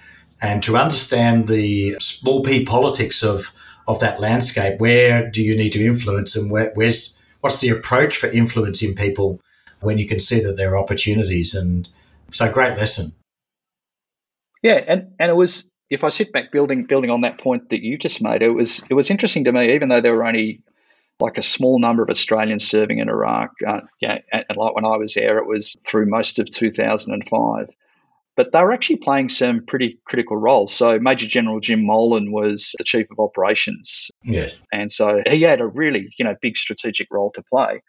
and 0.42 0.64
to 0.64 0.78
understand 0.78 1.48
the 1.48 1.96
small 2.00 2.42
p 2.42 2.66
politics 2.66 3.24
of 3.24 3.52
of 3.88 4.00
that 4.00 4.22
landscape. 4.22 4.80
Where 4.80 5.30
do 5.30 5.42
you 5.42 5.58
need 5.58 5.72
to 5.72 5.84
influence, 5.84 6.36
and 6.36 6.52
where, 6.52 6.72
where's 6.76 7.20
what's 7.42 7.60
the 7.60 7.70
approach 7.70 8.18
for 8.18 8.28
influencing 8.28 8.96
people 8.96 9.42
when 9.82 9.98
you 9.98 10.08
can 10.08 10.20
see 10.20 10.40
that 10.42 10.58
there 10.58 10.74
are 10.74 10.78
opportunities? 10.78 11.54
And 11.54 11.90
so, 12.32 12.50
great 12.52 12.78
lesson. 12.78 13.14
Yeah, 14.62 14.84
and 14.88 15.14
and 15.20 15.32
it 15.32 15.36
was 15.36 15.70
if 15.90 16.04
I 16.04 16.10
sit 16.10 16.32
back 16.32 16.52
building 16.52 16.86
building 16.86 17.10
on 17.10 17.22
that 17.22 17.40
point 17.40 17.70
that 17.70 17.82
you 17.84 17.98
just 17.98 18.22
made, 18.22 18.42
it 18.42 18.50
was 18.50 18.82
it 18.90 18.94
was 18.94 19.10
interesting 19.10 19.46
to 19.46 19.52
me, 19.52 19.74
even 19.76 19.90
though 19.90 20.02
there 20.02 20.16
were 20.16 20.26
only 20.26 20.62
like 21.20 21.38
a 21.38 21.44
small 21.44 21.80
number 21.80 22.02
of 22.02 22.10
Australians 22.10 22.68
serving 22.68 23.00
in 23.00 23.10
Iraq. 23.10 23.52
Uh, 23.68 23.82
yeah, 24.00 24.20
and 24.32 24.46
like 24.56 24.76
when 24.76 24.86
I 24.86 24.98
was 24.98 25.14
there, 25.14 25.38
it 25.40 25.48
was 25.48 25.76
through 25.86 26.06
most 26.06 26.40
of 26.40 26.50
2005 26.50 27.70
but 28.40 28.54
they 28.54 28.62
were 28.62 28.72
actually 28.72 28.96
playing 28.96 29.28
some 29.28 29.66
pretty 29.66 30.00
critical 30.06 30.38
roles. 30.38 30.74
So 30.74 30.98
Major 30.98 31.28
General 31.28 31.60
Jim 31.60 31.86
Molan 31.86 32.32
was 32.32 32.74
the 32.78 32.86
chief 32.86 33.08
of 33.12 33.20
operations. 33.20 34.12
Yes. 34.24 34.58
And 34.72 34.90
so 34.90 35.22
he 35.30 35.42
had 35.42 35.60
a 35.60 35.68
really, 35.68 36.08
you 36.18 36.24
know, 36.24 36.36
big 36.42 36.56
strategic 36.56 37.10
role 37.12 37.32
to 37.32 37.44
play. 37.44 37.82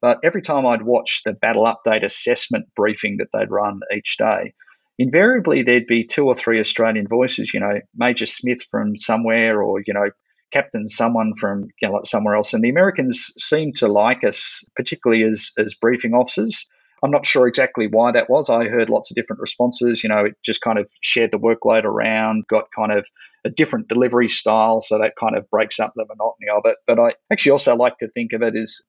But 0.00 0.20
every 0.24 0.40
time 0.40 0.66
I'd 0.66 0.80
watch 0.80 1.20
the 1.22 1.34
battle 1.34 1.66
update 1.66 2.02
assessment 2.02 2.74
briefing 2.74 3.18
that 3.18 3.26
they'd 3.30 3.50
run 3.50 3.80
each 3.94 4.16
day, 4.16 4.54
invariably 5.00 5.62
there'd 5.62 5.86
be 5.86 6.04
two 6.04 6.26
or 6.26 6.34
three 6.34 6.60
Australian 6.60 7.08
voices, 7.08 7.52
you 7.52 7.60
know, 7.60 7.80
Major 7.96 8.26
Smith 8.26 8.62
from 8.70 8.96
somewhere 8.96 9.62
or, 9.62 9.82
you 9.86 9.94
know, 9.94 10.10
Captain 10.52 10.88
someone 10.88 11.32
from 11.34 11.68
you 11.80 11.88
know, 11.88 12.00
somewhere 12.04 12.34
else. 12.34 12.54
And 12.54 12.62
the 12.62 12.70
Americans 12.70 13.32
seemed 13.38 13.76
to 13.76 13.88
like 13.88 14.24
us, 14.24 14.64
particularly 14.76 15.22
as, 15.24 15.52
as 15.58 15.74
briefing 15.74 16.12
officers 16.12 16.66
I'm 17.02 17.10
not 17.10 17.26
sure 17.26 17.46
exactly 17.46 17.86
why 17.86 18.12
that 18.12 18.28
was. 18.28 18.50
I 18.50 18.64
heard 18.64 18.90
lots 18.90 19.10
of 19.10 19.14
different 19.14 19.40
responses. 19.40 20.02
You 20.02 20.10
know, 20.10 20.26
it 20.26 20.36
just 20.44 20.60
kind 20.60 20.78
of 20.78 20.90
shared 21.00 21.30
the 21.32 21.38
workload 21.38 21.84
around, 21.84 22.44
got 22.48 22.66
kind 22.76 22.92
of 22.92 23.06
a 23.44 23.50
different 23.50 23.88
delivery 23.88 24.28
style, 24.28 24.80
so 24.80 24.98
that 24.98 25.14
kind 25.18 25.36
of 25.36 25.48
breaks 25.48 25.80
up 25.80 25.92
the 25.96 26.04
monotony 26.04 26.48
of 26.54 26.62
it. 26.66 26.76
But 26.86 26.98
I 26.98 27.14
actually 27.32 27.52
also 27.52 27.74
like 27.74 27.96
to 27.98 28.08
think 28.08 28.32
of 28.32 28.42
it 28.42 28.54
as 28.54 28.82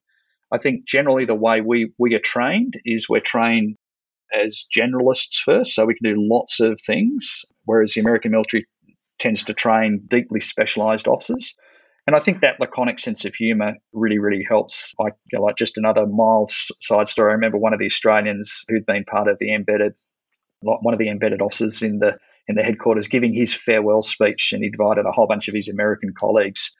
I 0.51 0.57
think 0.57 0.85
generally 0.85 1.23
the 1.23 1.35
way 1.35 1.61
we, 1.61 1.93
we 1.97 2.13
are 2.15 2.19
trained 2.19 2.73
is 2.83 3.07
we're 3.07 3.21
trained 3.21 3.77
as 4.33 4.65
generalists 4.75 5.41
first, 5.43 5.73
so 5.73 5.85
we 5.85 5.95
can 5.95 6.13
do 6.13 6.21
lots 6.29 6.59
of 6.59 6.79
things, 6.79 7.45
whereas 7.65 7.93
the 7.93 8.01
American 8.01 8.31
military 8.31 8.67
tends 9.19 9.45
to 9.45 9.53
train 9.53 10.03
deeply 10.07 10.39
specialized 10.39 11.07
officers. 11.07 11.55
And 12.07 12.15
I 12.15 12.19
think 12.19 12.41
that 12.41 12.59
laconic 12.59 12.99
sense 12.99 13.25
of 13.25 13.35
humour 13.35 13.75
really, 13.93 14.17
really 14.17 14.43
helps. 14.47 14.93
Like, 14.97 15.13
you 15.31 15.37
know, 15.37 15.45
like 15.45 15.55
just 15.55 15.77
another 15.77 16.07
mild 16.07 16.51
side 16.51 17.07
story. 17.07 17.31
I 17.31 17.35
remember 17.35 17.59
one 17.59 17.73
of 17.73 17.79
the 17.79 17.85
Australians 17.85 18.65
who'd 18.67 18.85
been 18.85 19.05
part 19.05 19.27
of 19.27 19.37
the 19.39 19.53
embedded, 19.53 19.93
one 20.61 20.93
of 20.93 20.99
the 20.99 21.09
embedded 21.09 21.41
officers 21.41 21.83
in 21.83 21.99
the 21.99 22.17
in 22.47 22.55
the 22.55 22.63
headquarters, 22.63 23.07
giving 23.07 23.33
his 23.33 23.53
farewell 23.53 24.01
speech, 24.01 24.51
and 24.51 24.63
he 24.63 24.69
invited 24.69 25.05
a 25.05 25.11
whole 25.11 25.27
bunch 25.27 25.47
of 25.47 25.53
his 25.53 25.69
American 25.69 26.13
colleagues. 26.17 26.75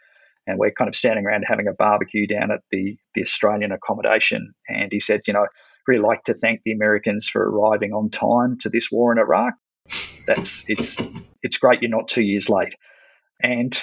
And 0.47 0.57
we're 0.57 0.71
kind 0.71 0.89
of 0.89 0.95
standing 0.95 1.25
around 1.27 1.45
having 1.47 1.67
a 1.67 1.73
barbecue 1.73 2.25
down 2.25 2.49
at 2.51 2.61
the 2.71 2.97
the 3.13 3.21
Australian 3.21 3.71
accommodation. 3.71 4.53
And 4.67 4.91
he 4.91 4.99
said, 4.99 5.21
you 5.27 5.33
know, 5.33 5.45
really 5.87 6.01
like 6.01 6.23
to 6.25 6.33
thank 6.33 6.61
the 6.63 6.73
Americans 6.73 7.27
for 7.27 7.41
arriving 7.41 7.93
on 7.93 8.09
time 8.09 8.57
to 8.59 8.69
this 8.69 8.89
war 8.91 9.11
in 9.11 9.17
Iraq. 9.17 9.53
That's 10.27 10.65
it's 10.67 11.01
it's 11.41 11.57
great 11.57 11.81
you're 11.81 11.91
not 11.91 12.07
two 12.07 12.23
years 12.23 12.49
late. 12.49 12.75
And 13.41 13.73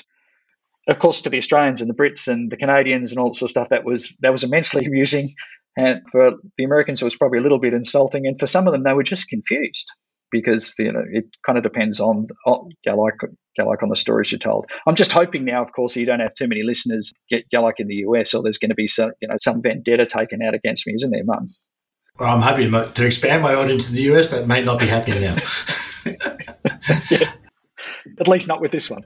of 0.89 0.99
course, 0.99 1.23
to 1.23 1.31
the 1.31 1.39
Australians 1.39 1.83
and 1.83 1.91
the 1.91 1.95
Brits 1.95 2.29
and 2.29 2.51
the 2.51 2.57
Canadians 2.57 3.13
and 3.13 3.19
all 3.19 3.29
that 3.29 3.35
sort 3.35 3.49
of 3.49 3.51
stuff, 3.51 3.69
that 3.71 3.85
was 3.85 4.17
that 4.21 4.33
was 4.33 4.45
immensely 4.45 4.85
amusing. 4.87 5.29
And 5.77 6.03
for 6.11 6.33
the 6.57 6.65
Americans, 6.65 7.03
it 7.03 7.05
was 7.05 7.17
probably 7.17 7.39
a 7.39 7.43
little 7.43 7.61
bit 7.61 7.75
insulting. 7.75 8.27
And 8.27 8.39
for 8.39 8.47
some 8.47 8.67
of 8.67 8.73
them, 8.73 8.83
they 8.83 8.95
were 8.95 9.03
just 9.03 9.29
confused 9.29 9.93
because 10.31 10.75
you 10.79 10.93
know 10.93 11.03
it 11.11 11.27
kind 11.45 11.57
of 11.57 11.65
depends 11.65 12.01
on, 12.01 12.27
on 12.47 12.71
like 12.87 13.15
like 13.59 13.83
on 13.83 13.89
the 13.89 13.97
stories 13.97 14.33
you're 14.33 14.39
told. 14.39 14.67
I'm 14.87 14.95
just 14.95 15.13
hoping 15.13 15.45
now, 15.45 15.63
of 15.63 15.73
course, 15.73 15.97
you 15.97 16.07
don't 16.07 16.21
have 16.21 16.35
too 16.35 16.49
many 16.49 16.63
listeners 16.63 17.13
get 17.29 17.45
like 17.53 17.81
in 17.81 17.89
the 17.89 18.05
US, 18.07 18.35
or 18.35 18.43
there's 18.43 18.59
going 18.59 18.71
to 18.71 18.75
be 18.75 18.89
some 18.89 19.11
you 19.21 19.29
know 19.29 19.37
some 19.41 19.63
vendetta 19.63 20.07
taken 20.07 20.43
out 20.43 20.55
against 20.55 20.87
me, 20.87 20.95
isn't 20.95 21.11
there, 21.11 21.25
Mum? 21.25 21.45
Well, 22.19 22.35
I'm 22.35 22.43
happy 22.43 22.69
to 22.69 23.07
expand 23.07 23.43
my 23.43 23.55
audience 23.55 23.89
in 23.89 23.95
the 23.95 24.03
US. 24.15 24.29
That 24.29 24.49
may 24.49 24.63
not 24.63 24.79
be 24.81 24.87
happening 24.87 25.21
now. 25.21 25.37
yeah. 27.11 27.33
At 28.21 28.27
least 28.27 28.49
not 28.49 28.61
with 28.61 28.73
this 28.73 28.91
one. 28.91 29.03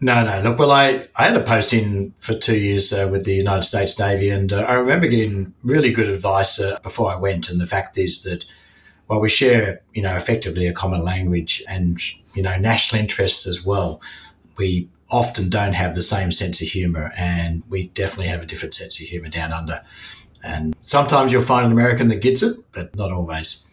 No, 0.00 0.24
no. 0.24 0.42
Look, 0.42 0.58
well, 0.58 0.72
I, 0.72 1.08
I 1.16 1.24
had 1.24 1.36
a 1.36 1.42
posting 1.42 2.12
for 2.18 2.34
two 2.34 2.58
years 2.58 2.92
uh, 2.92 3.08
with 3.10 3.24
the 3.24 3.34
United 3.34 3.62
States 3.62 3.98
Navy, 3.98 4.30
and 4.30 4.52
uh, 4.52 4.62
I 4.68 4.74
remember 4.74 5.06
getting 5.06 5.54
really 5.62 5.92
good 5.92 6.08
advice 6.08 6.60
uh, 6.60 6.78
before 6.82 7.10
I 7.10 7.16
went. 7.16 7.48
And 7.48 7.60
the 7.60 7.66
fact 7.66 7.96
is 7.96 8.24
that 8.24 8.44
while 9.06 9.20
we 9.20 9.28
share, 9.28 9.80
you 9.92 10.02
know, 10.02 10.16
effectively 10.16 10.66
a 10.66 10.72
common 10.72 11.04
language 11.04 11.62
and, 11.68 11.98
you 12.34 12.42
know, 12.42 12.58
national 12.58 13.00
interests 13.00 13.46
as 13.46 13.64
well, 13.64 14.02
we 14.58 14.88
often 15.10 15.48
don't 15.48 15.74
have 15.74 15.94
the 15.94 16.02
same 16.02 16.32
sense 16.32 16.60
of 16.60 16.68
humour, 16.68 17.12
and 17.16 17.62
we 17.68 17.88
definitely 17.88 18.26
have 18.26 18.42
a 18.42 18.46
different 18.46 18.74
sense 18.74 19.00
of 19.00 19.06
humour 19.06 19.28
down 19.28 19.52
under. 19.52 19.82
And 20.44 20.76
sometimes 20.80 21.32
you'll 21.32 21.42
find 21.42 21.66
an 21.66 21.72
American 21.72 22.08
that 22.08 22.22
gets 22.22 22.42
it, 22.42 22.56
but 22.72 22.94
not 22.96 23.12
always. 23.12 23.64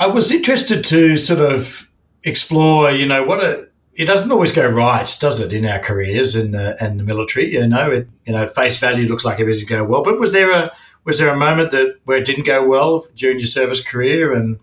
I 0.00 0.06
was 0.06 0.30
interested 0.30 0.84
to 0.84 1.16
sort 1.16 1.40
of 1.40 1.90
explore, 2.24 2.90
you 2.90 3.06
know, 3.06 3.24
what 3.24 3.42
a 3.42 3.68
it 3.96 4.06
doesn't 4.06 4.32
always 4.32 4.52
go 4.52 4.68
right, 4.68 5.16
does 5.20 5.38
it, 5.38 5.52
in 5.52 5.64
our 5.64 5.78
careers 5.78 6.34
in 6.34 6.50
the, 6.50 6.76
in 6.80 6.96
the 6.96 7.04
military? 7.04 7.52
You 7.52 7.66
know, 7.66 7.90
it, 7.90 8.08
you 8.24 8.32
know, 8.32 8.42
at 8.42 8.54
face 8.54 8.76
value 8.76 9.08
looks 9.08 9.24
like 9.24 9.38
everything's 9.38 9.68
going 9.68 9.88
well. 9.88 10.02
But 10.02 10.18
was 10.18 10.32
there 10.32 10.50
a 10.50 10.72
was 11.04 11.18
there 11.18 11.28
a 11.28 11.36
moment 11.36 11.70
that 11.70 11.98
where 12.04 12.18
it 12.18 12.24
didn't 12.24 12.46
go 12.46 12.66
well 12.66 13.06
during 13.14 13.38
your 13.38 13.46
service 13.46 13.82
career, 13.82 14.32
and 14.32 14.58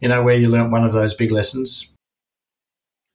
you 0.00 0.08
know, 0.08 0.22
where 0.22 0.36
you 0.36 0.48
learnt 0.48 0.72
one 0.72 0.84
of 0.84 0.92
those 0.92 1.14
big 1.14 1.30
lessons? 1.30 1.92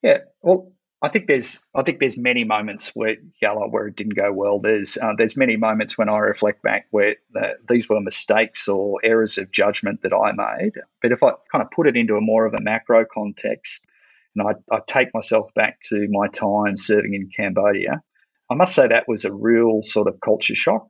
Yeah, 0.02 0.20
well, 0.42 0.72
I 1.00 1.10
think 1.10 1.28
there's 1.28 1.62
I 1.76 1.84
think 1.84 2.00
there's 2.00 2.18
many 2.18 2.44
moments 2.44 2.92
where 2.96 3.18
where 3.40 3.88
it 3.88 3.96
didn't 3.96 4.16
go 4.16 4.32
well. 4.34 4.60
There's 4.60 4.98
uh, 4.98 5.14
there's 5.16 5.38
many 5.38 5.56
moments 5.56 5.98
when 5.98 6.10
I 6.10 6.18
reflect 6.18 6.64
back 6.64 6.88
where 6.90 7.18
the, 7.32 7.58
these 7.70 7.88
were 7.88 8.02
mistakes 8.02 8.68
or 8.68 9.00
errors 9.04 9.38
of 9.38 9.52
judgment 9.52 10.02
that 10.02 10.14
I 10.14 10.32
made. 10.32 10.74
But 11.02 11.12
if 11.12 11.22
I 11.22 11.34
kind 11.52 11.62
of 11.62 11.70
put 11.70 11.88
it 11.88 11.98
into 11.98 12.16
a 12.16 12.22
more 12.22 12.46
of 12.46 12.56
a 12.56 12.62
macro 12.62 13.06
context, 13.06 13.86
and 14.36 14.48
I, 14.48 14.76
I 14.76 14.80
take 14.88 15.14
myself 15.14 15.54
back 15.54 15.82
to 15.90 16.08
my 16.10 16.28
time 16.30 16.78
serving 16.78 17.14
in 17.14 17.30
Cambodia. 17.36 18.02
I 18.50 18.56
must 18.56 18.74
say 18.74 18.88
that 18.88 19.08
was 19.08 19.24
a 19.24 19.34
real 19.34 19.84
sort 19.84 20.08
of 20.08 20.20
culture 20.20 20.56
shock. 20.56 20.88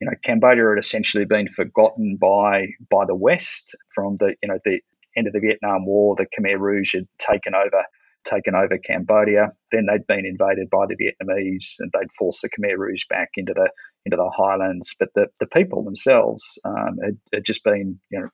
You 0.00 0.06
know, 0.06 0.16
Cambodia 0.22 0.68
had 0.68 0.78
essentially 0.78 1.24
been 1.24 1.48
forgotten 1.48 2.16
by 2.16 2.68
by 2.88 3.06
the 3.06 3.16
West 3.16 3.74
from 3.88 4.14
the 4.16 4.36
you 4.40 4.48
know 4.48 4.60
the 4.64 4.82
end 5.16 5.26
of 5.26 5.32
the 5.32 5.40
Vietnam 5.40 5.84
War. 5.84 6.14
The 6.14 6.26
Khmer 6.26 6.60
Rouge 6.60 6.94
had 6.94 7.08
taken 7.18 7.56
over 7.56 7.84
taken 8.24 8.54
over 8.54 8.78
Cambodia. 8.78 9.52
Then 9.72 9.86
they'd 9.86 10.06
been 10.06 10.26
invaded 10.26 10.68
by 10.70 10.86
the 10.86 10.96
Vietnamese, 10.96 11.76
and 11.80 11.90
they'd 11.92 12.12
forced 12.12 12.42
the 12.42 12.50
Khmer 12.50 12.76
Rouge 12.76 13.04
back 13.08 13.30
into 13.36 13.54
the 13.54 13.70
into 14.04 14.16
the 14.16 14.30
highlands. 14.30 14.94
But 14.98 15.10
the, 15.14 15.28
the 15.40 15.46
people 15.46 15.84
themselves 15.84 16.58
um, 16.64 16.98
had, 17.02 17.18
had, 17.32 17.44
just 17.44 17.64
been 17.64 18.00
you 18.10 18.20
know, 18.20 18.28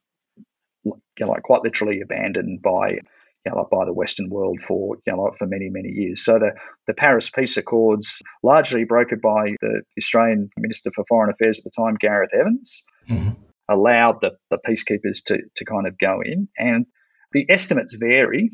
you 0.85 1.27
know, 1.27 1.29
like 1.29 1.43
quite 1.43 1.63
literally 1.63 2.01
abandoned 2.01 2.63
by 2.63 2.99
you 3.45 3.53
know, 3.53 3.69
by 3.71 3.85
the 3.85 3.93
Western 3.93 4.31
world 4.31 4.61
for 4.61 4.97
you 5.07 5.13
know, 5.13 5.31
for 5.37 5.47
many 5.47 5.69
many 5.69 5.91
years. 5.91 6.25
So 6.25 6.39
the 6.39 6.53
the 6.87 6.95
Paris 6.95 7.31
Peace 7.31 7.57
Accords, 7.57 8.23
largely 8.43 8.85
brokered 8.87 9.21
by 9.21 9.55
the 9.61 9.83
Australian 9.99 10.51
Minister 10.57 10.91
for 10.95 11.05
Foreign 11.09 11.31
Affairs 11.31 11.59
at 11.59 11.65
the 11.65 11.71
time, 11.71 11.97
Gareth 12.01 12.31
Evans, 12.33 12.85
mm-hmm. 13.09 13.31
allowed 13.69 14.21
the 14.21 14.33
the 14.51 14.59
peacekeepers 14.67 15.25
to 15.27 15.39
to 15.57 15.65
kind 15.65 15.87
of 15.87 15.99
go 15.99 16.21
in, 16.25 16.49
and 16.57 16.87
the 17.33 17.47
estimates 17.51 17.95
vary. 17.95 18.51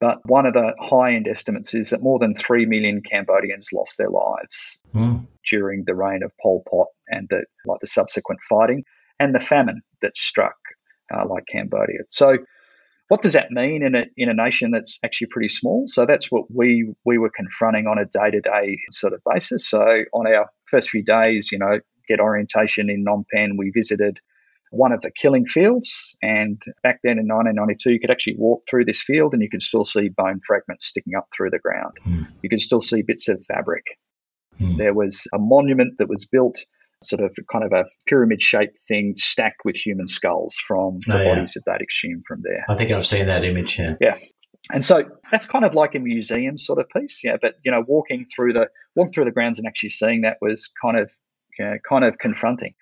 But 0.00 0.18
one 0.24 0.46
of 0.46 0.54
the 0.54 0.74
high 0.78 1.14
end 1.14 1.26
estimates 1.26 1.74
is 1.74 1.90
that 1.90 2.02
more 2.02 2.18
than 2.18 2.34
3 2.34 2.66
million 2.66 3.02
Cambodians 3.02 3.70
lost 3.72 3.98
their 3.98 4.10
lives 4.10 4.78
mm. 4.94 5.26
during 5.44 5.84
the 5.84 5.94
reign 5.94 6.22
of 6.22 6.30
Pol 6.40 6.62
Pot 6.70 6.88
and 7.08 7.26
the, 7.28 7.44
like 7.66 7.80
the 7.80 7.86
subsequent 7.86 8.40
fighting 8.48 8.84
and 9.18 9.34
the 9.34 9.40
famine 9.40 9.82
that 10.02 10.16
struck 10.16 10.56
uh, 11.12 11.26
like 11.26 11.44
Cambodia. 11.50 12.00
So, 12.08 12.38
what 13.08 13.22
does 13.22 13.32
that 13.32 13.50
mean 13.50 13.82
in 13.82 13.94
a, 13.94 14.04
in 14.18 14.28
a 14.28 14.34
nation 14.34 14.70
that's 14.70 14.98
actually 15.02 15.28
pretty 15.28 15.48
small? 15.48 15.84
So 15.86 16.04
that's 16.04 16.30
what 16.30 16.44
we 16.54 16.92
we 17.06 17.16
were 17.16 17.30
confronting 17.34 17.86
on 17.86 17.98
a 17.98 18.04
day 18.04 18.30
to 18.30 18.40
day 18.42 18.76
sort 18.90 19.14
of 19.14 19.22
basis. 19.24 19.66
So 19.66 19.80
on 20.12 20.26
our 20.26 20.50
first 20.66 20.90
few 20.90 21.02
days, 21.02 21.50
you 21.50 21.58
know, 21.58 21.80
get 22.06 22.20
orientation 22.20 22.90
in 22.90 23.06
Phnom 23.06 23.24
Penh, 23.32 23.56
we 23.56 23.70
visited 23.70 24.20
one 24.70 24.92
of 24.92 25.00
the 25.00 25.10
killing 25.10 25.46
fields. 25.46 26.16
And 26.22 26.60
back 26.82 27.00
then 27.02 27.18
in 27.18 27.26
1992, 27.26 27.92
you 27.92 28.00
could 28.00 28.10
actually 28.10 28.36
walk 28.38 28.64
through 28.68 28.84
this 28.84 29.02
field 29.02 29.32
and 29.32 29.42
you 29.42 29.50
could 29.50 29.62
still 29.62 29.84
see 29.84 30.08
bone 30.08 30.40
fragments 30.46 30.86
sticking 30.86 31.14
up 31.16 31.28
through 31.34 31.50
the 31.50 31.58
ground. 31.58 31.96
Mm. 32.06 32.28
You 32.42 32.50
could 32.50 32.60
still 32.60 32.80
see 32.80 33.02
bits 33.02 33.28
of 33.28 33.44
fabric. 33.44 33.84
Mm. 34.60 34.76
There 34.76 34.94
was 34.94 35.26
a 35.32 35.38
monument 35.38 35.98
that 35.98 36.08
was 36.08 36.26
built, 36.26 36.58
sort 37.02 37.22
of 37.22 37.34
kind 37.50 37.64
of 37.64 37.72
a 37.72 37.84
pyramid 38.06 38.42
shaped 38.42 38.78
thing 38.88 39.14
stacked 39.16 39.62
with 39.64 39.76
human 39.76 40.06
skulls 40.06 40.56
from 40.56 40.98
the 41.06 41.16
oh, 41.16 41.22
yeah. 41.22 41.34
bodies 41.34 41.52
that 41.54 41.62
they'd 41.66 41.82
exhumed 41.82 42.24
from 42.26 42.42
there. 42.42 42.64
I 42.68 42.74
think 42.74 42.90
I've 42.90 43.06
seen 43.06 43.26
that 43.26 43.44
image, 43.44 43.78
yeah. 43.78 43.94
Yeah. 44.00 44.16
And 44.70 44.84
so 44.84 45.04
that's 45.30 45.46
kind 45.46 45.64
of 45.64 45.74
like 45.74 45.94
a 45.94 45.98
museum 45.98 46.58
sort 46.58 46.78
of 46.78 46.88
piece, 46.94 47.22
yeah. 47.24 47.36
But 47.40 47.54
you 47.64 47.70
know, 47.70 47.82
walking 47.86 48.26
through 48.26 48.52
the 48.52 48.68
walking 48.94 49.12
through 49.12 49.24
the 49.24 49.30
grounds 49.30 49.58
and 49.58 49.66
actually 49.66 49.90
seeing 49.90 50.22
that 50.22 50.38
was 50.42 50.70
kind 50.82 50.98
of 50.98 51.10
you 51.58 51.64
know, 51.64 51.76
kind 51.88 52.04
of 52.04 52.18
confronting. 52.18 52.74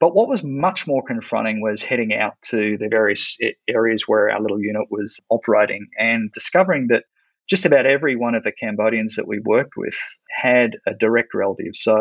But 0.00 0.14
what 0.14 0.28
was 0.28 0.42
much 0.42 0.86
more 0.86 1.02
confronting 1.02 1.60
was 1.60 1.82
heading 1.82 2.14
out 2.14 2.40
to 2.46 2.78
the 2.78 2.88
various 2.88 3.38
areas 3.68 4.04
where 4.06 4.30
our 4.30 4.40
little 4.40 4.60
unit 4.60 4.86
was 4.90 5.20
operating 5.28 5.88
and 5.98 6.32
discovering 6.32 6.88
that 6.88 7.04
just 7.50 7.66
about 7.66 7.84
every 7.84 8.16
one 8.16 8.34
of 8.34 8.42
the 8.42 8.52
Cambodians 8.52 9.16
that 9.16 9.28
we 9.28 9.40
worked 9.40 9.76
with 9.76 9.98
had 10.30 10.78
a 10.86 10.94
direct 10.94 11.34
relative. 11.34 11.74
So, 11.74 11.96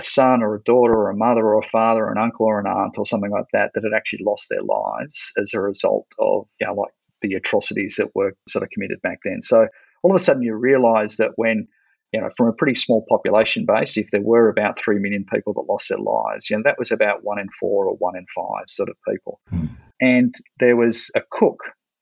a 0.00 0.02
son 0.02 0.42
or 0.42 0.56
a 0.56 0.62
daughter 0.62 0.94
or 0.94 1.10
a 1.10 1.16
mother 1.16 1.44
or 1.44 1.58
a 1.58 1.62
father 1.62 2.04
or 2.04 2.12
an 2.12 2.18
uncle 2.18 2.46
or 2.46 2.60
an 2.60 2.66
aunt 2.66 2.98
or 2.98 3.06
something 3.06 3.30
like 3.30 3.46
that 3.52 3.70
that 3.74 3.84
had 3.84 3.96
actually 3.96 4.24
lost 4.24 4.48
their 4.50 4.62
lives 4.62 5.32
as 5.40 5.54
a 5.54 5.60
result 5.60 6.06
of, 6.18 6.46
you 6.60 6.66
know, 6.66 6.74
like 6.74 6.92
the 7.22 7.34
atrocities 7.34 7.96
that 7.96 8.14
were 8.14 8.36
sort 8.48 8.62
of 8.62 8.70
committed 8.70 9.00
back 9.00 9.20
then. 9.24 9.40
So, 9.40 9.66
all 10.02 10.10
of 10.10 10.14
a 10.14 10.18
sudden, 10.18 10.42
you 10.42 10.54
realize 10.54 11.16
that 11.16 11.32
when 11.36 11.68
you 12.12 12.20
know, 12.20 12.30
from 12.36 12.48
a 12.48 12.52
pretty 12.52 12.74
small 12.74 13.04
population 13.08 13.66
base, 13.66 13.96
if 13.96 14.10
there 14.10 14.22
were 14.22 14.48
about 14.48 14.78
3 14.78 14.98
million 14.98 15.24
people 15.24 15.52
that 15.54 15.66
lost 15.68 15.90
their 15.90 15.98
lives, 15.98 16.48
you 16.48 16.56
know, 16.56 16.62
that 16.64 16.78
was 16.78 16.90
about 16.90 17.22
one 17.22 17.38
in 17.38 17.48
four 17.50 17.86
or 17.86 17.96
one 17.96 18.16
in 18.16 18.24
five 18.34 18.64
sort 18.66 18.88
of 18.88 18.96
people. 19.06 19.40
Mm. 19.52 19.70
And 20.00 20.34
there 20.58 20.76
was 20.76 21.10
a 21.14 21.20
cook 21.30 21.58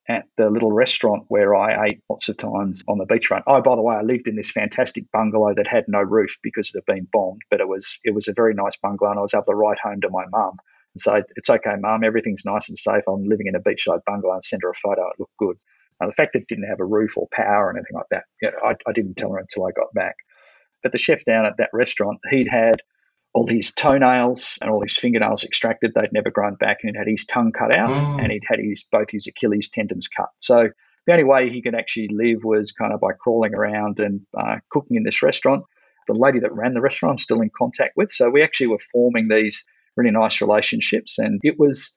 at 0.08 0.24
the 0.36 0.48
little 0.48 0.70
restaurant 0.70 1.24
where 1.28 1.54
I 1.54 1.88
ate 1.88 2.00
lots 2.08 2.28
of 2.28 2.36
times 2.36 2.84
on 2.86 2.98
the 2.98 3.06
beachfront. 3.06 3.42
Oh, 3.46 3.60
by 3.60 3.74
the 3.74 3.82
way, 3.82 3.96
I 3.96 4.02
lived 4.02 4.28
in 4.28 4.36
this 4.36 4.52
fantastic 4.52 5.10
bungalow 5.12 5.54
that 5.54 5.66
had 5.66 5.84
no 5.88 6.00
roof 6.00 6.36
because 6.42 6.70
it 6.72 6.82
had 6.86 6.94
been 6.94 7.08
bombed, 7.12 7.42
but 7.50 7.60
it 7.60 7.68
was 7.68 7.98
it 8.04 8.14
was 8.14 8.28
a 8.28 8.32
very 8.32 8.54
nice 8.54 8.76
bungalow, 8.76 9.10
and 9.10 9.18
I 9.18 9.22
was 9.22 9.34
able 9.34 9.44
to 9.44 9.54
write 9.54 9.80
home 9.80 10.00
to 10.02 10.10
my 10.10 10.24
mum 10.30 10.56
and 10.94 11.00
say, 11.00 11.22
"It's 11.34 11.50
okay, 11.50 11.74
mum, 11.80 12.04
everything's 12.04 12.44
nice 12.44 12.68
and 12.68 12.78
safe. 12.78 13.02
I'm 13.08 13.24
living 13.24 13.48
in 13.48 13.56
a 13.56 13.60
beachside 13.60 14.04
bungalow." 14.06 14.34
And 14.34 14.44
send 14.44 14.62
her 14.62 14.70
a 14.70 14.74
photo. 14.74 15.08
It 15.08 15.18
looked 15.18 15.36
good. 15.38 15.56
Now, 16.00 16.06
the 16.06 16.12
fact 16.12 16.32
that 16.34 16.40
it 16.40 16.48
didn't 16.48 16.68
have 16.68 16.80
a 16.80 16.84
roof 16.84 17.16
or 17.16 17.28
power 17.32 17.66
or 17.66 17.70
anything 17.70 17.94
like 17.94 18.06
that, 18.10 18.24
you 18.42 18.50
know, 18.50 18.58
I, 18.62 18.74
I 18.88 18.92
didn't 18.92 19.16
tell 19.16 19.32
her 19.32 19.38
until 19.38 19.66
I 19.66 19.70
got 19.72 19.92
back. 19.94 20.16
But 20.82 20.92
the 20.92 20.98
chef 20.98 21.24
down 21.24 21.46
at 21.46 21.56
that 21.58 21.70
restaurant, 21.72 22.18
he'd 22.30 22.48
had 22.48 22.82
all 23.32 23.46
his 23.46 23.74
toenails 23.74 24.58
and 24.60 24.70
all 24.70 24.82
his 24.82 24.96
fingernails 24.96 25.44
extracted. 25.44 25.92
They'd 25.94 26.12
never 26.12 26.30
grown 26.30 26.54
back, 26.54 26.78
and 26.82 26.90
he'd 26.90 26.98
had 26.98 27.08
his 27.08 27.26
tongue 27.26 27.52
cut 27.52 27.74
out, 27.74 27.88
mm. 27.88 28.22
and 28.22 28.32
he'd 28.32 28.44
had 28.46 28.58
his 28.58 28.84
both 28.90 29.10
his 29.10 29.26
Achilles 29.26 29.70
tendons 29.70 30.08
cut. 30.08 30.28
So 30.38 30.68
the 31.06 31.12
only 31.12 31.24
way 31.24 31.50
he 31.50 31.62
could 31.62 31.74
actually 31.74 32.08
live 32.12 32.44
was 32.44 32.72
kind 32.72 32.92
of 32.92 33.00
by 33.00 33.12
crawling 33.12 33.54
around 33.54 34.00
and 34.00 34.22
uh, 34.36 34.56
cooking 34.70 34.96
in 34.96 35.02
this 35.02 35.22
restaurant. 35.22 35.64
The 36.08 36.14
lady 36.14 36.40
that 36.40 36.54
ran 36.54 36.74
the 36.74 36.80
restaurant, 36.80 37.12
I'm 37.12 37.18
still 37.18 37.40
in 37.40 37.50
contact 37.56 37.92
with. 37.96 38.10
So 38.10 38.30
we 38.30 38.42
actually 38.42 38.68
were 38.68 38.78
forming 38.92 39.28
these 39.28 39.64
really 39.96 40.12
nice 40.12 40.40
relationships, 40.40 41.18
and 41.18 41.40
it 41.42 41.58
was 41.58 41.94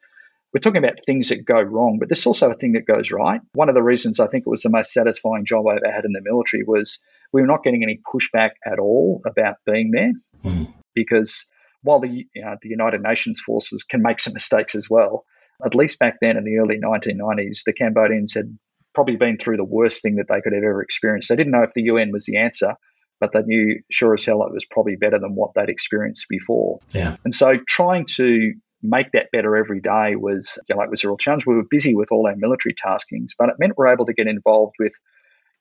we're 0.54 0.62
talking 0.62 0.84
about 0.84 1.00
things 1.06 1.30
that 1.30 1.46
go 1.46 1.62
wrong, 1.62 1.98
but 2.00 2.10
there's 2.10 2.26
also 2.26 2.50
a 2.50 2.56
thing 2.56 2.74
that 2.74 2.88
goes 2.88 3.12
right. 3.12 3.40
One 3.54 3.70
of 3.70 3.76
the 3.76 3.84
reasons 3.84 4.20
I 4.20 4.28
think 4.28 4.46
it 4.48 4.50
was 4.50 4.64
the 4.64 4.70
most 4.70 4.92
satisfying 4.92 5.46
job 5.46 5.68
I 5.68 5.76
ever 5.76 5.92
had 5.92 6.06
in 6.06 6.14
the 6.14 6.22
military 6.24 6.64
was 6.64 7.00
we 7.32 7.42
were 7.42 7.48
not 7.48 7.64
getting 7.64 7.84
any 7.84 8.00
pushback 8.12 8.52
at 8.66 8.80
all 8.80 9.22
about 9.26 9.58
being 9.66 9.92
there 9.92 10.14
mm. 10.44 10.74
because 10.96 11.48
while 11.84 12.00
the, 12.00 12.10
you 12.10 12.42
know, 12.42 12.56
the 12.62 12.70
United 12.70 13.02
Nations 13.02 13.40
forces 13.40 13.84
can 13.84 14.02
make 14.02 14.20
some 14.20 14.34
mistakes 14.34 14.76
as 14.76 14.90
well, 14.90 15.26
at 15.64 15.76
least 15.76 16.00
back 16.00 16.18
then 16.20 16.38
in 16.38 16.44
the 16.44 16.58
early 16.58 16.80
1990s, 16.80 17.64
the 17.66 17.74
Cambodians 17.74 18.34
had 18.34 18.58
probably 18.96 19.18
been 19.18 19.38
through 19.38 19.58
the 19.58 19.64
worst 19.64 20.02
thing 20.02 20.16
that 20.16 20.28
they 20.28 20.42
could 20.42 20.54
have 20.54 20.64
ever 20.64 20.82
experienced. 20.82 21.30
They 21.30 21.36
didn't 21.36 21.52
know 21.52 21.64
if 21.64 21.74
the 21.74 21.84
UN 21.84 22.12
was 22.12 22.26
the 22.26 22.38
answer, 22.38 22.74
but 23.20 23.34
they 23.34 23.44
knew 23.44 23.82
sure 23.92 24.14
as 24.14 24.26
hell 24.26 24.44
it 24.44 24.54
was 24.54 24.66
probably 24.66 24.96
better 24.96 25.20
than 25.20 25.36
what 25.36 25.54
they'd 25.54 25.70
experienced 25.70 26.26
before. 26.28 26.80
Yeah. 26.94 27.18
And 27.24 27.34
so 27.34 27.58
trying 27.68 28.06
to 28.16 28.54
make 28.82 29.12
that 29.12 29.28
better 29.32 29.58
every 29.58 29.82
day 29.82 30.15
was 30.15 30.58
you 30.68 30.76
know, 30.76 30.80
like 30.80 30.89
was 30.89 31.04
a 31.04 31.08
real 31.08 31.18
challenge. 31.18 31.46
We 31.46 31.56
were 31.56 31.63
busy 31.70 31.96
with 31.96 32.12
all 32.12 32.28
our 32.28 32.36
military 32.36 32.74
taskings, 32.74 33.32
but 33.38 33.50
it 33.50 33.56
meant 33.60 33.78
we're 33.78 33.94
able 33.94 34.06
to 34.06 34.13
get 34.13 34.28
involved 34.28 34.76
with 34.80 34.94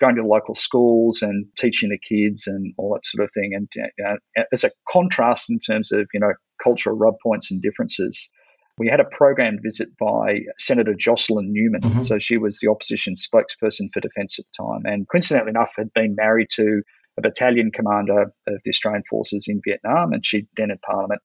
going 0.00 0.14
to 0.16 0.22
the 0.22 0.28
local 0.28 0.54
schools 0.54 1.22
and 1.22 1.46
teaching 1.56 1.90
the 1.90 1.98
kids 1.98 2.46
and 2.46 2.72
all 2.78 2.94
that 2.94 3.04
sort 3.04 3.24
of 3.24 3.32
thing. 3.32 3.52
And 3.54 3.68
you 3.76 4.04
know, 4.04 4.44
as 4.52 4.64
a 4.64 4.70
contrast 4.88 5.50
in 5.50 5.58
terms 5.58 5.92
of 5.92 6.08
you 6.12 6.20
know 6.20 6.32
cultural 6.62 6.96
rub 6.96 7.14
points 7.22 7.50
and 7.50 7.60
differences, 7.60 8.30
we 8.78 8.88
had 8.88 9.00
a 9.00 9.04
program 9.04 9.58
visit 9.62 9.88
by 9.98 10.40
Senator 10.56 10.94
Jocelyn 10.96 11.52
Newman. 11.52 11.80
Mm-hmm. 11.80 12.00
So 12.00 12.18
she 12.18 12.38
was 12.38 12.58
the 12.60 12.70
opposition 12.70 13.14
spokesperson 13.14 13.90
for 13.92 14.00
defence 14.00 14.38
at 14.38 14.44
the 14.46 14.64
time, 14.64 14.82
and 14.84 15.08
coincidentally 15.08 15.50
enough, 15.50 15.72
had 15.76 15.92
been 15.92 16.14
married 16.14 16.48
to 16.52 16.82
a 17.18 17.20
battalion 17.20 17.70
commander 17.72 18.22
of 18.22 18.32
the 18.46 18.70
Australian 18.70 19.02
forces 19.02 19.46
in 19.48 19.60
Vietnam, 19.64 20.12
and 20.12 20.24
she'd 20.24 20.46
been 20.54 20.70
in 20.70 20.78
Parliament. 20.78 21.20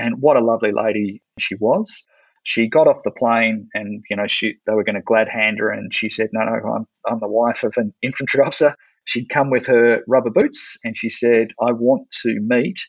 And 0.00 0.20
what 0.20 0.36
a 0.36 0.44
lovely 0.44 0.72
lady 0.72 1.22
she 1.38 1.54
was. 1.54 2.04
She 2.42 2.68
got 2.68 2.88
off 2.88 3.02
the 3.04 3.10
plane 3.10 3.68
and, 3.74 4.02
you 4.08 4.16
know, 4.16 4.26
she 4.26 4.54
they 4.66 4.72
were 4.72 4.84
going 4.84 4.96
to 4.96 5.02
glad 5.02 5.28
hand 5.28 5.58
her 5.58 5.70
and 5.70 5.92
she 5.92 6.08
said, 6.08 6.30
No, 6.32 6.40
no, 6.42 6.52
I'm, 6.52 6.86
I'm 7.06 7.20
the 7.20 7.28
wife 7.28 7.64
of 7.64 7.74
an 7.76 7.92
infantry 8.02 8.40
officer. 8.44 8.74
She'd 9.04 9.28
come 9.28 9.50
with 9.50 9.66
her 9.66 10.02
rubber 10.08 10.30
boots 10.30 10.78
and 10.84 10.96
she 10.96 11.08
said, 11.08 11.48
I 11.60 11.72
want 11.72 12.10
to 12.22 12.38
meet 12.40 12.80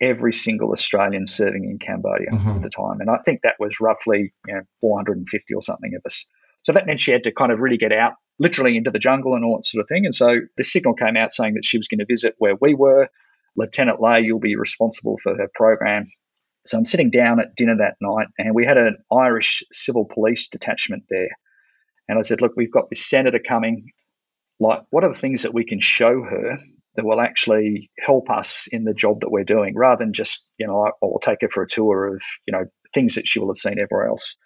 every 0.00 0.32
single 0.32 0.70
Australian 0.72 1.26
serving 1.26 1.64
in 1.64 1.78
Cambodia 1.78 2.30
mm-hmm. 2.30 2.50
at 2.50 2.62
the 2.62 2.70
time. 2.70 3.00
And 3.00 3.10
I 3.10 3.18
think 3.24 3.40
that 3.42 3.54
was 3.58 3.80
roughly 3.80 4.32
you 4.46 4.54
know, 4.54 4.60
450 4.80 5.54
or 5.54 5.62
something 5.62 5.94
of 5.94 6.02
us. 6.04 6.26
So 6.62 6.72
that 6.72 6.86
meant 6.86 7.00
she 7.00 7.10
had 7.10 7.24
to 7.24 7.32
kind 7.32 7.52
of 7.52 7.60
really 7.60 7.76
get 7.76 7.92
out 7.92 8.14
literally 8.38 8.76
into 8.76 8.90
the 8.90 8.98
jungle 8.98 9.34
and 9.34 9.44
all 9.44 9.56
that 9.56 9.64
sort 9.64 9.82
of 9.82 9.88
thing. 9.88 10.04
And 10.04 10.14
so 10.14 10.40
the 10.56 10.64
signal 10.64 10.94
came 10.94 11.16
out 11.16 11.32
saying 11.32 11.54
that 11.54 11.64
she 11.64 11.78
was 11.78 11.88
going 11.88 12.00
to 12.00 12.06
visit 12.08 12.34
where 12.38 12.56
we 12.60 12.74
were. 12.74 13.08
Lieutenant 13.56 14.00
Leahy, 14.00 14.26
you'll 14.26 14.40
be 14.40 14.56
responsible 14.56 15.16
for 15.22 15.36
her 15.36 15.48
program. 15.54 16.04
So 16.66 16.78
I'm 16.78 16.84
sitting 16.84 17.10
down 17.10 17.40
at 17.40 17.56
dinner 17.56 17.76
that 17.76 17.96
night, 18.00 18.28
and 18.38 18.54
we 18.54 18.64
had 18.64 18.78
an 18.78 18.96
Irish 19.12 19.62
civil 19.72 20.06
police 20.06 20.48
detachment 20.48 21.04
there. 21.10 21.30
And 22.08 22.18
I 22.18 22.22
said, 22.22 22.40
Look, 22.40 22.52
we've 22.56 22.72
got 22.72 22.88
this 22.90 23.04
senator 23.04 23.40
coming. 23.46 23.90
Like, 24.60 24.82
what 24.90 25.04
are 25.04 25.12
the 25.12 25.18
things 25.18 25.42
that 25.42 25.54
we 25.54 25.64
can 25.64 25.80
show 25.80 26.22
her 26.22 26.56
that 26.96 27.04
will 27.04 27.20
actually 27.20 27.90
help 27.98 28.30
us 28.30 28.68
in 28.70 28.84
the 28.84 28.94
job 28.94 29.20
that 29.20 29.30
we're 29.30 29.44
doing 29.44 29.74
rather 29.76 30.04
than 30.04 30.12
just, 30.12 30.46
you 30.58 30.66
know, 30.66 30.90
I'll 31.02 31.18
take 31.20 31.38
her 31.40 31.48
for 31.48 31.64
a 31.64 31.68
tour 31.68 32.14
of, 32.14 32.22
you 32.46 32.52
know, 32.52 32.64
things 32.94 33.16
that 33.16 33.26
she 33.26 33.40
will 33.40 33.48
have 33.48 33.56
seen 33.56 33.80
everywhere 33.80 34.08
else. 34.08 34.36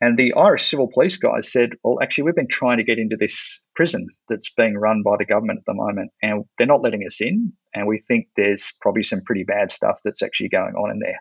And 0.00 0.18
the 0.18 0.34
Irish 0.34 0.64
civil 0.64 0.90
police 0.92 1.16
guys 1.16 1.52
said, 1.52 1.70
well, 1.84 1.98
actually, 2.02 2.24
we've 2.24 2.34
been 2.34 2.48
trying 2.48 2.78
to 2.78 2.84
get 2.84 2.98
into 2.98 3.16
this 3.16 3.62
prison 3.76 4.08
that's 4.28 4.50
being 4.50 4.74
run 4.74 5.04
by 5.04 5.14
the 5.16 5.24
government 5.24 5.60
at 5.60 5.64
the 5.64 5.74
moment, 5.74 6.10
and 6.20 6.44
they're 6.58 6.66
not 6.66 6.82
letting 6.82 7.04
us 7.06 7.20
in. 7.20 7.52
And 7.72 7.86
we 7.86 7.98
think 7.98 8.26
there's 8.34 8.74
probably 8.80 9.04
some 9.04 9.20
pretty 9.20 9.44
bad 9.44 9.70
stuff 9.70 10.00
that's 10.04 10.24
actually 10.24 10.48
going 10.48 10.74
on 10.74 10.90
in 10.90 10.98
there. 10.98 11.20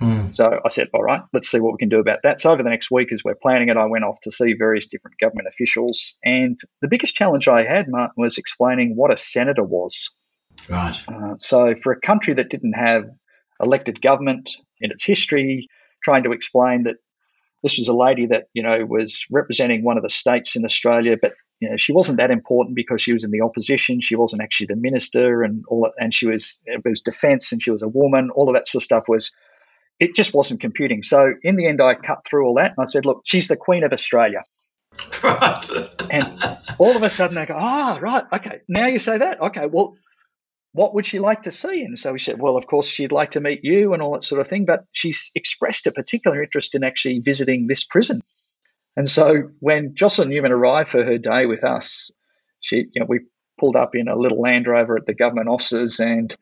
Mm. 0.00 0.34
So 0.34 0.60
I 0.64 0.68
said, 0.68 0.88
all 0.94 1.02
right, 1.02 1.22
let's 1.32 1.50
see 1.50 1.60
what 1.60 1.72
we 1.72 1.78
can 1.78 1.88
do 1.88 1.98
about 1.98 2.20
that. 2.22 2.40
So 2.40 2.52
over 2.52 2.62
the 2.62 2.70
next 2.70 2.90
week, 2.90 3.12
as 3.12 3.22
we're 3.24 3.34
planning 3.34 3.68
it, 3.68 3.76
I 3.76 3.86
went 3.86 4.04
off 4.04 4.20
to 4.22 4.30
see 4.30 4.52
various 4.52 4.86
different 4.86 5.18
government 5.18 5.48
officials. 5.48 6.16
And 6.24 6.58
the 6.80 6.88
biggest 6.88 7.14
challenge 7.14 7.48
I 7.48 7.64
had, 7.64 7.88
Martin, 7.88 8.14
was 8.16 8.38
explaining 8.38 8.94
what 8.94 9.12
a 9.12 9.16
senator 9.16 9.64
was. 9.64 10.10
Right. 10.68 11.00
Uh, 11.08 11.34
so 11.38 11.74
for 11.82 11.92
a 11.92 12.00
country 12.00 12.34
that 12.34 12.50
didn't 12.50 12.74
have 12.74 13.04
elected 13.60 14.00
government 14.00 14.50
in 14.80 14.90
its 14.90 15.04
history, 15.04 15.68
trying 16.02 16.24
to 16.24 16.32
explain 16.32 16.84
that 16.84 16.96
this 17.62 17.78
was 17.78 17.88
a 17.88 17.94
lady 17.94 18.26
that 18.26 18.44
you 18.52 18.62
know 18.62 18.84
was 18.84 19.26
representing 19.30 19.82
one 19.82 19.96
of 19.96 20.02
the 20.02 20.10
states 20.10 20.56
in 20.56 20.64
Australia, 20.64 21.16
but 21.20 21.32
you 21.60 21.68
know 21.68 21.76
she 21.76 21.92
wasn't 21.92 22.18
that 22.18 22.30
important 22.30 22.76
because 22.76 23.00
she 23.02 23.12
was 23.12 23.24
in 23.24 23.30
the 23.30 23.40
opposition. 23.40 24.00
She 24.00 24.16
wasn't 24.16 24.42
actually 24.42 24.66
the 24.66 24.76
minister, 24.76 25.42
and 25.42 25.64
all 25.68 25.82
that, 25.82 25.92
and 26.02 26.14
she 26.14 26.28
was 26.28 26.60
it 26.66 26.82
was 26.84 27.02
defence, 27.02 27.52
and 27.52 27.60
she 27.60 27.70
was 27.70 27.82
a 27.82 27.88
woman. 27.88 28.30
All 28.30 28.48
of 28.48 28.54
that 28.54 28.68
sort 28.68 28.82
of 28.82 28.84
stuff 28.84 29.04
was 29.08 29.32
it 30.00 30.14
just 30.14 30.34
wasn't 30.34 30.60
computing. 30.60 31.02
So 31.02 31.34
in 31.42 31.56
the 31.56 31.66
end, 31.66 31.80
I 31.80 31.94
cut 31.94 32.24
through 32.24 32.46
all 32.46 32.54
that 32.54 32.72
and 32.76 32.78
I 32.78 32.84
said, 32.84 33.04
look, 33.04 33.22
she's 33.24 33.48
the 33.48 33.56
Queen 33.56 33.84
of 33.84 33.92
Australia. 33.92 34.42
Right. 35.22 35.66
and 36.10 36.38
all 36.78 36.96
of 36.96 37.02
a 37.02 37.10
sudden 37.10 37.34
they 37.34 37.46
go, 37.46 37.54
ah, 37.56 37.96
oh, 37.96 38.00
right, 38.00 38.24
okay. 38.32 38.60
Now 38.68 38.86
you 38.86 38.98
say 38.98 39.18
that. 39.18 39.40
Okay, 39.40 39.66
well, 39.66 39.96
what 40.72 40.94
would 40.94 41.06
she 41.06 41.18
like 41.18 41.42
to 41.42 41.50
see? 41.50 41.82
And 41.82 41.98
so 41.98 42.12
we 42.12 42.18
said, 42.18 42.40
well, 42.40 42.56
of 42.56 42.66
course, 42.66 42.86
she'd 42.86 43.12
like 43.12 43.32
to 43.32 43.40
meet 43.40 43.60
you 43.64 43.92
and 43.92 44.02
all 44.02 44.12
that 44.12 44.24
sort 44.24 44.40
of 44.40 44.48
thing, 44.48 44.64
but 44.64 44.84
she's 44.92 45.30
expressed 45.34 45.86
a 45.86 45.92
particular 45.92 46.42
interest 46.42 46.74
in 46.74 46.84
actually 46.84 47.18
visiting 47.18 47.66
this 47.66 47.84
prison. 47.84 48.20
And 48.96 49.08
so 49.08 49.50
when 49.60 49.94
Jocelyn 49.94 50.30
Newman 50.30 50.52
arrived 50.52 50.90
for 50.90 51.04
her 51.04 51.18
day 51.18 51.46
with 51.46 51.64
us, 51.64 52.12
she, 52.60 52.76
you 52.92 53.00
know, 53.00 53.06
we 53.08 53.20
pulled 53.58 53.76
up 53.76 53.94
in 53.94 54.08
a 54.08 54.16
little 54.16 54.40
Land 54.40 54.66
Rover 54.66 54.96
at 54.96 55.06
the 55.06 55.14
government 55.14 55.48
offices 55.48 56.00
and 56.00 56.34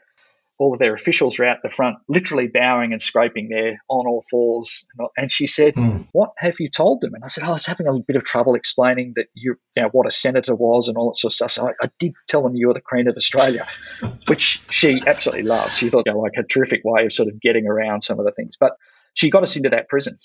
all 0.59 0.73
of 0.73 0.79
their 0.79 0.95
officials 0.95 1.39
were 1.39 1.45
out 1.45 1.59
the 1.63 1.71
front, 1.71 1.99
literally 2.09 2.49
bowing 2.49 2.93
and 2.93 3.03
scraping 3.03 3.49
there 3.49 3.79
on 3.89 4.07
all 4.07 4.25
fours. 4.31 4.87
And 5.17 5.31
she 5.31 5.47
said, 5.47 5.75
mm. 5.75 6.07
"What 6.13 6.33
have 6.39 6.57
you 6.61 6.71
told 6.71 7.01
them?" 7.01 7.15
And 7.15 7.25
I 7.25 7.29
said, 7.29 7.45
oh, 7.45 7.51
"I 7.51 7.53
was 7.53 7.67
having 7.67 7.87
a 7.87 7.99
bit 8.01 8.17
of 8.17 8.25
trouble 8.25 8.55
explaining 8.55 9.13
that 9.17 9.27
you, 9.35 9.57
you 9.75 9.83
know, 9.83 9.89
what 9.91 10.07
a 10.07 10.11
senator 10.11 10.55
was 10.55 10.89
and 10.89 10.97
all 10.97 11.11
that 11.11 11.19
sort 11.19 11.33
of 11.33 11.35
stuff." 11.35 11.51
So 11.51 11.69
I, 11.69 11.73
I 11.83 11.91
did 11.99 12.15
tell 12.29 12.43
them 12.43 12.57
you 12.57 12.69
were 12.69 12.75
the 12.75 12.81
Queen 12.81 13.09
of 13.09 13.17
Australia, 13.17 13.67
which 14.27 14.63
she 14.71 15.03
absolutely 15.07 15.45
loved. 15.45 15.77
She 15.77 15.91
thought, 15.91 16.05
you 16.07 16.13
know, 16.13 16.21
like 16.21 16.39
a 16.39 16.43
terrific 16.43 16.83
way 16.85 17.05
of 17.05 17.13
sort 17.13 17.29
of 17.29 17.41
getting 17.41 17.67
around 17.67 18.03
some 18.03 18.19
of 18.19 18.25
the 18.25 18.33
things. 18.33 18.57
But 18.59 18.73
she 19.15 19.31
got 19.31 19.43
us 19.43 19.57
into 19.57 19.71
that 19.71 19.89
prison. 19.89 20.17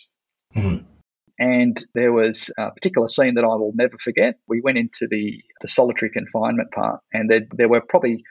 Mm. 0.55 0.85
And 1.39 1.83
there 1.95 2.13
was 2.13 2.53
a 2.57 2.71
particular 2.71 3.07
scene 3.07 3.35
that 3.35 3.43
I 3.43 3.55
will 3.55 3.71
never 3.73 3.97
forget. 3.97 4.37
We 4.47 4.61
went 4.61 4.77
into 4.77 5.07
the, 5.09 5.41
the 5.61 5.67
solitary 5.67 6.11
confinement 6.11 6.71
part, 6.71 7.01
and 7.11 7.29
there, 7.29 7.41
there 7.51 7.67
were 7.67 7.81
probably 7.81 8.23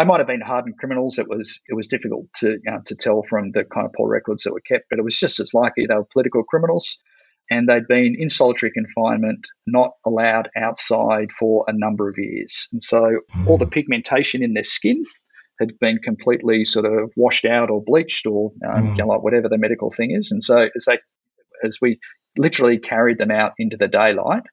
they 0.00 0.06
might 0.06 0.20
have 0.20 0.26
been 0.26 0.40
hardened 0.40 0.78
criminals. 0.78 1.18
It 1.18 1.28
was 1.28 1.60
it 1.68 1.74
was 1.74 1.88
difficult 1.88 2.26
to 2.36 2.52
you 2.52 2.60
know, 2.64 2.80
to 2.86 2.96
tell 2.96 3.22
from 3.22 3.50
the 3.52 3.64
kind 3.64 3.86
of 3.86 3.92
poor 3.92 4.08
records 4.08 4.44
that 4.44 4.54
were 4.54 4.60
kept, 4.60 4.86
but 4.88 4.98
it 4.98 5.04
was 5.04 5.18
just 5.18 5.40
as 5.40 5.52
likely 5.52 5.86
they 5.86 5.94
were 5.94 6.06
political 6.10 6.42
criminals, 6.42 6.98
and 7.50 7.68
they'd 7.68 7.86
been 7.86 8.16
in 8.18 8.30
solitary 8.30 8.72
confinement, 8.72 9.46
not 9.66 9.90
allowed 10.06 10.48
outside 10.56 11.30
for 11.32 11.66
a 11.68 11.74
number 11.74 12.08
of 12.08 12.16
years, 12.16 12.68
and 12.72 12.82
so 12.82 13.20
all 13.46 13.58
the 13.58 13.66
pigmentation 13.66 14.42
in 14.42 14.54
their 14.54 14.64
skin 14.64 15.04
had 15.60 15.78
been 15.78 15.98
completely 15.98 16.64
sort 16.64 16.86
of 16.86 17.12
washed 17.14 17.44
out 17.44 17.68
or 17.68 17.84
bleached 17.84 18.26
or 18.26 18.52
um, 18.66 18.84
mm. 18.84 18.90
you 18.92 19.02
know, 19.02 19.08
like 19.08 19.22
whatever 19.22 19.50
the 19.50 19.58
medical 19.58 19.90
thing 19.90 20.12
is, 20.12 20.32
and 20.32 20.42
so 20.42 20.66
as 20.74 20.86
they 20.86 20.98
as 21.62 21.78
we 21.82 22.00
literally 22.38 22.78
carried 22.78 23.18
them 23.18 23.30
out 23.30 23.52
into 23.58 23.76
the 23.76 23.88
daylight 23.88 24.44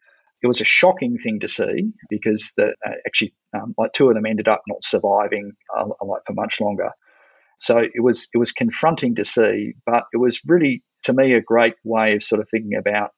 it 0.42 0.48
was 0.48 0.62
a 0.62 0.66
shocking 0.66 1.18
thing 1.18 1.40
to 1.40 1.48
see 1.48 1.92
because 2.10 2.54
the, 2.58 2.68
uh, 2.86 2.92
actually 3.06 3.34
um, 3.54 3.74
like 3.78 3.94
two 3.94 4.10
of 4.10 4.16
them 4.16 4.26
ended 4.26 4.48
up 4.48 4.62
not 4.68 4.84
surviving 4.84 5.54
uh, 5.76 5.86
like 6.06 6.22
for 6.26 6.34
much 6.34 6.62
longer. 6.62 6.92
So 7.60 7.80
it 7.80 8.02
was 8.02 8.28
it 8.34 8.38
was 8.38 8.52
confronting 8.52 9.16
to 9.16 9.26
see, 9.26 9.74
but 9.86 10.04
it 10.14 10.18
was 10.18 10.42
really 10.46 10.84
to 11.04 11.14
me 11.14 11.34
a 11.34 11.42
great 11.42 11.76
way 11.84 12.16
of 12.16 12.24
sort 12.24 12.42
of 12.42 12.50
thinking 12.50 12.76
about 12.78 13.12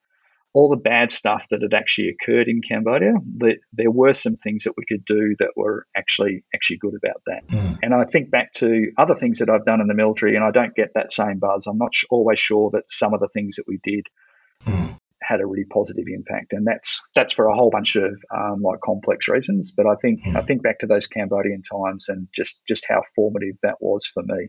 all 0.53 0.69
the 0.69 0.77
bad 0.77 1.11
stuff 1.11 1.45
that 1.51 1.61
had 1.61 1.73
actually 1.73 2.09
occurred 2.09 2.47
in 2.47 2.61
Cambodia. 2.61 3.13
That 3.39 3.57
there 3.73 3.91
were 3.91 4.13
some 4.13 4.37
things 4.37 4.63
that 4.63 4.75
we 4.77 4.85
could 4.87 5.03
do 5.03 5.35
that 5.39 5.51
were 5.57 5.85
actually 5.95 6.45
actually 6.55 6.77
good 6.77 6.93
about 6.95 7.21
that. 7.27 7.47
Mm. 7.47 7.79
And 7.83 7.93
I 7.93 8.05
think 8.05 8.31
back 8.31 8.53
to 8.53 8.91
other 8.97 9.15
things 9.15 9.39
that 9.39 9.49
I've 9.49 9.65
done 9.65 9.81
in 9.81 9.87
the 9.87 9.93
military, 9.93 10.37
and 10.37 10.45
I 10.45 10.51
don't 10.51 10.73
get 10.73 10.93
that 10.95 11.11
same 11.11 11.39
buzz. 11.39 11.67
I'm 11.67 11.77
not 11.77 11.91
always 12.09 12.39
sure 12.39 12.69
that 12.71 12.83
some 12.87 13.13
of 13.13 13.19
the 13.19 13.29
things 13.29 13.57
that 13.57 13.67
we 13.67 13.79
did 13.83 14.07
mm 14.65 14.98
had 15.21 15.41
a 15.41 15.45
really 15.45 15.65
positive 15.65 16.05
impact, 16.07 16.53
and 16.53 16.65
that's 16.65 17.01
that's 17.15 17.33
for 17.33 17.47
a 17.47 17.55
whole 17.55 17.69
bunch 17.69 17.95
of 17.95 18.17
um, 18.35 18.61
like 18.61 18.79
complex 18.81 19.27
reasons. 19.27 19.71
But 19.75 19.85
I 19.87 19.95
think 19.95 20.23
mm. 20.23 20.35
I 20.35 20.41
think 20.41 20.63
back 20.63 20.79
to 20.79 20.87
those 20.87 21.07
Cambodian 21.07 21.61
times 21.61 22.09
and 22.09 22.27
just 22.33 22.61
just 22.67 22.85
how 22.87 23.01
formative 23.15 23.55
that 23.63 23.75
was 23.79 24.05
for 24.05 24.23
me. 24.23 24.47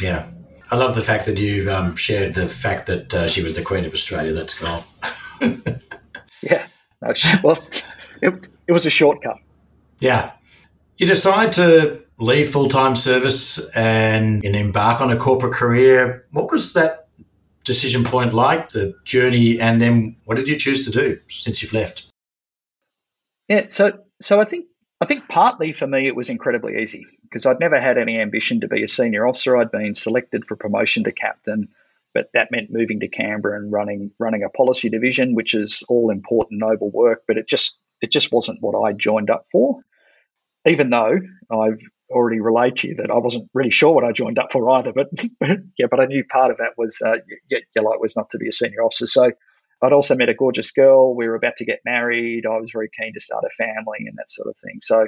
Yeah, 0.00 0.26
I 0.70 0.76
love 0.76 0.94
the 0.94 1.02
fact 1.02 1.26
that 1.26 1.38
you 1.38 1.70
um, 1.70 1.96
shared 1.96 2.34
the 2.34 2.48
fact 2.48 2.86
that 2.86 3.14
uh, 3.14 3.28
she 3.28 3.42
was 3.42 3.56
the 3.56 3.62
Queen 3.62 3.84
of 3.84 3.92
Australia. 3.92 4.32
That's 4.32 4.54
cool. 4.54 4.84
yeah, 6.42 6.66
no, 7.02 7.12
well, 7.42 7.58
it, 8.22 8.48
it 8.66 8.72
was 8.72 8.86
a 8.86 8.90
shortcut. 8.90 9.38
Yeah, 10.00 10.32
you 10.98 11.06
decide 11.06 11.52
to 11.52 12.04
leave 12.18 12.50
full 12.50 12.68
time 12.68 12.96
service 12.96 13.58
and, 13.74 14.44
and 14.44 14.56
embark 14.56 15.00
on 15.00 15.10
a 15.10 15.16
corporate 15.16 15.52
career. 15.52 16.24
What 16.32 16.50
was 16.50 16.72
that 16.72 17.05
decision 17.66 18.04
point 18.04 18.32
like, 18.32 18.70
the 18.70 18.94
journey, 19.04 19.60
and 19.60 19.82
then 19.82 20.16
what 20.24 20.36
did 20.36 20.48
you 20.48 20.56
choose 20.56 20.84
to 20.86 20.90
do 20.90 21.18
since 21.28 21.60
you've 21.60 21.72
left? 21.72 22.04
Yeah, 23.48 23.66
so 23.68 23.98
so 24.20 24.40
I 24.40 24.44
think 24.44 24.66
I 25.00 25.06
think 25.06 25.28
partly 25.28 25.72
for 25.72 25.86
me 25.86 26.06
it 26.06 26.16
was 26.16 26.30
incredibly 26.30 26.80
easy 26.80 27.04
because 27.22 27.44
I'd 27.44 27.60
never 27.60 27.80
had 27.80 27.98
any 27.98 28.18
ambition 28.20 28.60
to 28.60 28.68
be 28.68 28.82
a 28.82 28.88
senior 28.88 29.26
officer. 29.26 29.56
I'd 29.56 29.70
been 29.70 29.94
selected 29.94 30.44
for 30.44 30.56
promotion 30.56 31.04
to 31.04 31.12
captain, 31.12 31.68
but 32.14 32.30
that 32.32 32.50
meant 32.50 32.72
moving 32.72 33.00
to 33.00 33.08
Canberra 33.08 33.58
and 33.58 33.70
running 33.70 34.12
running 34.18 34.42
a 34.42 34.48
policy 34.48 34.88
division, 34.88 35.34
which 35.34 35.54
is 35.54 35.82
all 35.88 36.10
important, 36.10 36.60
noble 36.60 36.90
work, 36.90 37.24
but 37.26 37.36
it 37.36 37.46
just 37.46 37.80
it 38.00 38.10
just 38.10 38.32
wasn't 38.32 38.62
what 38.62 38.80
I 38.80 38.92
joined 38.92 39.30
up 39.30 39.44
for. 39.50 39.80
Even 40.66 40.90
though 40.90 41.18
I've 41.50 41.80
already 42.10 42.40
relayed 42.40 42.76
to 42.76 42.88
you 42.88 42.94
that 42.96 43.10
I 43.10 43.18
wasn't 43.18 43.50
really 43.54 43.70
sure 43.70 43.94
what 43.94 44.04
I 44.04 44.12
joined 44.12 44.38
up 44.38 44.52
for 44.52 44.68
either. 44.70 44.92
But, 44.92 45.08
yeah, 45.78 45.86
but 45.90 46.00
I 46.00 46.06
knew 46.06 46.24
part 46.24 46.50
of 46.50 46.58
that 46.58 46.72
was 46.76 47.02
uh, 47.04 47.16
yeah, 47.50 47.58
yeah, 47.74 47.82
like 47.82 48.00
was 48.00 48.16
not 48.16 48.30
to 48.30 48.38
be 48.38 48.48
a 48.48 48.52
senior 48.52 48.82
officer. 48.82 49.06
So 49.06 49.30
I'd 49.82 49.92
also 49.92 50.16
met 50.16 50.28
a 50.28 50.34
gorgeous 50.34 50.72
girl. 50.72 51.14
We 51.14 51.28
were 51.28 51.34
about 51.34 51.56
to 51.58 51.64
get 51.64 51.80
married. 51.84 52.44
I 52.46 52.58
was 52.58 52.70
very 52.72 52.90
keen 52.98 53.12
to 53.14 53.20
start 53.20 53.44
a 53.44 53.50
family 53.50 53.98
and 54.06 54.16
that 54.16 54.30
sort 54.30 54.48
of 54.48 54.56
thing. 54.56 54.78
So 54.82 55.06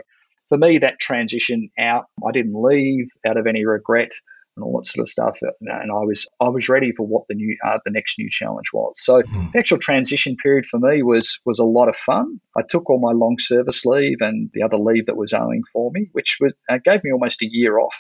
for 0.49 0.59
me, 0.59 0.79
that 0.79 0.99
transition 0.99 1.71
out, 1.79 2.07
I 2.27 2.33
didn't 2.33 2.61
leave 2.61 3.09
out 3.27 3.37
of 3.37 3.47
any 3.47 3.65
regret 3.65 4.11
and 4.59 4.65
all 4.65 4.79
that 4.79 4.87
sort 4.87 5.03
of 5.03 5.09
stuff. 5.09 5.39
And 5.61 5.93
I 5.93 6.05
was 6.05 6.27
I 6.41 6.49
was 6.49 6.69
ready 6.69 6.93
for 6.93 7.07
what 7.07 7.25
the 7.29 7.35
new 7.35 7.57
uh, 7.65 7.79
the 7.85 7.91
next 7.91 8.19
new 8.19 8.29
challenge 8.29 8.73
was. 8.73 8.95
So 8.97 9.23
mm. 9.23 9.53
the 9.53 9.59
actual 9.59 9.79
transition 9.79 10.37
period 10.37 10.67
for 10.67 10.79
me 10.79 11.03
was 11.03 11.39
was 11.47 11.59
a 11.61 11.65
lot 11.65 11.89
of 11.89 11.97
fun. 11.97 12.41
I 12.57 12.63
took 12.69 12.91
all 12.91 13.01
my 13.01 13.13
long 13.13 13.37
service 13.39 13.85
leave 13.85 14.19
and 14.21 14.51
the 14.53 14.63
other 14.63 14.77
leave 14.77 15.07
that 15.07 15.17
was 15.17 15.33
owing 15.33 15.63
for 15.73 15.91
me, 15.93 16.09
which 16.13 16.39
was, 16.41 16.53
uh, 16.69 16.79
gave 16.85 17.05
me 17.05 17.13
almost 17.13 17.43
a 17.43 17.49
year 17.49 17.79
off. 17.79 17.97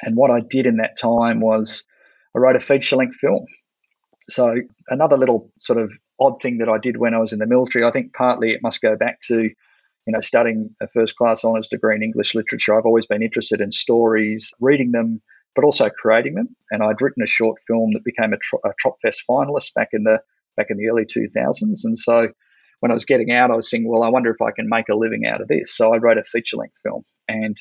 And 0.00 0.16
what 0.16 0.30
I 0.30 0.40
did 0.40 0.66
in 0.66 0.76
that 0.76 0.96
time 1.00 1.40
was 1.40 1.84
I 2.34 2.38
wrote 2.38 2.56
a 2.56 2.60
feature 2.60 2.96
length 2.96 3.16
film. 3.16 3.46
So 4.28 4.54
another 4.88 5.16
little 5.16 5.50
sort 5.60 5.80
of 5.80 5.92
odd 6.18 6.40
thing 6.40 6.58
that 6.58 6.68
I 6.68 6.78
did 6.78 6.96
when 6.96 7.14
I 7.14 7.18
was 7.18 7.32
in 7.32 7.40
the 7.40 7.46
military, 7.46 7.84
I 7.84 7.90
think 7.90 8.14
partly 8.14 8.52
it 8.52 8.62
must 8.62 8.80
go 8.80 8.96
back 8.96 9.20
to 9.28 9.50
you 10.06 10.12
know, 10.12 10.20
studying 10.20 10.74
a 10.80 10.88
first 10.88 11.16
class 11.16 11.44
honours 11.44 11.68
degree 11.68 11.94
in 11.94 12.02
English 12.02 12.34
literature, 12.34 12.76
I've 12.76 12.86
always 12.86 13.06
been 13.06 13.22
interested 13.22 13.60
in 13.60 13.70
stories, 13.70 14.52
reading 14.60 14.90
them, 14.90 15.22
but 15.54 15.64
also 15.64 15.88
creating 15.90 16.34
them. 16.34 16.56
And 16.70 16.82
I'd 16.82 17.00
written 17.00 17.22
a 17.22 17.26
short 17.26 17.60
film 17.66 17.92
that 17.92 18.04
became 18.04 18.32
a, 18.32 18.38
tro- 18.38 18.60
a 18.64 18.70
Tropfest 18.70 19.22
finalist 19.28 19.74
back 19.74 19.88
in 19.92 20.04
the 20.04 20.20
back 20.56 20.66
in 20.70 20.76
the 20.76 20.88
early 20.88 21.04
2000s. 21.04 21.84
And 21.84 21.96
so 21.96 22.28
when 22.80 22.90
I 22.90 22.94
was 22.94 23.04
getting 23.04 23.30
out, 23.30 23.50
I 23.50 23.56
was 23.56 23.70
thinking, 23.70 23.90
well, 23.90 24.02
I 24.02 24.08
wonder 24.08 24.30
if 24.30 24.42
I 24.42 24.50
can 24.50 24.68
make 24.68 24.88
a 24.90 24.96
living 24.96 25.24
out 25.26 25.40
of 25.40 25.48
this. 25.48 25.74
So 25.74 25.94
I 25.94 25.98
wrote 25.98 26.18
a 26.18 26.24
feature 26.24 26.56
length 26.56 26.78
film. 26.82 27.04
And 27.28 27.56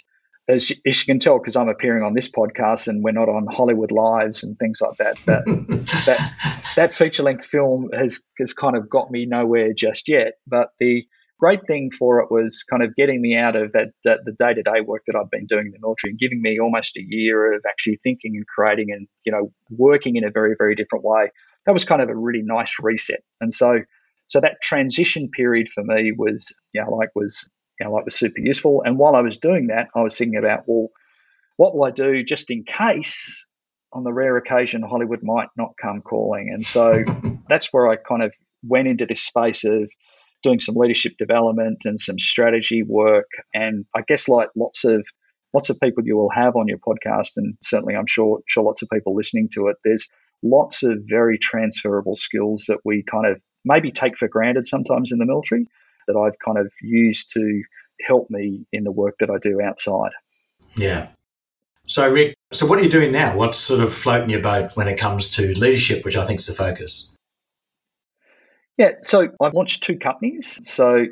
as 0.50 0.70
you, 0.70 0.76
as 0.86 1.00
you 1.00 1.06
can 1.06 1.20
tell, 1.20 1.38
because 1.38 1.56
I'm 1.56 1.70
appearing 1.70 2.04
on 2.04 2.14
this 2.14 2.30
podcast 2.30 2.88
and 2.88 3.04
we're 3.04 3.12
not 3.12 3.30
on 3.30 3.48
Hollywood 3.50 3.92
Lives 3.92 4.44
and 4.44 4.58
things 4.58 4.82
like 4.82 4.98
that, 4.98 5.18
that 5.26 5.46
that, 6.06 6.66
that 6.76 6.94
feature 6.94 7.24
length 7.24 7.46
film 7.46 7.90
has 7.94 8.24
has 8.40 8.54
kind 8.54 8.76
of 8.76 8.90
got 8.90 9.12
me 9.12 9.26
nowhere 9.26 9.74
just 9.74 10.10
yet. 10.10 10.34
But 10.48 10.70
the 10.80 11.06
great 11.42 11.66
thing 11.68 11.90
for 11.90 12.20
it 12.20 12.30
was 12.30 12.64
kind 12.64 12.84
of 12.84 12.96
getting 12.96 13.20
me 13.20 13.36
out 13.36 13.56
of 13.56 13.72
that, 13.72 13.90
that 14.04 14.20
the 14.26 14.32
day 14.32 14.54
to 14.54 14.62
day 14.62 14.82
work 14.82 15.02
that 15.08 15.16
I've 15.16 15.32
been 15.32 15.48
doing 15.48 15.66
in 15.66 15.72
the 15.72 15.80
military 15.82 16.12
and 16.12 16.20
giving 16.20 16.40
me 16.40 16.60
almost 16.60 16.96
a 16.98 17.02
year 17.02 17.56
of 17.56 17.64
actually 17.68 17.96
thinking 17.96 18.36
and 18.36 18.46
creating 18.46 18.92
and 18.92 19.08
you 19.26 19.32
know 19.32 19.52
working 19.70 20.16
in 20.16 20.24
a 20.24 20.30
very 20.30 20.56
very 20.58 20.76
different 20.76 21.04
way. 21.04 21.32
That 21.66 21.74
was 21.74 21.84
kind 21.84 22.02
of 22.02 22.10
a 22.10 22.16
really 22.16 22.44
nice 22.44 22.78
reset, 22.82 23.24
and 23.42 23.52
so 23.52 23.80
so 24.28 24.40
that 24.40 24.62
transition 24.62 25.30
period 25.30 25.68
for 25.68 25.84
me 25.84 26.12
was 26.16 26.56
you 26.74 26.84
know 26.84 26.92
like 26.92 27.10
was 27.16 27.50
you 27.80 27.86
know 27.86 27.92
like 27.92 28.06
was 28.06 28.16
super 28.16 28.40
useful. 28.40 28.84
And 28.86 29.00
while 29.00 29.16
I 29.16 29.22
was 29.22 29.40
doing 29.40 29.68
that, 29.68 29.88
I 29.96 30.02
was 30.02 30.18
thinking 30.18 30.38
about 30.38 30.64
well, 30.68 30.90
what 31.58 31.74
will 31.74 31.86
I 31.86 31.92
do 31.92 32.24
just 32.24 32.52
in 32.52 32.64
case 32.64 33.46
on 33.92 34.04
the 34.04 34.14
rare 34.14 34.38
occasion 34.38 34.84
Hollywood 34.84 35.22
might 35.24 35.50
not 35.58 35.74
come 35.82 36.02
calling, 36.02 36.52
and 36.54 36.66
so 36.66 37.04
that's 37.50 37.74
where 37.74 37.90
I 37.90 37.96
kind 37.96 38.22
of 38.22 38.34
went 38.64 38.88
into 38.88 39.08
this 39.08 39.24
space 39.24 39.64
of 39.64 39.90
doing 40.44 40.60
some 40.60 40.76
leadership 40.76 41.18
development 41.18 41.80
and 41.86 42.00
some 42.00 42.20
strategy 42.20 42.84
work. 42.84 43.30
And 43.54 43.86
I 43.96 44.02
guess 44.08 44.28
like 44.28 44.50
lots 44.56 44.86
of 44.86 45.08
lots 45.54 45.70
of 45.70 45.80
people 45.80 46.06
you 46.06 46.16
will 46.16 46.30
have 46.30 46.56
on 46.56 46.68
your 46.68 46.78
podcast, 46.78 47.38
and 47.38 47.58
certainly 47.62 47.96
I'm 47.96 48.08
sure 48.08 48.42
sure 48.46 48.64
lots 48.64 48.82
of 48.82 48.90
people 48.90 49.16
listening 49.16 49.50
to 49.54 49.68
it, 49.68 49.78
there's 49.84 50.10
lots 50.44 50.84
of 50.84 51.00
very 51.04 51.38
transferable 51.38 52.16
skills 52.16 52.66
that 52.68 52.80
we 52.84 53.04
kind 53.04 53.28
of 53.28 53.42
maybe 53.64 53.92
take 53.92 54.18
for 54.18 54.28
granted 54.28 54.66
sometimes 54.66 55.12
in 55.12 55.20
the 55.20 55.26
military 55.26 55.68
that 56.08 56.18
I've 56.18 56.40
kind 56.40 56.58
of 56.58 56.72
used 56.82 57.32
to 57.34 57.64
help 58.02 58.30
me 58.30 58.66
in 58.74 58.84
the 58.84 58.92
work 58.92 59.18
that 59.20 59.30
I 59.30 59.38
do 59.38 59.62
outside. 59.62 60.12
Yeah. 60.76 61.10
So, 61.86 62.10
Ric, 62.10 62.36
so 62.52 62.66
what 62.66 62.80
are 62.80 62.84
you 62.84 62.90
doing 62.90 63.12
now? 63.12 63.36
What's 63.36 63.58
sort 63.58 63.82
of 63.82 63.94
floating 63.94 64.30
your 64.30 64.42
boat 64.42 64.72
when 64.76 64.88
it 64.88 64.98
comes 64.98 65.30
to 65.30 65.54
leadership, 65.60 66.06
which 66.06 66.16
I 66.16 66.26
think 66.26 66.40
is 66.40 66.48
the 66.48 66.54
focus? 66.54 67.14
Yeah, 68.78 68.92
so 69.02 69.30
I've 69.42 69.54
launched 69.54 69.84
two 69.84 69.98
companies. 69.98 70.60
So 70.64 71.06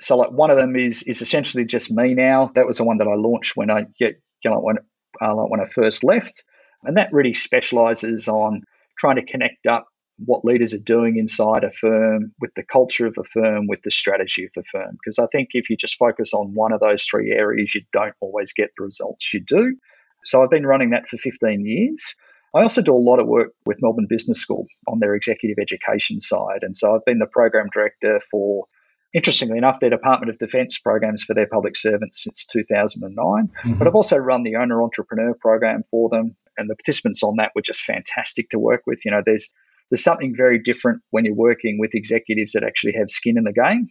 so 0.00 0.16
like 0.16 0.30
one 0.30 0.50
of 0.50 0.56
them 0.56 0.76
is 0.76 1.02
is 1.04 1.22
essentially 1.22 1.64
just 1.64 1.90
me 1.90 2.14
now. 2.14 2.50
That 2.54 2.66
was 2.66 2.78
the 2.78 2.84
one 2.84 2.98
that 2.98 3.08
I 3.08 3.14
launched 3.14 3.56
when 3.56 3.70
I 3.70 3.84
get 3.98 4.20
you 4.44 4.50
know 4.50 4.60
when 4.60 4.78
uh, 5.20 5.34
like 5.34 5.50
when 5.50 5.60
I 5.60 5.64
first 5.64 6.04
left, 6.04 6.44
and 6.84 6.96
that 6.96 7.12
really 7.12 7.34
specialises 7.34 8.28
on 8.28 8.62
trying 8.98 9.16
to 9.16 9.24
connect 9.24 9.66
up 9.66 9.86
what 10.24 10.44
leaders 10.44 10.74
are 10.74 10.78
doing 10.78 11.16
inside 11.16 11.62
a 11.62 11.70
firm 11.70 12.32
with 12.40 12.52
the 12.54 12.64
culture 12.64 13.06
of 13.06 13.14
the 13.14 13.24
firm, 13.24 13.66
with 13.68 13.82
the 13.82 13.90
strategy 13.90 14.44
of 14.44 14.52
the 14.54 14.64
firm. 14.64 14.90
Because 14.92 15.18
I 15.18 15.26
think 15.30 15.50
if 15.52 15.70
you 15.70 15.76
just 15.76 15.96
focus 15.96 16.32
on 16.34 16.54
one 16.54 16.72
of 16.72 16.80
those 16.80 17.04
three 17.04 17.32
areas, 17.32 17.74
you 17.74 17.82
don't 17.92 18.14
always 18.20 18.52
get 18.52 18.70
the 18.76 18.84
results 18.84 19.32
you 19.32 19.40
do. 19.46 19.76
So 20.24 20.42
I've 20.42 20.50
been 20.50 20.66
running 20.66 20.90
that 20.90 21.06
for 21.06 21.16
15 21.16 21.64
years. 21.64 22.16
I 22.54 22.62
also 22.62 22.82
do 22.82 22.94
a 22.94 22.96
lot 22.96 23.20
of 23.20 23.26
work 23.26 23.52
with 23.66 23.78
Melbourne 23.82 24.06
Business 24.08 24.40
School 24.40 24.66
on 24.86 25.00
their 25.00 25.14
executive 25.14 25.58
education 25.60 26.20
side. 26.20 26.62
And 26.62 26.76
so 26.76 26.94
I've 26.94 27.04
been 27.04 27.18
the 27.18 27.26
program 27.26 27.66
director 27.72 28.20
for 28.30 28.66
interestingly 29.14 29.58
enough, 29.58 29.80
their 29.80 29.90
Department 29.90 30.30
of 30.30 30.38
Defence 30.38 30.78
programs 30.78 31.24
for 31.24 31.34
their 31.34 31.46
public 31.46 31.76
servants 31.76 32.24
since 32.24 32.46
2009. 32.46 33.14
Mm-hmm. 33.16 33.72
But 33.74 33.86
I've 33.86 33.94
also 33.94 34.16
run 34.16 34.42
the 34.42 34.56
owner 34.56 34.82
entrepreneur 34.82 35.34
program 35.34 35.82
for 35.90 36.08
them, 36.08 36.36
and 36.56 36.68
the 36.68 36.76
participants 36.76 37.22
on 37.22 37.36
that 37.36 37.52
were 37.54 37.62
just 37.62 37.82
fantastic 37.82 38.50
to 38.50 38.58
work 38.58 38.82
with. 38.86 39.00
You 39.04 39.12
know, 39.12 39.22
there's 39.24 39.50
there's 39.90 40.02
something 40.02 40.34
very 40.36 40.58
different 40.58 41.02
when 41.10 41.24
you're 41.24 41.34
working 41.34 41.78
with 41.78 41.94
executives 41.94 42.52
that 42.52 42.64
actually 42.64 42.94
have 42.94 43.08
skin 43.08 43.38
in 43.38 43.44
the 43.44 43.52
game 43.52 43.88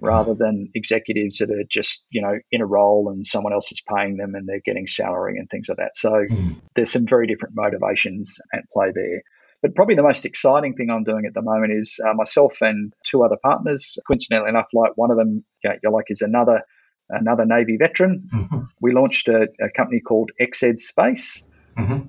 rather 0.00 0.34
than 0.34 0.70
executives 0.74 1.38
that 1.38 1.50
are 1.50 1.64
just 1.68 2.06
you 2.10 2.22
know 2.22 2.38
in 2.52 2.60
a 2.60 2.66
role 2.66 3.10
and 3.10 3.26
someone 3.26 3.52
else 3.52 3.72
is 3.72 3.82
paying 3.94 4.16
them 4.16 4.34
and 4.34 4.48
they're 4.48 4.60
getting 4.64 4.86
salary 4.86 5.38
and 5.38 5.48
things 5.50 5.68
like 5.68 5.78
that 5.78 5.96
so 5.96 6.12
mm. 6.12 6.56
there's 6.74 6.92
some 6.92 7.06
very 7.06 7.26
different 7.26 7.54
motivations 7.54 8.38
at 8.54 8.64
play 8.72 8.92
there 8.94 9.22
but 9.62 9.74
probably 9.74 9.96
the 9.96 10.02
most 10.02 10.24
exciting 10.24 10.74
thing 10.74 10.90
I'm 10.90 11.04
doing 11.04 11.26
at 11.26 11.34
the 11.34 11.42
moment 11.42 11.72
is 11.72 12.00
uh, 12.04 12.14
myself 12.14 12.62
and 12.62 12.92
two 13.04 13.24
other 13.24 13.36
partners. 13.42 13.98
Coincidentally 14.06 14.50
enough, 14.50 14.68
like 14.72 14.92
one 14.94 15.10
of 15.10 15.16
them, 15.16 15.44
you 15.64 15.90
like 15.90 16.04
is 16.10 16.22
another 16.22 16.62
another 17.10 17.44
Navy 17.44 17.76
veteran. 17.76 18.28
Mm-hmm. 18.32 18.58
We 18.80 18.92
launched 18.92 19.28
a, 19.28 19.48
a, 19.60 19.70
company 19.76 20.00
called 20.00 20.30
XED 20.40 20.78
Space, 20.78 21.44
mm-hmm. 21.76 22.06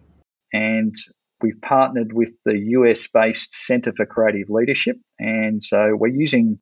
and 0.54 0.96
we've 1.42 1.60
partnered 1.62 2.14
with 2.14 2.32
the 2.46 2.58
US 2.58 3.08
based 3.08 3.54
Center 3.54 3.94
for 3.96 4.06
Creative 4.06 4.50
Leadership. 4.50 4.98
And 5.18 5.64
so 5.64 5.96
we're 5.96 6.14
using 6.14 6.60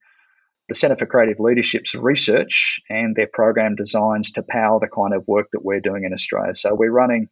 the 0.67 0.75
Center 0.75 0.95
for 0.95 1.05
Creative 1.05 1.39
Leadership's 1.39 1.95
research 1.95 2.81
and 2.89 3.15
their 3.15 3.29
program 3.31 3.75
designs 3.75 4.33
to 4.33 4.43
power 4.43 4.79
the 4.79 4.87
kind 4.87 5.13
of 5.13 5.27
work 5.27 5.47
that 5.53 5.63
we're 5.63 5.79
doing 5.79 6.03
in 6.03 6.13
Australia. 6.13 6.55
So 6.55 6.75
we're 6.75 6.91
running 6.91 7.29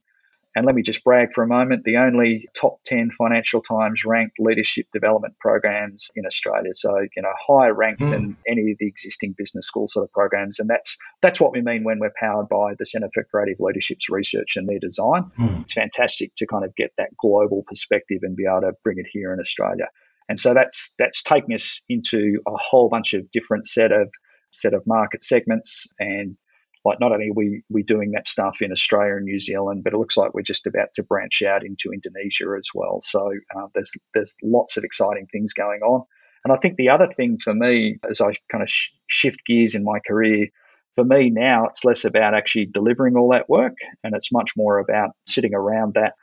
and 0.55 0.65
let 0.65 0.73
me 0.73 0.81
just 0.81 1.03
brag 1.03 1.33
for 1.33 1.43
a 1.43 1.47
moment 1.47 1.83
the 1.83 1.97
only 1.97 2.47
top 2.53 2.79
10 2.86 3.11
Financial 3.11 3.61
Times 3.61 4.05
ranked 4.05 4.38
leadership 4.39 4.88
development 4.93 5.38
programs 5.38 6.11
in 6.15 6.25
Australia. 6.25 6.73
So, 6.73 6.97
you 7.15 7.21
know, 7.21 7.33
higher 7.38 7.73
ranked 7.73 8.01
mm. 8.01 8.09
than 8.09 8.38
any 8.47 8.71
of 8.71 8.77
the 8.79 8.88
existing 8.88 9.36
business 9.38 9.67
school 9.67 9.89
sort 9.89 10.05
of 10.05 10.13
programs. 10.13 10.59
And 10.59 10.69
that's 10.69 10.97
that's 11.21 11.41
what 11.41 11.51
we 11.51 11.61
mean 11.61 11.83
when 11.83 11.99
we're 11.99 12.13
powered 12.17 12.47
by 12.47 12.75
the 12.79 12.86
Centre 12.86 13.09
for 13.13 13.25
Creative 13.25 13.59
Leadership's 13.59 14.09
research 14.09 14.55
and 14.55 14.67
their 14.67 14.79
design. 14.79 15.31
Mm. 15.38 15.63
It's 15.63 15.73
fantastic 15.73 16.33
to 16.38 16.47
kind 16.47 16.63
of 16.63 16.73
get 16.75 16.91
that 16.97 17.17
global 17.17 17.63
perspective 17.67 18.19
and 18.21 18.38
be 18.38 18.45
able 18.49 18.61
to 18.61 18.71
bring 18.81 18.97
it 18.97 19.07
here 19.11 19.33
in 19.33 19.41
Australia. 19.41 19.89
And 20.28 20.39
so 20.39 20.53
that's 20.53 20.93
that's 20.97 21.23
taking 21.23 21.53
us 21.55 21.82
into 21.88 22.39
a 22.47 22.55
whole 22.55 22.89
bunch 22.89 23.13
of 23.13 23.30
different 23.32 23.67
set 23.67 23.91
of 23.91 24.11
set 24.51 24.73
of 24.73 24.88
market 24.88 25.23
segments 25.23 25.88
and 25.99 26.38
like 26.86 26.99
not 26.99 27.11
only 27.11 27.30
are 27.30 27.34
we 27.34 27.63
we 27.69 27.84
doing 27.84 28.11
that 28.11 28.28
stuff 28.28 28.61
in 28.61 28.71
Australia 28.71 29.15
and 29.15 29.26
New 29.26 29.39
Zealand, 29.39 29.84
but 29.84 29.93
it 29.93 29.97
looks 29.97 30.15
like 30.15 30.34
we're 30.34 30.43
just 30.43 30.67
about 30.67 30.93
to 30.93 31.03
branch 31.03 31.41
out 31.41 31.65
into 31.65 31.91
Indonesia 31.91 32.45
as 32.57 32.69
well. 32.73 32.99
So 33.01 33.32
uh, 33.55 33.67
there's 33.73 33.91
there's 34.13 34.38
lots 34.43 34.78
of 34.78 34.84
exciting 34.84 35.28
things 35.32 35.53
going 35.53 35.82
on. 35.82 36.05
And 36.43 36.53
I 36.53 36.57
think 36.57 36.76
the 36.78 36.89
other 36.89 37.07
thing 37.07 37.39
for 37.39 37.55
me, 37.55 37.97
as 38.07 38.21
I 38.21 38.34
kind 38.51 38.61
of 38.61 38.69
sh- 38.69 38.91
shift 39.07 39.39
gears 39.47 39.73
in 39.73 39.84
my 39.84 39.97
career, 40.07 40.49
for 40.93 41.03
me 41.03 41.32
now 41.32 41.65
it's 41.65 41.84
less 41.84 42.05
about 42.05 42.36
actually 42.36 42.67
delivering 42.67 43.17
all 43.17 43.30
that 43.32 43.49
work, 43.49 43.78
and 44.03 44.15
it's 44.15 44.32
much 44.32 44.51
more 44.55 44.78
about 44.78 45.09
sitting 45.26 45.55
around 45.55 45.95
that, 45.95 46.13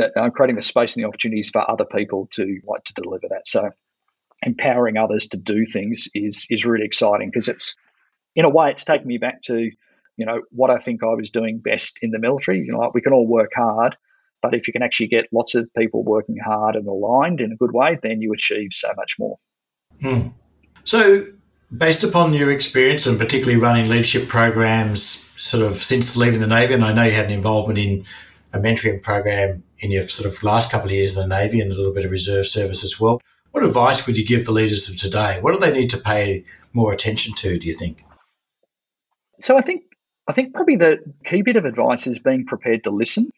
that 0.00 0.16
uh, 0.16 0.30
creating 0.30 0.56
the 0.56 0.62
space 0.62 0.96
and 0.96 1.04
the 1.04 1.08
opportunities 1.08 1.50
for 1.50 1.68
other 1.68 1.84
people 1.84 2.28
to 2.32 2.60
like 2.66 2.84
to 2.84 2.94
deliver 2.94 3.28
that. 3.28 3.46
So 3.46 3.70
empowering 4.42 4.96
others 4.96 5.28
to 5.28 5.36
do 5.36 5.66
things 5.66 6.08
is 6.14 6.46
is 6.50 6.66
really 6.66 6.86
exciting 6.86 7.28
because 7.28 7.48
it's 7.48 7.76
in 8.34 8.44
a 8.44 8.50
way 8.50 8.70
it's 8.70 8.84
taken 8.84 9.06
me 9.06 9.18
back 9.18 9.42
to 9.42 9.70
you 10.20 10.26
know, 10.26 10.42
what 10.50 10.70
I 10.70 10.76
think 10.76 11.02
I 11.02 11.14
was 11.14 11.30
doing 11.30 11.60
best 11.60 11.98
in 12.02 12.10
the 12.10 12.18
military. 12.18 12.58
You 12.58 12.72
know, 12.72 12.80
like 12.80 12.92
we 12.92 13.00
can 13.00 13.14
all 13.14 13.26
work 13.26 13.52
hard, 13.56 13.96
but 14.42 14.54
if 14.54 14.66
you 14.66 14.72
can 14.74 14.82
actually 14.82 15.08
get 15.08 15.28
lots 15.32 15.54
of 15.54 15.72
people 15.74 16.04
working 16.04 16.36
hard 16.36 16.76
and 16.76 16.86
aligned 16.86 17.40
in 17.40 17.52
a 17.52 17.56
good 17.56 17.72
way, 17.72 17.98
then 18.02 18.20
you 18.20 18.34
achieve 18.34 18.68
so 18.72 18.92
much 18.98 19.16
more. 19.18 19.38
Hmm. 20.02 20.28
So, 20.84 21.26
based 21.74 22.04
upon 22.04 22.34
your 22.34 22.50
experience 22.50 23.06
and 23.06 23.18
particularly 23.18 23.58
running 23.58 23.88
leadership 23.88 24.28
programs 24.28 25.02
sort 25.38 25.64
of 25.64 25.76
since 25.76 26.16
leaving 26.18 26.40
the 26.40 26.46
Navy, 26.46 26.74
and 26.74 26.84
I 26.84 26.92
know 26.92 27.04
you 27.04 27.12
had 27.12 27.24
an 27.24 27.32
involvement 27.32 27.78
in 27.78 28.04
a 28.52 28.58
mentoring 28.58 29.02
program 29.02 29.62
in 29.78 29.90
your 29.90 30.06
sort 30.08 30.32
of 30.32 30.42
last 30.42 30.70
couple 30.70 30.88
of 30.88 30.92
years 30.92 31.16
in 31.16 31.28
the 31.28 31.34
Navy 31.34 31.60
and 31.60 31.70
a 31.70 31.74
little 31.74 31.92
bit 31.92 32.04
of 32.04 32.10
reserve 32.10 32.46
service 32.46 32.82
as 32.84 32.98
well. 32.98 33.20
What 33.52 33.64
advice 33.64 34.06
would 34.06 34.16
you 34.16 34.24
give 34.24 34.44
the 34.44 34.52
leaders 34.52 34.88
of 34.88 34.96
today? 34.96 35.38
What 35.40 35.52
do 35.52 35.58
they 35.58 35.72
need 35.72 35.90
to 35.90 35.98
pay 35.98 36.44
more 36.72 36.92
attention 36.92 37.34
to, 37.34 37.58
do 37.58 37.66
you 37.66 37.74
think? 37.74 38.04
So 39.40 39.56
I 39.56 39.62
think 39.62 39.84
I 40.28 40.32
think 40.32 40.54
probably 40.54 40.76
the 40.76 40.98
key 41.24 41.42
bit 41.42 41.56
of 41.56 41.64
advice 41.64 42.06
is 42.06 42.20
being 42.20 42.46
prepared 42.46 42.84
to 42.84 42.90
listen 42.90 43.30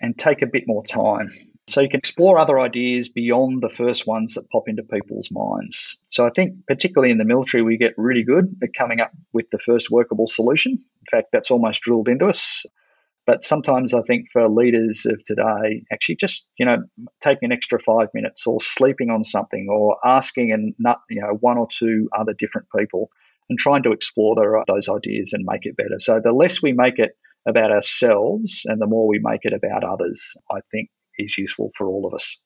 and 0.00 0.18
take 0.18 0.42
a 0.42 0.46
bit 0.46 0.64
more 0.66 0.84
time. 0.84 1.30
So 1.66 1.80
you 1.80 1.88
can 1.88 1.98
explore 1.98 2.38
other 2.38 2.60
ideas 2.60 3.08
beyond 3.08 3.62
the 3.62 3.70
first 3.70 4.06
ones 4.06 4.34
that 4.34 4.50
pop 4.50 4.68
into 4.68 4.82
people's 4.82 5.30
minds. 5.30 5.96
So 6.08 6.26
I 6.26 6.30
think, 6.30 6.66
particularly 6.66 7.10
in 7.10 7.16
the 7.16 7.24
military, 7.24 7.62
we 7.62 7.78
get 7.78 7.94
really 7.96 8.22
good 8.22 8.54
at 8.62 8.74
coming 8.76 9.00
up 9.00 9.12
with 9.32 9.48
the 9.48 9.56
first 9.56 9.90
workable 9.90 10.26
solution. 10.26 10.72
In 10.72 11.06
fact, 11.10 11.28
that's 11.32 11.50
almost 11.50 11.80
drilled 11.80 12.08
into 12.08 12.26
us. 12.26 12.66
But 13.26 13.42
sometimes 13.42 13.94
I 13.94 14.02
think 14.02 14.26
for 14.30 14.48
leaders 14.48 15.06
of 15.06 15.22
today, 15.24 15.84
actually 15.92 16.16
just 16.16 16.46
you 16.58 16.66
know 16.66 16.78
taking 17.22 17.46
an 17.46 17.52
extra 17.52 17.78
five 17.78 18.08
minutes 18.14 18.46
or 18.46 18.60
sleeping 18.60 19.10
on 19.10 19.24
something 19.24 19.68
or 19.70 19.96
asking 20.04 20.52
and 20.52 20.74
you 21.08 21.20
know 21.20 21.36
one 21.40 21.58
or 21.58 21.68
two 21.70 22.08
other 22.16 22.34
different 22.38 22.68
people 22.76 23.10
and 23.48 23.58
trying 23.58 23.82
to 23.84 23.92
explore 23.92 24.64
those 24.66 24.88
ideas 24.88 25.32
and 25.32 25.44
make 25.44 25.66
it 25.66 25.76
better. 25.76 25.98
So 25.98 26.20
the 26.22 26.32
less 26.32 26.62
we 26.62 26.72
make 26.72 26.98
it 26.98 27.12
about 27.46 27.70
ourselves 27.70 28.62
and 28.64 28.80
the 28.80 28.86
more 28.86 29.06
we 29.06 29.20
make 29.22 29.40
it 29.42 29.52
about 29.52 29.84
others, 29.84 30.34
I 30.50 30.60
think 30.70 30.88
is 31.18 31.36
useful 31.36 31.70
for 31.76 31.86
all 31.86 32.06
of 32.06 32.14
us. 32.14 32.38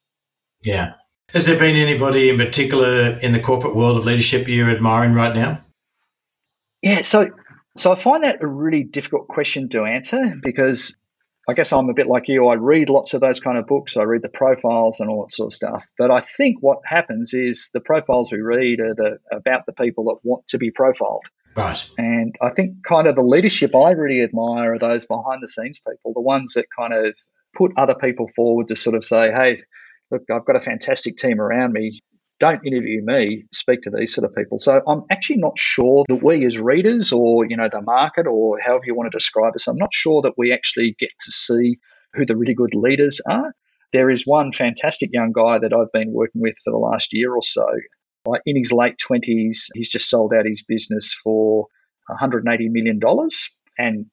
Yeah. 0.63 0.95
Has 1.31 1.47
there 1.47 1.59
been 1.59 1.77
anybody 1.77 2.31
in 2.31 2.37
particular 2.39 3.19
in 3.21 3.33
the 3.33 3.41
corporate 3.41 3.77
world 3.77 3.99
of 3.99 4.07
leadership 4.07 4.49
you're 4.49 4.71
admiring 4.71 5.13
right 5.13 5.35
now? 5.35 5.65
Yeah, 6.83 7.03
so 7.03 7.31
so 7.79 7.93
I 7.93 7.95
find 7.95 8.25
that 8.25 8.43
a 8.43 8.47
really 8.47 8.83
difficult 8.83 9.29
question 9.29 9.69
to 9.71 9.85
answer 9.85 10.35
because 10.43 10.97
I 11.49 11.55
guess 11.55 11.73
I'm 11.73 11.89
a 11.89 11.95
bit 11.95 12.07
like 12.07 12.29
you. 12.29 12.49
I 12.49 12.55
read 12.55 12.91
lots 12.91 13.15
of 13.15 13.23
those 13.23 13.41
kind 13.41 13.57
of 13.57 13.67
books. 13.67 13.97
I 13.97 14.03
read 14.03 14.21
the 14.21 14.29
profiles 14.29 15.01
and 15.01 15.09
all 15.09 15.23
that 15.23 15.31
sort 15.31 15.47
of 15.47 15.55
stuff. 15.55 15.87
But 15.97 16.11
I 16.11 16.21
think 16.21 16.59
what 16.61 16.81
happens 16.85 17.33
is 17.33 17.71
the 17.73 17.81
profiles 17.81 18.31
we 18.31 18.41
read 18.41 18.81
are 18.81 18.95
the, 18.95 19.19
about 19.33 19.65
the 19.65 19.73
people 19.73 20.05
that 20.05 20.19
want 20.23 20.47
to 20.49 20.59
be 20.59 20.71
profiled. 20.71 21.25
Right. 21.57 21.83
And 21.97 22.35
I 22.43 22.51
think 22.51 22.85
kind 22.87 23.07
of 23.07 23.17
the 23.17 23.23
leadership 23.23 23.75
I 23.75 23.93
really 23.93 24.23
admire 24.23 24.75
are 24.75 24.79
those 24.79 25.07
behind 25.07 25.43
the 25.43 25.49
scenes 25.49 25.81
people, 25.81 26.13
the 26.13 26.21
ones 26.21 26.53
that 26.55 26.67
kind 26.79 26.93
of 26.93 27.17
put 27.55 27.73
other 27.79 27.95
people 27.95 28.29
forward 28.29 28.69
to 28.69 28.77
sort 28.77 28.95
of 28.95 29.03
say, 29.03 29.33
hey, 29.33 29.63
look, 30.11 30.25
I've 30.31 30.45
got 30.45 30.57
a 30.57 30.61
fantastic 30.61 31.17
team 31.17 31.41
around 31.41 31.73
me 31.73 32.03
don't 32.41 32.67
interview 32.67 33.03
me, 33.05 33.45
speak 33.53 33.83
to 33.83 33.91
these 33.91 34.15
sort 34.15 34.25
of 34.25 34.35
people. 34.35 34.59
So 34.59 34.81
I'm 34.87 35.03
actually 35.11 35.39
not 35.39 35.59
sure 35.59 36.05
that 36.09 36.23
we 36.23 36.45
as 36.47 36.59
readers 36.59 37.13
or, 37.13 37.47
you 37.49 37.57
know, 37.57 37.69
the 37.71 37.83
market 37.83 38.27
or 38.27 38.59
however 38.61 38.85
you 38.87 38.95
want 38.95 39.11
to 39.11 39.17
describe 39.17 39.55
us, 39.55 39.67
I'm 39.67 39.77
not 39.77 39.93
sure 39.93 40.23
that 40.23 40.35
we 40.37 40.53
actually 40.53 40.95
get 40.99 41.11
to 41.21 41.33
see 41.33 41.79
who 42.15 42.27
the 42.27 42.37
really 42.37 42.55
good 42.55 42.75
leaders 42.75 43.21
are. 43.29 43.53
There 43.93 44.11
is 44.11 44.27
one 44.27 44.53
fantastic 44.53 45.11
young 45.13 45.33
guy 45.33 45.59
that 45.59 45.73
I've 45.73 45.93
been 45.93 46.13
working 46.13 46.41
with 46.41 46.57
for 46.63 46.71
the 46.71 46.79
last 46.79 47.13
year 47.13 47.35
or 47.35 47.43
so. 47.43 47.67
Like 48.25 48.43
in 48.45 48.57
his 48.57 48.73
late 48.73 48.99
20s, 48.99 49.69
he's 49.75 49.91
just 49.91 50.09
sold 50.09 50.33
out 50.35 50.47
his 50.47 50.63
business 50.63 51.15
for 51.15 51.67
$180 52.11 52.45
million. 52.71 53.01
And 53.79 54.07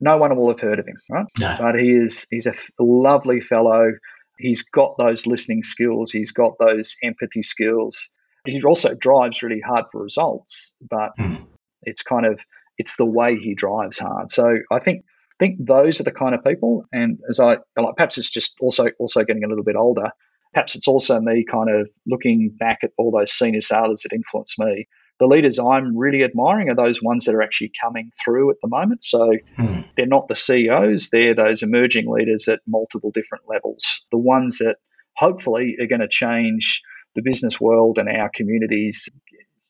no 0.00 0.18
one 0.18 0.36
will 0.36 0.50
have 0.50 0.60
heard 0.60 0.78
of 0.78 0.86
him, 0.86 0.96
right? 1.10 1.26
No. 1.38 1.56
But 1.58 1.76
he 1.76 1.90
is 1.92 2.26
he's 2.30 2.46
a 2.46 2.54
lovely 2.78 3.40
fellow 3.40 3.92
He's 4.38 4.62
got 4.62 4.96
those 4.98 5.26
listening 5.26 5.62
skills, 5.62 6.10
he's 6.12 6.32
got 6.32 6.52
those 6.58 6.96
empathy 7.02 7.42
skills. 7.42 8.10
He 8.46 8.62
also 8.62 8.94
drives 8.94 9.42
really 9.42 9.60
hard 9.60 9.86
for 9.90 10.02
results, 10.02 10.74
but 10.80 11.12
mm. 11.18 11.46
it's 11.82 12.02
kind 12.02 12.26
of 12.26 12.44
it's 12.76 12.96
the 12.96 13.06
way 13.06 13.36
he 13.36 13.54
drives 13.54 13.98
hard. 13.98 14.30
So 14.30 14.58
I 14.70 14.80
think 14.80 15.04
think 15.38 15.58
those 15.64 16.00
are 16.00 16.04
the 16.04 16.12
kind 16.12 16.34
of 16.34 16.44
people. 16.44 16.84
And 16.92 17.18
as 17.28 17.40
I 17.40 17.58
like, 17.76 17.96
perhaps 17.96 18.18
it's 18.18 18.30
just 18.30 18.56
also 18.60 18.86
also 18.98 19.24
getting 19.24 19.44
a 19.44 19.48
little 19.48 19.64
bit 19.64 19.76
older. 19.76 20.10
Perhaps 20.52 20.76
it's 20.76 20.88
also 20.88 21.20
me 21.20 21.44
kind 21.50 21.68
of 21.68 21.88
looking 22.06 22.54
back 22.56 22.78
at 22.82 22.90
all 22.96 23.10
those 23.10 23.32
senior 23.32 23.60
sailors 23.60 24.02
that 24.02 24.12
influenced 24.12 24.58
me 24.58 24.88
the 25.20 25.26
leaders 25.26 25.58
I'm 25.58 25.96
really 25.96 26.24
admiring 26.24 26.68
are 26.70 26.74
those 26.74 27.02
ones 27.02 27.24
that 27.24 27.34
are 27.34 27.42
actually 27.42 27.72
coming 27.80 28.10
through 28.22 28.50
at 28.50 28.56
the 28.62 28.68
moment. 28.68 29.04
So 29.04 29.32
hmm. 29.56 29.80
they're 29.96 30.06
not 30.06 30.26
the 30.26 30.34
CEOs, 30.34 31.10
they're 31.10 31.34
those 31.34 31.62
emerging 31.62 32.10
leaders 32.10 32.48
at 32.48 32.60
multiple 32.66 33.10
different 33.12 33.44
levels. 33.48 34.06
The 34.10 34.18
ones 34.18 34.58
that 34.58 34.76
hopefully 35.16 35.76
are 35.80 35.86
going 35.86 36.00
to 36.00 36.08
change 36.08 36.82
the 37.14 37.22
business 37.22 37.60
world 37.60 37.98
and 37.98 38.08
our 38.08 38.30
communities 38.34 39.08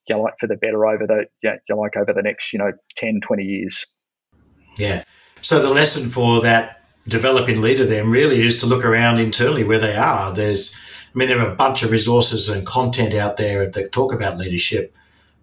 you 0.08 0.16
know, 0.16 0.22
like 0.22 0.34
for 0.38 0.46
the 0.46 0.56
better 0.56 0.86
over 0.86 1.06
the 1.06 1.26
you 1.42 1.50
know, 1.68 1.76
like 1.76 1.96
over 1.96 2.12
the 2.12 2.22
next 2.22 2.52
you 2.52 2.58
know 2.58 2.72
10 2.96 3.20
20 3.22 3.42
years 3.42 3.86
yeah 4.76 5.02
so 5.40 5.60
the 5.60 5.70
lesson 5.70 6.08
for 6.08 6.40
that 6.42 6.82
developing 7.06 7.60
leader 7.60 7.84
then 7.84 8.10
really 8.10 8.40
is 8.42 8.56
to 8.56 8.66
look 8.66 8.84
around 8.84 9.18
internally 9.18 9.64
where 9.64 9.78
they 9.78 9.96
are 9.96 10.32
there's 10.32 10.74
i 11.14 11.18
mean 11.18 11.28
there 11.28 11.40
are 11.40 11.52
a 11.52 11.56
bunch 11.56 11.82
of 11.82 11.90
resources 11.90 12.48
and 12.48 12.66
content 12.66 13.14
out 13.14 13.36
there 13.36 13.68
that 13.70 13.92
talk 13.92 14.12
about 14.12 14.38
leadership 14.38 14.96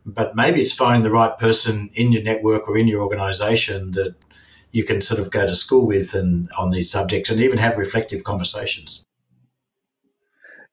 but 0.05 0.35
maybe 0.35 0.61
it's 0.61 0.73
finding 0.73 1.03
the 1.03 1.11
right 1.11 1.37
person 1.37 1.89
in 1.93 2.11
your 2.11 2.23
network 2.23 2.67
or 2.67 2.77
in 2.77 2.87
your 2.87 3.01
organization 3.01 3.91
that 3.91 4.15
you 4.71 4.83
can 4.83 5.01
sort 5.01 5.19
of 5.19 5.31
go 5.31 5.45
to 5.45 5.55
school 5.55 5.85
with 5.85 6.13
and 6.13 6.49
on 6.57 6.71
these 6.71 6.89
subjects 6.89 7.29
and 7.29 7.39
even 7.41 7.57
have 7.57 7.77
reflective 7.77 8.23
conversations. 8.23 9.03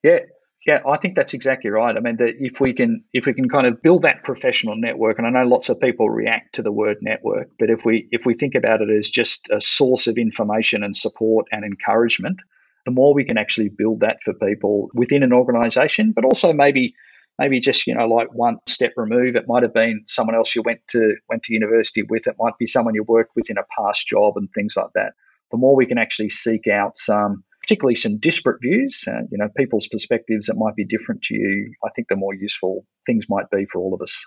Yeah, 0.03 0.19
Yeah, 0.65 0.81
I 0.87 0.97
think 0.97 1.15
that's 1.15 1.33
exactly 1.33 1.69
right. 1.69 1.95
I 1.95 1.99
mean, 1.99 2.17
that 2.17 2.35
if 2.39 2.59
we 2.59 2.73
can 2.73 3.03
if 3.13 3.25
we 3.25 3.33
can 3.33 3.49
kind 3.49 3.65
of 3.65 3.81
build 3.81 4.03
that 4.03 4.23
professional 4.23 4.75
network, 4.75 5.17
and 5.17 5.25
I 5.25 5.31
know 5.31 5.47
lots 5.47 5.69
of 5.69 5.79
people 5.79 6.09
react 6.09 6.55
to 6.55 6.61
the 6.61 6.71
word 6.71 6.97
network, 7.01 7.49
but 7.57 7.69
if 7.69 7.85
we 7.85 8.07
if 8.11 8.25
we 8.25 8.33
think 8.33 8.55
about 8.55 8.81
it 8.81 8.89
as 8.89 9.09
just 9.09 9.49
a 9.49 9.61
source 9.61 10.07
of 10.07 10.17
information 10.17 10.83
and 10.83 10.95
support 10.95 11.47
and 11.51 11.63
encouragement, 11.63 12.39
the 12.85 12.91
more 12.91 13.13
we 13.13 13.23
can 13.23 13.37
actually 13.37 13.69
build 13.69 14.01
that 14.01 14.17
for 14.23 14.33
people 14.33 14.89
within 14.93 15.23
an 15.23 15.33
organization, 15.33 16.11
but 16.11 16.25
also 16.25 16.53
maybe 16.53 16.93
maybe 17.39 17.59
just 17.59 17.87
you 17.87 17.95
know 17.95 18.05
like 18.05 18.33
one 18.33 18.57
step 18.67 18.93
remove 18.97 19.35
it 19.35 19.47
might 19.47 19.63
have 19.63 19.73
been 19.73 20.03
someone 20.05 20.35
else 20.35 20.55
you 20.55 20.61
went 20.63 20.81
to 20.89 21.15
went 21.27 21.43
to 21.43 21.53
university 21.53 22.03
with. 22.03 22.27
It 22.27 22.35
might 22.37 22.57
be 22.59 22.67
someone 22.67 22.93
you 22.95 23.03
worked 23.03 23.31
with 23.35 23.49
in 23.49 23.57
a 23.57 23.63
past 23.75 24.07
job 24.07 24.37
and 24.37 24.49
things 24.53 24.75
like 24.75 24.91
that. 24.95 25.13
The 25.51 25.57
more 25.57 25.75
we 25.75 25.87
can 25.87 25.97
actually 25.97 26.29
seek 26.29 26.67
out 26.67 26.97
some 26.97 27.43
particularly 27.61 27.95
some 27.95 28.19
disparate 28.19 28.61
views 28.61 29.03
uh, 29.07 29.21
you 29.31 29.37
know 29.37 29.49
people's 29.55 29.87
perspectives 29.87 30.45
that 30.45 30.55
might 30.55 30.75
be 30.75 30.85
different 30.85 31.21
to 31.21 31.35
you 31.35 31.73
i 31.85 31.89
think 31.93 32.07
the 32.07 32.15
more 32.15 32.33
useful 32.33 32.85
things 33.05 33.25
might 33.29 33.49
be 33.49 33.65
for 33.65 33.79
all 33.79 33.93
of 33.93 34.01
us. 34.01 34.25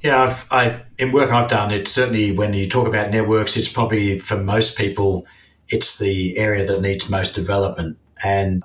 Yeah, 0.00 0.22
I've, 0.22 0.46
I 0.50 0.82
in 0.98 1.12
work 1.12 1.30
I've 1.30 1.48
done, 1.48 1.70
it's 1.70 1.90
certainly 1.90 2.32
when 2.32 2.54
you 2.54 2.68
talk 2.68 2.86
about 2.88 3.10
networks, 3.10 3.56
it's 3.56 3.68
probably 3.68 4.18
for 4.18 4.36
most 4.36 4.76
people, 4.76 5.26
it's 5.68 5.98
the 5.98 6.36
area 6.36 6.64
that 6.66 6.80
needs 6.80 7.08
most 7.08 7.34
development. 7.34 7.98
And 8.22 8.62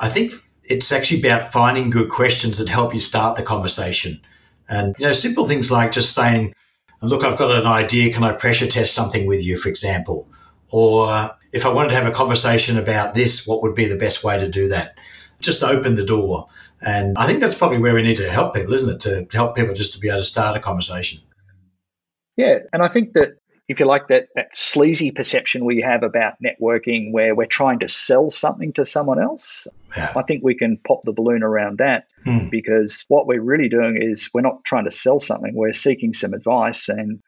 I 0.00 0.08
think 0.08 0.32
it's 0.68 0.92
actually 0.92 1.20
about 1.20 1.52
finding 1.52 1.90
good 1.90 2.10
questions 2.10 2.58
that 2.58 2.68
help 2.68 2.94
you 2.94 3.00
start 3.00 3.36
the 3.36 3.42
conversation. 3.42 4.20
And, 4.68 4.94
you 4.98 5.06
know, 5.06 5.12
simple 5.12 5.46
things 5.46 5.70
like 5.70 5.92
just 5.92 6.14
saying, 6.14 6.54
look, 7.00 7.24
I've 7.24 7.38
got 7.38 7.58
an 7.58 7.66
idea. 7.66 8.12
Can 8.12 8.22
I 8.22 8.32
pressure 8.32 8.66
test 8.66 8.94
something 8.94 9.26
with 9.26 9.42
you, 9.42 9.56
for 9.56 9.68
example? 9.68 10.28
Or 10.70 11.30
if 11.52 11.64
I 11.64 11.72
wanted 11.72 11.88
to 11.90 11.94
have 11.94 12.06
a 12.06 12.10
conversation 12.10 12.76
about 12.76 13.14
this, 13.14 13.46
what 13.46 13.62
would 13.62 13.74
be 13.74 13.86
the 13.86 13.96
best 13.96 14.22
way 14.22 14.38
to 14.38 14.48
do 14.48 14.68
that? 14.68 14.98
Just 15.40 15.62
open 15.62 15.94
the 15.94 16.04
door. 16.04 16.48
And 16.82 17.16
I 17.16 17.26
think 17.26 17.40
that's 17.40 17.54
probably 17.54 17.78
where 17.78 17.94
we 17.94 18.02
need 18.02 18.18
to 18.18 18.30
help 18.30 18.54
people, 18.54 18.74
isn't 18.74 18.90
it? 18.90 19.00
To 19.00 19.26
help 19.32 19.56
people 19.56 19.74
just 19.74 19.94
to 19.94 19.98
be 19.98 20.08
able 20.08 20.18
to 20.18 20.24
start 20.24 20.56
a 20.56 20.60
conversation. 20.60 21.20
Yeah. 22.36 22.58
And 22.72 22.82
I 22.82 22.88
think 22.88 23.14
that 23.14 23.38
if 23.68 23.80
you 23.80 23.86
like, 23.86 24.08
that, 24.08 24.28
that 24.34 24.56
sleazy 24.56 25.10
perception 25.10 25.64
we 25.64 25.82
have 25.82 26.02
about 26.02 26.34
networking 26.42 27.12
where 27.12 27.34
we're 27.34 27.46
trying 27.46 27.80
to 27.80 27.88
sell 27.88 28.30
something 28.30 28.72
to 28.72 28.86
someone 28.86 29.22
else, 29.22 29.68
yeah. 29.94 30.12
I 30.16 30.22
think 30.22 30.42
we 30.42 30.54
can 30.54 30.78
pop 30.78 31.00
the 31.02 31.12
balloon 31.12 31.42
around 31.42 31.78
that 31.78 32.06
hmm. 32.24 32.48
because 32.48 33.04
what 33.08 33.26
we're 33.26 33.42
really 33.42 33.68
doing 33.68 33.98
is 34.00 34.30
we're 34.32 34.40
not 34.40 34.64
trying 34.64 34.84
to 34.84 34.90
sell 34.90 35.18
something, 35.18 35.52
we're 35.54 35.74
seeking 35.74 36.14
some 36.14 36.32
advice. 36.32 36.88
And 36.88 37.20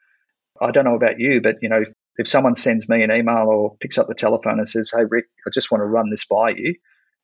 I 0.59 0.71
don't 0.71 0.85
know 0.85 0.95
about 0.95 1.19
you, 1.19 1.41
but 1.41 1.57
you 1.61 1.69
know, 1.69 1.83
if 2.17 2.27
someone 2.27 2.55
sends 2.55 2.89
me 2.89 3.03
an 3.03 3.11
email 3.11 3.47
or 3.47 3.77
picks 3.79 3.99
up 3.99 4.07
the 4.07 4.15
telephone 4.15 4.57
and 4.57 4.67
says, 4.67 4.91
Hey, 4.95 5.03
Ric, 5.07 5.25
I 5.45 5.51
just 5.53 5.71
want 5.71 5.81
to 5.81 5.85
run 5.85 6.09
this 6.09 6.25
by 6.25 6.49
you, 6.49 6.75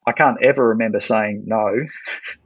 I 0.06 0.12
can't 0.12 0.42
ever 0.44 0.70
remember 0.70 1.00
saying 1.00 1.44
no. 1.46 1.74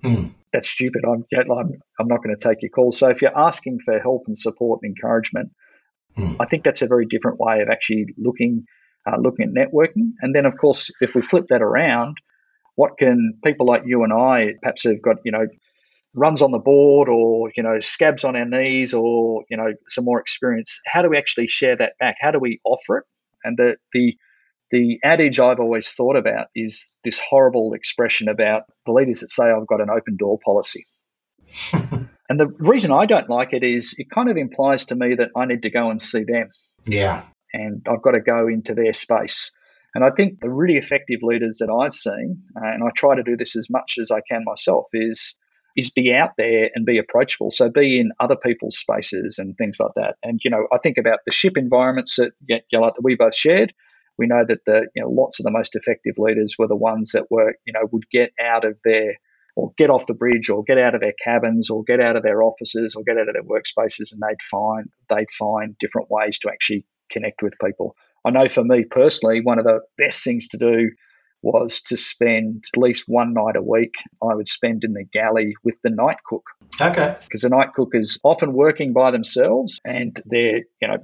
Hmm. 0.02 0.28
That's 0.52 0.68
stupid. 0.68 1.04
I'm, 1.08 1.26
I'm, 1.34 1.72
I'm 2.00 2.08
not 2.08 2.24
going 2.24 2.36
to 2.36 2.50
take 2.50 2.62
your 2.62 2.72
call. 2.72 2.92
So 2.92 3.10
if 3.10 3.22
you're 3.22 3.38
asking 3.38 3.80
for 3.86 4.00
help 4.00 4.24
and 4.28 4.38
support 4.38 4.82
and 4.84 4.90
encouragement, 4.90 5.52
Mm. 6.18 6.38
I 6.40 6.46
think 6.46 6.64
that's 6.64 6.82
a 6.82 6.88
very 6.88 7.06
different 7.06 7.40
way 7.40 7.62
of 7.62 7.70
actually 7.70 8.08
looking 8.18 8.66
uh, 9.06 9.18
looking 9.18 9.48
at 9.48 9.54
networking. 9.54 10.12
And 10.22 10.36
then, 10.36 10.46
of 10.46 10.58
course, 10.58 10.92
if 11.02 11.16
we 11.16 11.22
flip 11.22 11.46
that 11.50 11.62
around, 11.62 12.18
what 12.76 12.98
can 12.98 13.34
people 13.44 13.66
like 13.66 13.84
you 13.86 14.04
and 14.04 14.14
I 14.14 14.54
perhaps 14.62 14.84
have 14.84 15.02
got, 15.02 15.18
you 15.26 15.32
know, 15.32 15.48
runs 16.14 16.42
on 16.42 16.52
the 16.52 16.60
board 16.60 17.10
or, 17.10 17.52
you 17.56 17.64
know, 17.64 17.80
scabs 17.80 18.24
on 18.24 18.36
our 18.36 18.46
knees 18.46 18.94
or, 18.94 19.44
you 19.50 19.58
know, 19.58 19.74
some 19.88 20.06
more 20.06 20.20
experience, 20.20 20.80
how 20.86 21.02
do 21.02 21.10
we 21.10 21.18
actually 21.18 21.48
share 21.48 21.76
that 21.76 21.94
back? 22.00 22.18
How 22.20 22.32
do 22.32 22.40
we 22.40 22.60
offer 22.64 22.98
it? 22.98 23.06
And 23.44 23.58
the, 23.58 23.78
the, 23.94 24.16
the 24.72 25.00
adage 25.04 25.40
I've 25.40 25.60
always 25.60 25.92
thought 25.94 26.16
about 26.16 26.48
is 26.56 26.94
this 27.04 27.20
horrible 27.20 27.74
expression 27.74 28.30
about 28.30 28.64
the 28.86 28.92
leaders 28.92 29.22
that 29.22 29.32
say, 29.32 29.46
I've 29.46 29.68
got 29.68 29.82
an 29.82 29.90
open 29.90 30.18
door 30.18 30.38
policy. 30.44 30.86
And 32.32 32.40
the 32.40 32.48
reason 32.60 32.94
I 32.94 33.08
don't 33.08 33.30
like 33.30 33.52
it 33.52 33.62
is 33.62 33.94
it 33.98 34.10
kind 34.10 34.30
of 34.30 34.38
implies 34.38 34.86
to 34.86 34.96
me 34.96 35.16
that 35.16 35.32
I 35.36 35.44
need 35.44 35.64
to 35.64 35.70
go 35.70 35.90
and 35.90 36.02
see 36.02 36.24
them. 36.24 36.48
Yeah. 36.86 37.24
And 37.52 37.86
I've 37.86 38.02
got 38.02 38.12
to 38.12 38.22
go 38.22 38.48
into 38.48 38.74
their 38.74 38.94
space. 38.94 39.52
And 39.94 40.02
I 40.02 40.12
think 40.12 40.40
the 40.40 40.50
really 40.50 40.78
effective 40.78 41.20
leaders 41.24 41.58
that 41.58 41.70
I've 41.70 41.94
seen, 41.94 42.44
uh, 42.56 42.70
and 42.70 42.86
I 42.86 42.92
try 42.96 43.18
to 43.18 43.24
do 43.24 43.36
this 43.36 43.58
as 43.58 43.70
much 43.70 43.98
as 44.00 44.12
I 44.12 44.22
can 44.22 44.46
myself, 44.46 44.86
is 44.94 45.36
is 45.76 45.90
be 45.90 46.14
out 46.14 46.30
there 46.38 46.70
and 46.74 46.86
be 46.86 47.00
approachable. 47.00 47.52
So 47.52 47.70
be 47.70 48.00
in 48.00 48.14
other 48.18 48.38
people's 48.38 48.78
spaces 48.78 49.38
and 49.38 49.58
things 49.58 49.82
like 49.82 49.92
that. 49.98 50.16
And 50.24 50.40
you 50.42 50.52
know, 50.52 50.68
I 50.72 50.78
think 50.78 50.98
about 50.98 51.20
the 51.26 51.34
ship 51.34 51.58
environments 51.58 52.16
that 52.16 52.32
you 52.48 52.62
know, 52.72 52.80
like 52.80 52.94
that 52.94 53.04
we 53.04 53.16
both 53.16 53.36
shared. 53.36 53.74
We 54.18 54.28
know 54.28 54.46
that 54.48 54.64
the 54.66 54.88
you 54.96 55.04
know 55.04 55.10
lots 55.10 55.42
of 55.42 55.44
the 55.44 55.52
most 55.52 55.76
effective 55.76 56.14
leaders 56.18 56.56
were 56.58 56.70
the 56.70 56.78
ones 56.78 57.12
that 57.12 57.30
were 57.30 57.56
you 57.66 57.74
know 57.74 57.90
would 57.92 58.10
get 58.10 58.32
out 58.40 58.64
of 58.64 58.80
their 58.86 59.18
or 59.56 59.72
get 59.78 59.90
off 59.90 60.06
the 60.06 60.14
bridge 60.14 60.50
or 60.50 60.64
get 60.64 60.78
out 60.78 60.96
of 60.96 61.02
their 61.02 61.14
cabins 61.24 61.70
or 61.70 61.84
get 61.84 62.00
out 62.00 62.16
of 62.16 62.24
their 62.24 62.44
offices 62.44 62.96
or 62.96 63.04
get 63.04 63.18
out 63.18 63.28
of 63.28 63.34
their 63.34 63.44
workspaces 63.44 64.14
and 64.14 64.22
they'd 64.22 64.42
find 64.42 64.90
they'd 65.10 65.32
find 65.32 65.76
different 65.80 66.10
ways 66.10 66.40
to 66.40 66.50
actually 66.50 66.86
connect 67.12 67.42
with 67.42 67.56
people. 67.64 67.96
I 68.26 68.30
know 68.30 68.48
for 68.48 68.64
me 68.64 68.86
personally, 68.86 69.42
one 69.42 69.60
of 69.60 69.66
the 69.66 69.80
best 69.98 70.24
things 70.24 70.50
to 70.50 70.58
do 70.58 70.92
was 71.42 71.82
to 71.82 71.98
spend 71.98 72.64
at 72.72 72.80
least 72.80 73.06
one 73.08 73.34
night 73.34 73.56
a 73.56 73.62
week 73.62 73.94
I 74.22 74.36
would 74.36 74.48
spend 74.48 74.84
in 74.84 74.94
the 74.94 75.06
galley 75.12 75.56
with 75.64 75.78
the 75.84 75.90
night 75.90 76.18
cook. 76.24 76.44
Okay. 76.80 77.16
Because 77.24 77.42
the 77.42 77.50
night 77.50 77.74
cook 77.76 77.90
is 77.94 78.20
often 78.24 78.54
working 78.54 78.94
by 78.94 79.12
themselves 79.12 79.82
and 79.84 80.16
their 80.26 80.58
you 80.58 80.88
know 80.88 80.98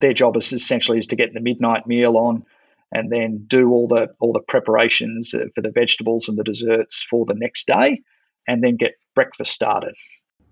their 0.00 0.14
job 0.14 0.36
is 0.36 0.52
essentially 0.52 0.98
is 0.98 1.08
to 1.08 1.16
get 1.16 1.32
the 1.32 1.40
midnight 1.40 1.86
meal 1.86 2.16
on 2.16 2.44
and 2.92 3.10
then 3.10 3.44
do 3.46 3.70
all 3.70 3.88
the 3.88 4.08
all 4.20 4.32
the 4.32 4.40
preparations 4.40 5.34
uh, 5.34 5.46
for 5.54 5.62
the 5.62 5.72
vegetables 5.72 6.28
and 6.28 6.38
the 6.38 6.44
desserts 6.44 7.02
for 7.02 7.24
the 7.26 7.34
next 7.34 7.66
day, 7.66 8.00
and 8.46 8.62
then 8.62 8.76
get 8.76 8.92
breakfast 9.14 9.52
started. 9.52 9.94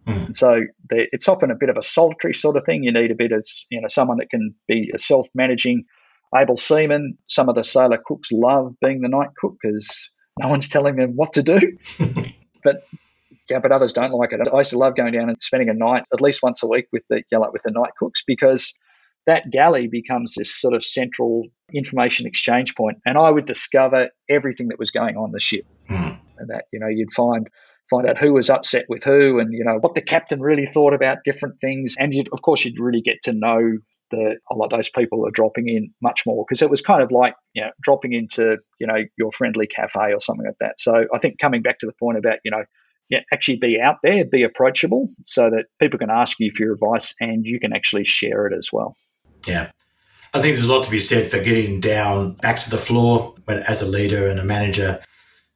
Mm. 0.06 0.34
So 0.34 0.62
the, 0.88 1.06
it's 1.12 1.28
often 1.28 1.50
a 1.50 1.56
bit 1.56 1.68
of 1.68 1.76
a 1.76 1.82
solitary 1.82 2.34
sort 2.34 2.56
of 2.56 2.64
thing. 2.64 2.82
You 2.82 2.92
need 2.92 3.10
a 3.10 3.14
bit 3.14 3.32
of 3.32 3.46
you 3.70 3.80
know 3.80 3.88
someone 3.88 4.18
that 4.18 4.30
can 4.30 4.54
be 4.66 4.90
a 4.94 4.98
self-managing, 4.98 5.84
able 6.34 6.56
seaman. 6.56 7.18
Some 7.28 7.48
of 7.48 7.54
the 7.54 7.62
sailor 7.62 7.98
cooks 8.04 8.32
love 8.32 8.74
being 8.80 9.02
the 9.02 9.08
night 9.08 9.30
cook 9.38 9.56
because 9.62 10.10
no 10.38 10.48
one's 10.48 10.68
telling 10.68 10.96
them 10.96 11.12
what 11.16 11.34
to 11.34 11.42
do. 11.42 11.58
but 12.64 12.84
yeah, 13.50 13.58
but 13.58 13.72
others 13.72 13.92
don't 13.92 14.12
like 14.12 14.32
it. 14.32 14.48
I 14.52 14.58
used 14.58 14.70
to 14.70 14.78
love 14.78 14.96
going 14.96 15.12
down 15.12 15.28
and 15.28 15.42
spending 15.42 15.68
a 15.68 15.74
night 15.74 16.04
at 16.12 16.20
least 16.22 16.42
once 16.42 16.62
a 16.62 16.68
week 16.68 16.86
with 16.92 17.02
the 17.10 17.22
you 17.30 17.38
know, 17.38 17.50
with 17.52 17.62
the 17.62 17.70
night 17.70 17.92
cooks 17.98 18.22
because 18.26 18.74
that 19.26 19.50
galley 19.50 19.86
becomes 19.86 20.34
this 20.34 20.54
sort 20.54 20.74
of 20.74 20.82
central 20.82 21.46
information 21.72 22.26
exchange 22.26 22.74
point, 22.74 22.98
and 23.04 23.18
I 23.18 23.30
would 23.30 23.46
discover 23.46 24.10
everything 24.28 24.68
that 24.68 24.78
was 24.78 24.90
going 24.90 25.16
on 25.16 25.32
the 25.32 25.40
ship. 25.40 25.66
Mm. 25.88 26.18
And 26.38 26.50
that 26.50 26.64
you 26.72 26.80
know 26.80 26.88
you'd 26.88 27.12
find 27.12 27.48
find 27.90 28.08
out 28.08 28.18
who 28.18 28.32
was 28.32 28.48
upset 28.48 28.86
with 28.88 29.04
who, 29.04 29.38
and 29.38 29.52
you 29.52 29.64
know 29.64 29.78
what 29.80 29.94
the 29.94 30.02
captain 30.02 30.40
really 30.40 30.66
thought 30.66 30.94
about 30.94 31.18
different 31.24 31.60
things, 31.60 31.96
and 31.98 32.14
you'd 32.14 32.28
of 32.32 32.42
course 32.42 32.64
you'd 32.64 32.80
really 32.80 33.02
get 33.02 33.22
to 33.24 33.32
know 33.32 33.78
the 34.10 34.36
a 34.50 34.54
lot 34.54 34.66
of 34.66 34.70
those 34.70 34.90
people 34.90 35.26
are 35.26 35.30
dropping 35.30 35.68
in 35.68 35.92
much 36.02 36.22
more 36.26 36.44
because 36.48 36.62
it 36.62 36.70
was 36.70 36.80
kind 36.80 37.02
of 37.02 37.10
like 37.10 37.34
you 37.52 37.62
know 37.62 37.70
dropping 37.82 38.12
into 38.12 38.56
you 38.78 38.86
know 38.86 39.04
your 39.18 39.30
friendly 39.32 39.66
cafe 39.66 40.12
or 40.12 40.20
something 40.20 40.46
like 40.46 40.56
that. 40.60 40.80
So 40.80 41.04
I 41.14 41.18
think 41.18 41.38
coming 41.38 41.62
back 41.62 41.78
to 41.80 41.86
the 41.86 41.92
point 42.00 42.18
about 42.18 42.38
you 42.44 42.50
know 42.50 42.64
yeah, 43.10 43.20
actually 43.32 43.58
be 43.58 43.78
out 43.80 43.96
there, 44.02 44.24
be 44.24 44.44
approachable 44.44 45.08
so 45.26 45.50
that 45.50 45.66
people 45.80 45.98
can 45.98 46.10
ask 46.10 46.38
you 46.38 46.52
for 46.54 46.62
your 46.62 46.74
advice 46.74 47.14
and 47.20 47.44
you 47.44 47.58
can 47.58 47.72
actually 47.72 48.04
share 48.04 48.46
it 48.46 48.56
as 48.56 48.70
well. 48.72 48.94
Yeah. 49.46 49.70
I 50.32 50.40
think 50.40 50.54
there's 50.54 50.66
a 50.66 50.72
lot 50.72 50.84
to 50.84 50.90
be 50.90 51.00
said 51.00 51.26
for 51.26 51.40
getting 51.40 51.80
down 51.80 52.34
back 52.34 52.58
to 52.60 52.70
the 52.70 52.78
floor 52.78 53.34
as 53.48 53.82
a 53.82 53.86
leader 53.86 54.28
and 54.28 54.38
a 54.38 54.44
manager. 54.44 55.00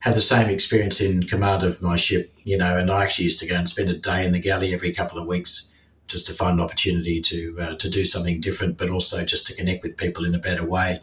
Had 0.00 0.14
the 0.14 0.20
same 0.20 0.50
experience 0.50 1.00
in 1.00 1.22
command 1.22 1.62
of 1.62 1.80
my 1.80 1.96
ship, 1.96 2.34
you 2.42 2.58
know, 2.58 2.76
and 2.76 2.90
I 2.90 3.04
actually 3.04 3.26
used 3.26 3.40
to 3.40 3.46
go 3.46 3.54
and 3.54 3.68
spend 3.68 3.88
a 3.88 3.96
day 3.96 4.26
in 4.26 4.32
the 4.32 4.38
galley 4.38 4.74
every 4.74 4.92
couple 4.92 5.18
of 5.18 5.26
weeks 5.26 5.70
just 6.08 6.26
to 6.26 6.32
find 6.34 6.58
an 6.58 6.64
opportunity 6.64 7.20
to 7.22 7.56
uh, 7.60 7.74
to 7.76 7.88
do 7.88 8.04
something 8.04 8.40
different, 8.40 8.76
but 8.76 8.90
also 8.90 9.24
just 9.24 9.46
to 9.46 9.54
connect 9.54 9.82
with 9.82 9.96
people 9.96 10.24
in 10.24 10.34
a 10.34 10.38
better 10.38 10.66
way. 10.66 11.00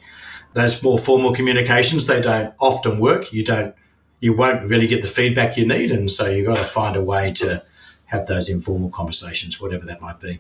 Those 0.54 0.84
more 0.84 1.00
formal 1.00 1.34
communications 1.34 2.06
they 2.06 2.22
don't 2.22 2.54
often 2.60 3.00
work. 3.00 3.34
You 3.34 3.44
don't 3.44 3.74
you 4.20 4.36
won't 4.36 4.70
really 4.70 4.86
get 4.86 5.02
the 5.02 5.08
feedback 5.08 5.58
you 5.58 5.66
need, 5.66 5.92
and 5.92 6.12
so 6.12 6.28
you've 6.28 6.46
got 6.46 6.58
to 6.58 6.64
find 6.64 6.96
a 6.96 7.04
way 7.04 7.32
to 7.34 7.64
have 8.06 8.28
those 8.28 8.50
informal 8.50 8.90
conversations, 8.90 9.60
whatever 9.60 9.86
that 9.86 10.02
might 10.02 10.20
be. 10.20 10.40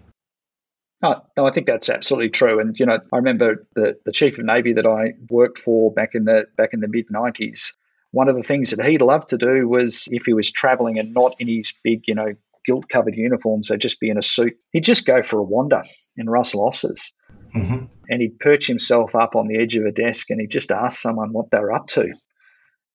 No, 1.01 1.21
no, 1.35 1.47
I 1.47 1.51
think 1.51 1.67
that's 1.67 1.89
absolutely 1.89 2.29
true. 2.29 2.59
And 2.59 2.75
you 2.77 2.85
know, 2.85 2.99
I 3.11 3.17
remember 3.17 3.65
the, 3.75 3.97
the 4.05 4.11
chief 4.11 4.37
of 4.37 4.45
navy 4.45 4.73
that 4.73 4.85
I 4.85 5.13
worked 5.29 5.57
for 5.57 5.91
back 5.91 6.11
in 6.13 6.25
the 6.25 6.45
back 6.57 6.69
in 6.73 6.79
the 6.79 6.87
mid 6.87 7.07
'90s. 7.07 7.73
One 8.11 8.27
of 8.27 8.35
the 8.35 8.43
things 8.43 8.71
that 8.71 8.85
he 8.85 8.97
loved 8.97 9.29
to 9.29 9.37
do 9.37 9.67
was 9.67 10.07
if 10.11 10.25
he 10.25 10.33
was 10.33 10.51
traveling 10.51 10.99
and 10.99 11.13
not 11.13 11.35
in 11.39 11.47
his 11.47 11.73
big, 11.83 12.03
you 12.07 12.15
know, 12.15 12.35
gilt 12.65 12.89
covered 12.89 13.15
uniform, 13.15 13.63
so 13.63 13.77
just 13.77 13.99
be 13.99 14.09
in 14.09 14.17
a 14.17 14.21
suit, 14.21 14.57
he'd 14.71 14.83
just 14.83 15.05
go 15.05 15.21
for 15.21 15.39
a 15.39 15.43
wander 15.43 15.81
in 16.17 16.29
Russell 16.29 16.65
offices. 16.65 17.13
Mm-hmm. 17.55 17.85
And 18.09 18.21
he'd 18.21 18.39
perch 18.39 18.67
himself 18.67 19.15
up 19.15 19.35
on 19.35 19.47
the 19.47 19.61
edge 19.61 19.75
of 19.75 19.85
a 19.85 19.91
desk 19.91 20.29
and 20.29 20.39
he'd 20.39 20.51
just 20.51 20.71
ask 20.71 20.99
someone 20.99 21.33
what 21.33 21.49
they're 21.51 21.71
up 21.71 21.87
to. 21.87 22.11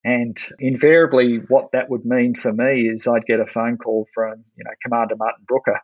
And 0.04 0.36
invariably, 0.60 1.38
what 1.48 1.72
that 1.72 1.90
would 1.90 2.04
mean 2.04 2.34
for 2.34 2.52
me 2.52 2.88
is 2.88 3.08
I'd 3.08 3.26
get 3.26 3.40
a 3.40 3.46
phone 3.46 3.76
call 3.76 4.06
from, 4.14 4.44
you 4.56 4.64
know, 4.64 4.70
Commander 4.84 5.16
Martin 5.16 5.44
Brooker, 5.48 5.80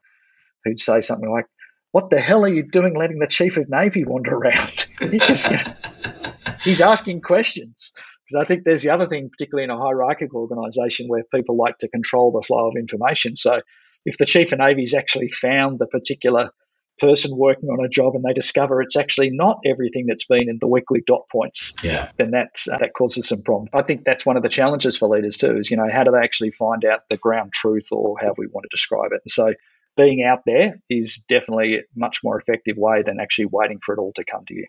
who'd 0.65 0.79
say 0.79 1.01
something 1.01 1.29
like, 1.29 1.47
what 1.93 2.11
the 2.11 2.21
hell 2.21 2.45
are 2.45 2.53
you 2.53 2.67
doing 2.67 2.95
letting 2.99 3.19
the 3.19 3.27
chief 3.27 3.59
of 3.59 3.69
navy 3.69 4.05
wander 4.05 4.35
around? 4.35 4.87
because, 5.11 5.51
you 5.51 5.57
know, 5.59 6.55
he's 6.63 6.81
asking 6.81 7.21
questions. 7.21 7.93
Because 8.27 8.45
I 8.45 8.47
think 8.47 8.65
there's 8.65 8.83
the 8.83 8.91
other 8.91 9.07
thing, 9.07 9.29
particularly 9.29 9.65
in 9.65 9.71
a 9.71 9.79
hierarchical 9.79 10.41
organisation 10.41 11.07
where 11.07 11.23
people 11.35 11.57
like 11.57 11.79
to 11.79 11.89
control 11.89 12.33
the 12.33 12.45
flow 12.45 12.69
of 12.69 12.77
information. 12.77 13.37
So 13.37 13.61
if 14.07 14.17
the 14.17 14.27
chief 14.27 14.53
of 14.53 14.59
navy's 14.59 14.95
actually 14.95 15.31
found 15.31 15.79
the 15.79 15.87
particular 15.87 16.51
person 16.99 17.37
working 17.37 17.69
on 17.69 17.85
a 17.85 17.89
job 17.89 18.15
and 18.15 18.25
they 18.25 18.33
discover 18.33 18.81
it's 18.81 18.97
actually 18.97 19.31
not 19.31 19.61
everything 19.67 20.07
that's 20.07 20.25
been 20.25 20.49
in 20.49 20.59
the 20.61 20.69
weekly 20.69 21.03
dot 21.07 21.23
points, 21.31 21.75
yeah. 21.83 22.11
then 22.17 22.31
that's, 22.31 22.69
uh, 22.69 22.79
that 22.79 22.95
causes 22.97 23.29
some 23.29 23.43
problems. 23.43 23.71
I 23.75 23.83
think 23.83 24.05
that's 24.05 24.25
one 24.25 24.37
of 24.37 24.43
the 24.43 24.49
challenges 24.49 24.97
for 24.97 25.09
leaders 25.09 25.37
too, 25.37 25.59
is, 25.59 25.71
you 25.71 25.77
know, 25.77 25.89
how 25.93 26.05
do 26.05 26.13
they 26.13 26.19
actually 26.25 26.53
find 26.53 26.85
out 26.85 27.01
the 27.11 27.17
ground 27.19 27.53
truth 27.53 27.89
or 27.91 28.17
how 28.19 28.33
we 28.39 28.47
want 28.47 28.65
to 28.65 28.69
describe 28.71 29.11
it? 29.13 29.23
So 29.29 29.53
being 29.97 30.25
out 30.25 30.41
there 30.47 30.81
is 30.89 31.23
definitely 31.29 31.77
a 31.77 31.83
much 31.95 32.19
more 32.25 32.39
effective 32.39 32.77
way 32.77 33.03
than 33.03 33.21
actually 33.21 33.47
waiting 33.47 33.79
for 33.85 33.95
it 33.95 33.99
all 33.99 34.13
to 34.15 34.25
come 34.25 34.45
to 34.47 34.55
you. 34.55 34.67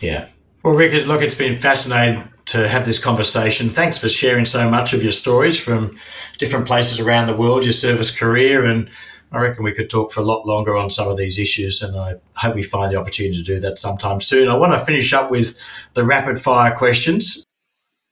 Yeah. 0.00 0.28
Well, 0.64 0.74
Ric, 0.74 1.06
look, 1.06 1.22
it's 1.22 1.34
been 1.34 1.54
fascinating 1.54 2.24
to 2.46 2.68
have 2.68 2.84
this 2.84 2.98
conversation. 2.98 3.68
Thanks 3.68 3.98
for 3.98 4.08
sharing 4.08 4.44
so 4.44 4.68
much 4.68 4.92
of 4.92 5.02
your 5.02 5.12
stories 5.12 5.58
from 5.58 5.96
different 6.38 6.66
places 6.66 6.98
around 6.98 7.26
the 7.26 7.36
world, 7.36 7.64
your 7.64 7.72
service 7.72 8.10
career, 8.10 8.64
and 8.64 8.90
I 9.30 9.38
reckon 9.38 9.62
we 9.62 9.72
could 9.72 9.90
talk 9.90 10.10
for 10.10 10.20
a 10.20 10.24
lot 10.24 10.46
longer 10.46 10.76
on 10.76 10.90
some 10.90 11.08
of 11.08 11.16
these 11.18 11.38
issues, 11.38 11.82
and 11.82 11.96
I 11.96 12.14
hope 12.34 12.54
we 12.54 12.62
find 12.62 12.92
the 12.92 12.98
opportunity 12.98 13.36
to 13.36 13.42
do 13.42 13.60
that 13.60 13.78
sometime 13.78 14.20
soon. 14.20 14.48
I 14.48 14.56
want 14.56 14.72
to 14.72 14.78
finish 14.78 15.12
up 15.12 15.30
with 15.30 15.58
the 15.92 16.04
rapid 16.04 16.40
fire 16.40 16.74
questions. 16.74 17.44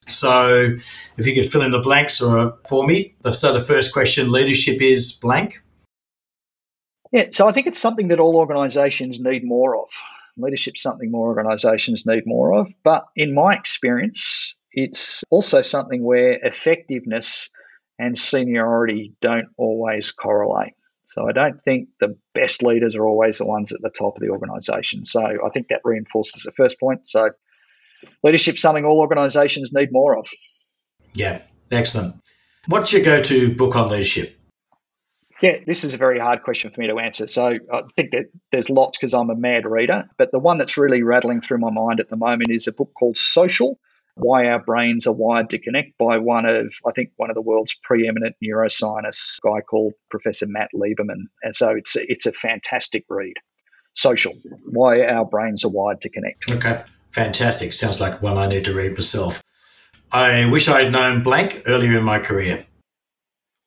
So, 0.06 0.76
if 1.16 1.26
you 1.26 1.34
could 1.34 1.50
fill 1.50 1.62
in 1.62 1.72
the 1.72 1.80
blanks 1.80 2.20
or 2.20 2.56
for 2.68 2.86
me. 2.86 3.16
So, 3.32 3.52
the 3.52 3.60
first 3.60 3.92
question: 3.92 4.30
leadership 4.30 4.80
is 4.80 5.12
blank. 5.12 5.62
Yeah, 7.12 7.26
so 7.30 7.48
I 7.48 7.52
think 7.52 7.66
it's 7.66 7.80
something 7.80 8.08
that 8.08 8.20
all 8.20 8.36
organisations 8.36 9.20
need 9.20 9.44
more 9.44 9.76
of. 9.76 9.88
Leadership's 10.36 10.82
something 10.82 11.10
more 11.10 11.28
organisations 11.28 12.04
need 12.04 12.24
more 12.26 12.54
of. 12.54 12.68
But 12.82 13.06
in 13.16 13.34
my 13.34 13.54
experience, 13.54 14.54
it's 14.72 15.24
also 15.30 15.62
something 15.62 16.02
where 16.02 16.32
effectiveness 16.32 17.48
and 17.98 18.16
seniority 18.18 19.14
don't 19.20 19.48
always 19.56 20.12
correlate. 20.12 20.74
So 21.04 21.26
I 21.28 21.32
don't 21.32 21.62
think 21.62 21.88
the 22.00 22.18
best 22.34 22.62
leaders 22.62 22.96
are 22.96 23.06
always 23.06 23.38
the 23.38 23.46
ones 23.46 23.72
at 23.72 23.80
the 23.80 23.90
top 23.90 24.16
of 24.16 24.20
the 24.20 24.30
organisation. 24.30 25.04
So 25.04 25.22
I 25.22 25.48
think 25.50 25.68
that 25.68 25.80
reinforces 25.84 26.42
the 26.42 26.52
first 26.52 26.78
point. 26.80 27.08
So 27.08 27.30
leadership's 28.22 28.60
something 28.60 28.84
all 28.84 28.98
organisations 28.98 29.72
need 29.72 29.92
more 29.92 30.18
of. 30.18 30.28
Yeah, 31.14 31.40
excellent. 31.70 32.16
What's 32.66 32.92
your 32.92 33.02
go-to 33.02 33.54
book 33.54 33.76
on 33.76 33.88
leadership? 33.88 34.35
Yeah, 35.42 35.58
this 35.66 35.84
is 35.84 35.92
a 35.92 35.98
very 35.98 36.18
hard 36.18 36.42
question 36.42 36.70
for 36.70 36.80
me 36.80 36.86
to 36.86 36.98
answer. 36.98 37.26
So 37.26 37.46
I 37.46 37.82
think 37.94 38.12
that 38.12 38.26
there's 38.52 38.70
lots 38.70 38.96
because 38.96 39.12
I'm 39.12 39.28
a 39.28 39.36
mad 39.36 39.66
reader, 39.66 40.08
but 40.16 40.32
the 40.32 40.38
one 40.38 40.58
that's 40.58 40.78
really 40.78 41.02
rattling 41.02 41.42
through 41.42 41.58
my 41.58 41.70
mind 41.70 42.00
at 42.00 42.08
the 42.08 42.16
moment 42.16 42.50
is 42.50 42.66
a 42.66 42.72
book 42.72 42.92
called 42.98 43.18
Social 43.18 43.78
Why 44.14 44.46
Our 44.46 44.60
Brains 44.60 45.06
Are 45.06 45.12
Wired 45.12 45.50
to 45.50 45.58
Connect 45.58 45.98
by 45.98 46.18
one 46.18 46.46
of, 46.46 46.72
I 46.86 46.92
think, 46.92 47.10
one 47.16 47.28
of 47.28 47.34
the 47.34 47.42
world's 47.42 47.74
preeminent 47.74 48.36
neuroscientists, 48.42 49.38
a 49.44 49.48
guy 49.48 49.60
called 49.60 49.92
Professor 50.10 50.46
Matt 50.46 50.70
Lieberman. 50.74 51.24
And 51.42 51.54
so 51.54 51.70
it's 51.70 51.96
a, 51.96 52.10
it's 52.10 52.24
a 52.24 52.32
fantastic 52.32 53.04
read. 53.10 53.34
Social 53.92 54.32
Why 54.64 55.04
Our 55.04 55.26
Brains 55.26 55.64
Are 55.64 55.70
Wired 55.70 56.00
to 56.02 56.08
Connect. 56.08 56.50
Okay, 56.50 56.82
fantastic. 57.10 57.74
Sounds 57.74 58.00
like 58.00 58.22
one 58.22 58.38
I 58.38 58.46
need 58.46 58.64
to 58.64 58.74
read 58.74 58.92
myself. 58.92 59.42
I 60.10 60.48
wish 60.50 60.68
I 60.68 60.84
had 60.84 60.92
known 60.92 61.22
blank 61.22 61.64
earlier 61.66 61.98
in 61.98 62.04
my 62.04 62.18
career. 62.20 62.64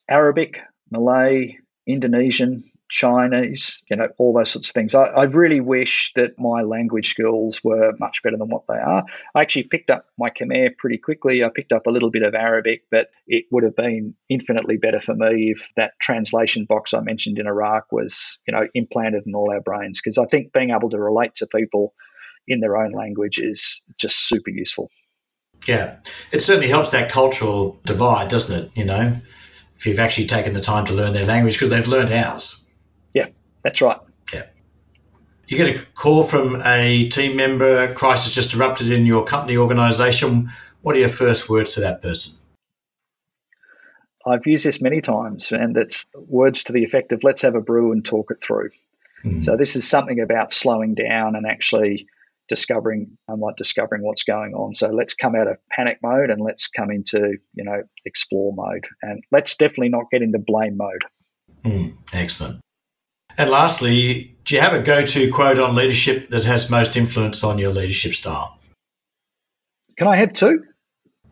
Arabic, 0.09 0.61
Malay, 0.89 1.58
Indonesian, 1.89 2.63
Chinese, 2.87 3.81
you 3.89 3.97
know, 3.97 4.07
all 4.19 4.33
those 4.33 4.51
sorts 4.51 4.69
of 4.69 4.73
things. 4.73 4.93
I, 4.93 5.05
I, 5.05 5.23
really 5.23 5.59
wish 5.59 6.13
that 6.15 6.37
my 6.37 6.61
language 6.61 7.09
skills 7.09 7.63
were 7.63 7.93
much 7.99 8.21
better 8.21 8.37
than 8.37 8.49
what 8.49 8.63
they 8.67 8.75
are. 8.75 9.05
I 9.33 9.41
actually 9.41 9.63
picked 9.63 9.89
up 9.89 10.05
my 10.17 10.29
Khmer 10.29 10.77
pretty 10.77 10.99
quickly. 10.99 11.43
I 11.43 11.49
picked 11.53 11.71
up 11.71 11.87
a 11.87 11.89
little 11.89 12.11
bit 12.11 12.21
of 12.21 12.35
Arabic, 12.35 12.83
but 12.91 13.07
it 13.25 13.45
would 13.51 13.63
have 13.63 13.75
been 13.75 14.13
infinitely 14.29 14.77
better 14.77 14.99
for 14.99 15.15
me 15.15 15.51
if 15.55 15.69
that 15.77 15.93
translation 15.99 16.65
box 16.65 16.93
I 16.93 17.01
mentioned 17.01 17.39
in 17.39 17.47
Iraq 17.47 17.91
was, 17.91 18.37
you 18.47 18.53
know, 18.53 18.67
implanted 18.75 19.23
in 19.25 19.33
all 19.33 19.51
our 19.51 19.61
brains. 19.61 19.99
Because 19.99 20.19
I 20.19 20.25
think 20.25 20.53
being 20.53 20.71
able 20.75 20.91
to 20.91 20.99
relate 20.99 21.35
to 21.35 21.47
people 21.47 21.95
in 22.47 22.59
their 22.59 22.77
own 22.77 22.91
language 22.91 23.39
is 23.39 23.81
just 23.97 24.27
super 24.27 24.51
useful. 24.51 24.91
Yeah, 25.67 25.97
it 26.31 26.43
certainly 26.43 26.69
helps 26.69 26.91
that 26.91 27.11
cultural 27.11 27.79
divide, 27.83 28.29
doesn't 28.29 28.65
it? 28.65 28.77
You 28.77 28.85
know, 28.85 29.15
if 29.79 29.87
you've 29.87 29.99
actually 29.99 30.27
taken 30.27 30.51
the 30.51 30.59
time 30.59 30.85
to 30.85 30.93
learn 30.93 31.13
their 31.13 31.25
language 31.25 31.55
because 31.55 31.69
they've 31.69 31.87
learned 31.87 32.11
ours. 32.11 32.65
Yeah, 33.13 33.27
that's 33.63 33.81
right. 33.81 33.97
Yeah. 34.33 34.45
You 35.47 35.57
get 35.57 35.73
a 35.73 35.85
call 35.95 36.23
from 36.23 36.61
a 36.65 37.07
team 37.07 37.37
member, 37.37 37.93
crisis 37.93 38.35
just 38.35 38.53
erupted 38.53 38.91
in 38.91 39.05
your 39.05 39.23
company 39.23 39.55
organisation. 39.55 40.51
What 40.81 40.97
are 40.97 40.99
your 40.99 41.07
first 41.07 41.49
words 41.49 41.73
to 41.75 41.79
that 41.79 42.01
person? 42.01 42.35
I've 44.27 44.45
used 44.45 44.65
this 44.65 44.81
many 44.81 44.99
times, 44.99 45.53
and 45.53 45.75
it's 45.77 46.05
words 46.13 46.65
to 46.65 46.73
the 46.73 46.83
effect 46.83 47.13
of 47.13 47.23
let's 47.23 47.41
have 47.43 47.55
a 47.55 47.61
brew 47.61 47.93
and 47.93 48.03
talk 48.03 48.31
it 48.31 48.43
through. 48.43 48.69
Mm. 49.23 49.41
So, 49.41 49.55
this 49.55 49.77
is 49.77 49.87
something 49.87 50.19
about 50.19 50.51
slowing 50.51 50.93
down 50.93 51.35
and 51.37 51.47
actually 51.47 52.07
discovering 52.49 53.17
I'm 53.29 53.39
like 53.39 53.55
discovering 53.55 54.01
what's 54.03 54.23
going 54.23 54.53
on. 54.53 54.73
So 54.73 54.89
let's 54.89 55.13
come 55.13 55.35
out 55.35 55.47
of 55.47 55.57
panic 55.71 55.99
mode 56.03 56.29
and 56.29 56.41
let's 56.41 56.67
come 56.67 56.91
into 56.91 57.37
you 57.53 57.63
know 57.63 57.83
explore 58.05 58.53
mode, 58.53 58.85
and 59.01 59.23
let's 59.31 59.55
definitely 59.55 59.89
not 59.89 60.05
get 60.11 60.21
into 60.21 60.39
blame 60.39 60.77
mode. 60.77 61.03
Mm, 61.63 61.93
excellent. 62.13 62.59
And 63.37 63.49
lastly, 63.49 64.37
do 64.43 64.55
you 64.55 64.61
have 64.61 64.73
a 64.73 64.81
go-to 64.81 65.31
quote 65.31 65.59
on 65.59 65.75
leadership 65.75 66.27
that 66.29 66.43
has 66.43 66.69
most 66.69 66.97
influence 66.97 67.43
on 67.43 67.57
your 67.57 67.71
leadership 67.71 68.13
style? 68.13 68.59
Can 69.97 70.07
I 70.07 70.17
have 70.17 70.33
two? 70.33 70.65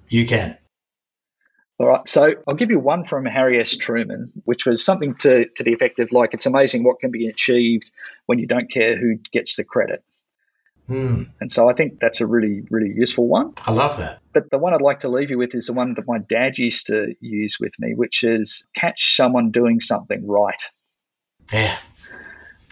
You 0.07 0.25
can. 0.25 0.57
All 1.79 1.87
right, 1.87 2.07
so 2.09 2.33
I'll 2.47 2.55
give 2.55 2.71
you 2.71 2.79
one 2.79 3.05
from 3.05 3.25
Harry 3.25 3.59
S. 3.59 3.77
Truman, 3.77 4.31
which 4.45 4.65
was 4.65 4.83
something 4.83 5.15
to, 5.15 5.47
to 5.57 5.63
the 5.63 5.73
effect 5.73 5.99
of 5.99 6.11
like, 6.11 6.33
it's 6.33 6.47
amazing 6.47 6.83
what 6.83 6.99
can 6.99 7.11
be 7.11 7.27
achieved 7.27 7.91
when 8.25 8.39
you 8.39 8.47
don't 8.47 8.71
care 8.71 8.97
who 8.97 9.17
gets 9.31 9.57
the 9.57 9.63
credit. 9.63 10.03
Mm. 10.89 11.27
And 11.41 11.51
so 11.51 11.69
I 11.69 11.73
think 11.73 11.99
that's 11.99 12.21
a 12.21 12.27
really, 12.27 12.63
really 12.69 12.93
useful 12.95 13.27
one. 13.27 13.53
I 13.65 13.71
love 13.71 13.97
that. 13.97 14.21
But 14.33 14.49
the 14.49 14.57
one 14.57 14.73
I'd 14.73 14.81
like 14.81 14.99
to 14.99 15.09
leave 15.09 15.29
you 15.29 15.37
with 15.37 15.53
is 15.53 15.67
the 15.67 15.73
one 15.73 15.95
that 15.95 16.07
my 16.07 16.19
dad 16.19 16.57
used 16.57 16.87
to 16.87 17.13
use 17.19 17.57
with 17.59 17.73
me, 17.79 17.93
which 17.93 18.23
is 18.23 18.65
catch 18.75 19.15
someone 19.15 19.51
doing 19.51 19.81
something 19.81 20.25
right. 20.25 20.61
Yeah. 21.51 21.77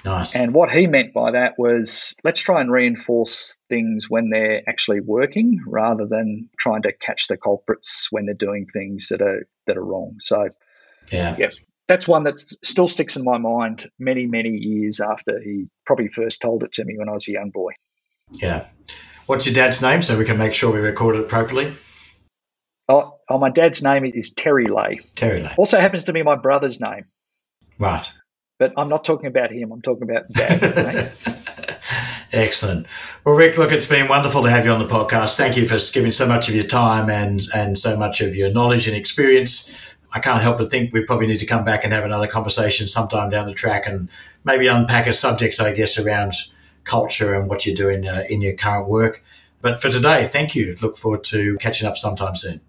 Nice. 0.06 0.36
And 0.36 0.54
what 0.54 0.70
he 0.70 0.86
meant 0.86 1.14
by 1.14 1.32
that 1.32 1.58
was 1.58 2.16
let's 2.24 2.40
try 2.40 2.62
and 2.62 2.72
reinforce 2.72 3.60
things 3.70 4.08
when 4.08 4.30
they're 4.30 4.62
actually 4.70 5.02
working 5.02 5.60
rather 5.66 6.06
than 6.06 6.50
trying 6.60 6.84
to 6.84 6.94
catch 6.94 7.28
the 7.28 7.38
culprits 7.38 8.10
when 8.12 8.28
they're 8.28 8.36
doing 8.36 8.68
things 8.68 9.08
that 9.10 9.22
are 9.24 9.48
that 9.66 9.78
are 9.78 9.84
wrong. 9.84 10.18
So 10.20 10.50
yeah. 11.12 11.36
Yes. 11.38 11.60
That's 11.88 12.08
one 12.08 12.24
that 12.24 12.40
still 12.40 12.88
sticks 12.88 13.16
in 13.16 13.24
my 13.24 13.38
mind 13.38 13.90
many, 14.00 14.26
many 14.26 14.50
years 14.50 15.00
after 15.00 15.40
he 15.40 15.68
probably 15.86 16.08
first 16.08 16.42
told 16.42 16.64
it 16.64 16.74
to 16.74 16.86
me 16.86 16.98
when 16.98 17.10
I 17.10 17.14
was 17.14 17.28
a 17.28 17.32
young 17.32 17.52
boy. 17.52 17.72
Yeah. 18.32 18.66
What's 19.26 19.46
your 19.46 19.56
dad's 19.56 19.82
name 19.82 20.02
so 20.02 20.18
we 20.18 20.26
can 20.26 20.38
make 20.38 20.54
sure 20.54 20.72
we 20.72 20.80
record 20.80 21.16
it 21.16 21.28
properly? 21.28 21.74
Oh, 22.88 23.18
oh 23.30 23.38
my 23.40 23.50
dad's 23.50 23.82
name 23.82 24.06
is 24.06 24.32
Terry 24.32 24.68
Leahy. 24.68 25.00
Terry 25.16 25.42
Leahy. 25.42 25.56
Also 25.58 25.80
happens 25.80 26.06
to 26.06 26.14
be 26.14 26.22
my 26.22 26.36
brother's 26.36 26.80
name. 26.80 27.04
Right. 27.80 28.08
But 28.60 28.74
I'm 28.78 28.90
not 28.90 29.04
talking 29.04 29.28
about 29.28 29.52
him. 29.52 29.72
I'm 29.72 29.82
talking 29.82 30.04
about 30.04 30.30
dad. 30.30 31.12
Excellent. 32.32 32.86
Well, 33.24 33.36
Ric, 33.36 33.58
look, 33.58 33.72
it's 33.72 33.86
been 33.86 34.08
wonderful 34.08 34.44
to 34.44 34.50
have 34.50 34.66
you 34.66 34.72
on 34.72 34.80
the 34.80 34.86
podcast. 34.86 35.36
Thank 35.36 35.58
you 35.58 35.68
for 35.68 35.78
giving 35.94 36.12
so 36.12 36.28
much 36.28 36.48
of 36.50 36.56
your 36.56 36.66
time 36.66 37.10
and 37.10 37.42
and 37.54 37.78
so 37.78 37.98
much 37.98 38.22
of 38.22 38.36
your 38.36 38.52
knowledge 38.52 38.88
and 38.88 38.96
experience. 38.96 39.70
I 40.14 40.20
can't 40.20 40.42
help 40.42 40.58
but 40.58 40.72
think 40.72 40.94
we 40.94 41.04
probably 41.04 41.28
need 41.28 41.40
to 41.40 41.46
come 41.46 41.66
back 41.66 41.84
and 41.84 41.92
have 41.92 42.06
another 42.06 42.28
conversation 42.28 42.88
sometime 42.88 43.30
down 43.30 43.48
the 43.48 43.54
track 43.54 43.86
and 43.86 44.08
maybe 44.46 44.68
unpack 44.68 45.08
a 45.08 45.14
subject, 45.14 45.60
I 45.60 45.74
guess, 45.74 46.00
around 46.00 46.34
culture 46.86 47.34
and 47.34 47.50
what 47.50 47.66
you're 47.66 47.76
doing 47.76 48.08
uh, 48.08 48.24
in 48.30 48.42
your 48.42 48.54
current 48.54 48.88
work. 48.88 49.24
But 49.62 49.82
for 49.82 49.90
today, 49.90 50.26
thank 50.26 50.56
you. 50.56 50.76
Look 50.82 50.98
forward 50.98 51.24
to 51.26 51.58
catching 51.58 51.88
up 51.88 51.98
sometime 51.98 52.36
soon. 52.36 52.62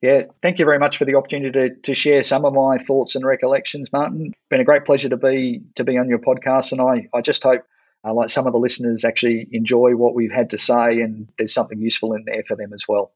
Yeah, 0.00 0.24
thank 0.42 0.58
you 0.58 0.66
very 0.66 0.78
much 0.78 0.98
for 0.98 1.06
the 1.06 1.14
opportunity 1.14 1.50
to, 1.50 1.74
to 1.76 1.94
share 1.94 2.22
some 2.22 2.44
of 2.44 2.52
my 2.52 2.76
thoughts 2.78 3.16
and 3.16 3.24
recollections, 3.24 3.88
Martin. 3.90 4.26
It's 4.26 4.48
been 4.50 4.60
a 4.60 4.64
great 4.64 4.84
pleasure 4.84 5.08
to 5.08 5.16
be 5.16 5.62
to 5.76 5.84
be 5.84 5.96
on 5.96 6.08
your 6.08 6.18
podcast, 6.18 6.72
and 6.72 6.80
I, 6.80 7.08
I 7.16 7.22
just 7.22 7.42
hope 7.42 7.64
uh, 8.04 8.12
like 8.12 8.28
some 8.28 8.46
of 8.46 8.52
the 8.52 8.58
listeners 8.58 9.04
actually 9.04 9.48
enjoy 9.50 9.96
what 9.96 10.14
we've 10.14 10.30
had 10.30 10.50
to 10.50 10.58
say, 10.58 11.00
and 11.00 11.28
there's 11.38 11.54
something 11.54 11.80
useful 11.80 12.12
in 12.12 12.24
there 12.26 12.42
for 12.46 12.54
them 12.54 12.74
as 12.74 12.84
well. 12.86 13.12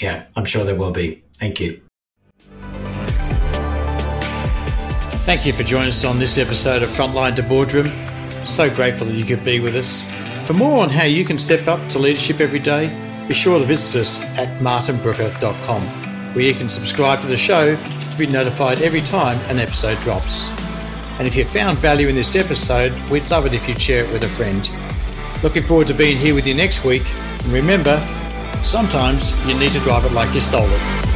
Yeah, 0.00 0.24
I'm 0.34 0.46
sure 0.46 0.64
there 0.64 0.74
will 0.74 0.92
be. 0.92 1.22
Thank 1.34 1.60
you. 1.60 1.82
Thank 5.24 5.46
you 5.46 5.52
for 5.52 5.62
joining 5.62 5.88
us 5.88 6.04
on 6.04 6.18
this 6.18 6.38
episode 6.38 6.82
of 6.82 6.88
Frontline 6.88 7.36
to 7.36 7.42
Boardroom. 7.42 7.92
So 8.44 8.72
grateful 8.74 9.06
that 9.06 9.14
you 9.14 9.24
could 9.24 9.44
be 9.44 9.60
with 9.60 9.76
us. 9.76 10.10
For 10.46 10.52
more 10.52 10.82
on 10.82 10.90
how 10.90 11.04
you 11.04 11.24
can 11.24 11.38
step 11.38 11.66
up 11.66 11.86
to 11.90 11.98
leadership 11.98 12.40
every 12.40 12.58
day, 12.58 12.88
be 13.26 13.34
sure 13.34 13.58
to 13.58 13.64
visit 13.64 14.00
us 14.00 14.20
at 14.38 14.60
martinbrooker.com, 14.60 15.82
where 16.34 16.44
you 16.44 16.54
can 16.54 16.68
subscribe 16.68 17.20
to 17.22 17.26
the 17.26 17.36
show 17.36 17.76
to 17.76 18.16
be 18.18 18.26
notified 18.26 18.82
every 18.82 19.00
time 19.02 19.38
an 19.50 19.58
episode 19.58 19.98
drops. 20.02 20.48
And 21.18 21.26
if 21.26 21.36
you 21.36 21.44
found 21.44 21.78
value 21.78 22.08
in 22.08 22.14
this 22.14 22.36
episode, 22.36 22.92
we'd 23.10 23.28
love 23.30 23.46
it 23.46 23.52
if 23.52 23.68
you'd 23.68 23.80
share 23.80 24.04
it 24.04 24.12
with 24.12 24.24
a 24.24 24.28
friend. 24.28 24.68
Looking 25.42 25.62
forward 25.62 25.86
to 25.88 25.94
being 25.94 26.16
here 26.16 26.34
with 26.34 26.46
you 26.46 26.54
next 26.54 26.84
week. 26.84 27.04
And 27.44 27.52
remember, 27.52 28.02
Sometimes 28.64 29.30
you 29.46 29.54
need 29.58 29.72
to 29.72 29.80
drive 29.80 30.06
it 30.06 30.12
like 30.12 30.34
you 30.34 30.40
stole 30.40 30.66
it. 30.66 31.13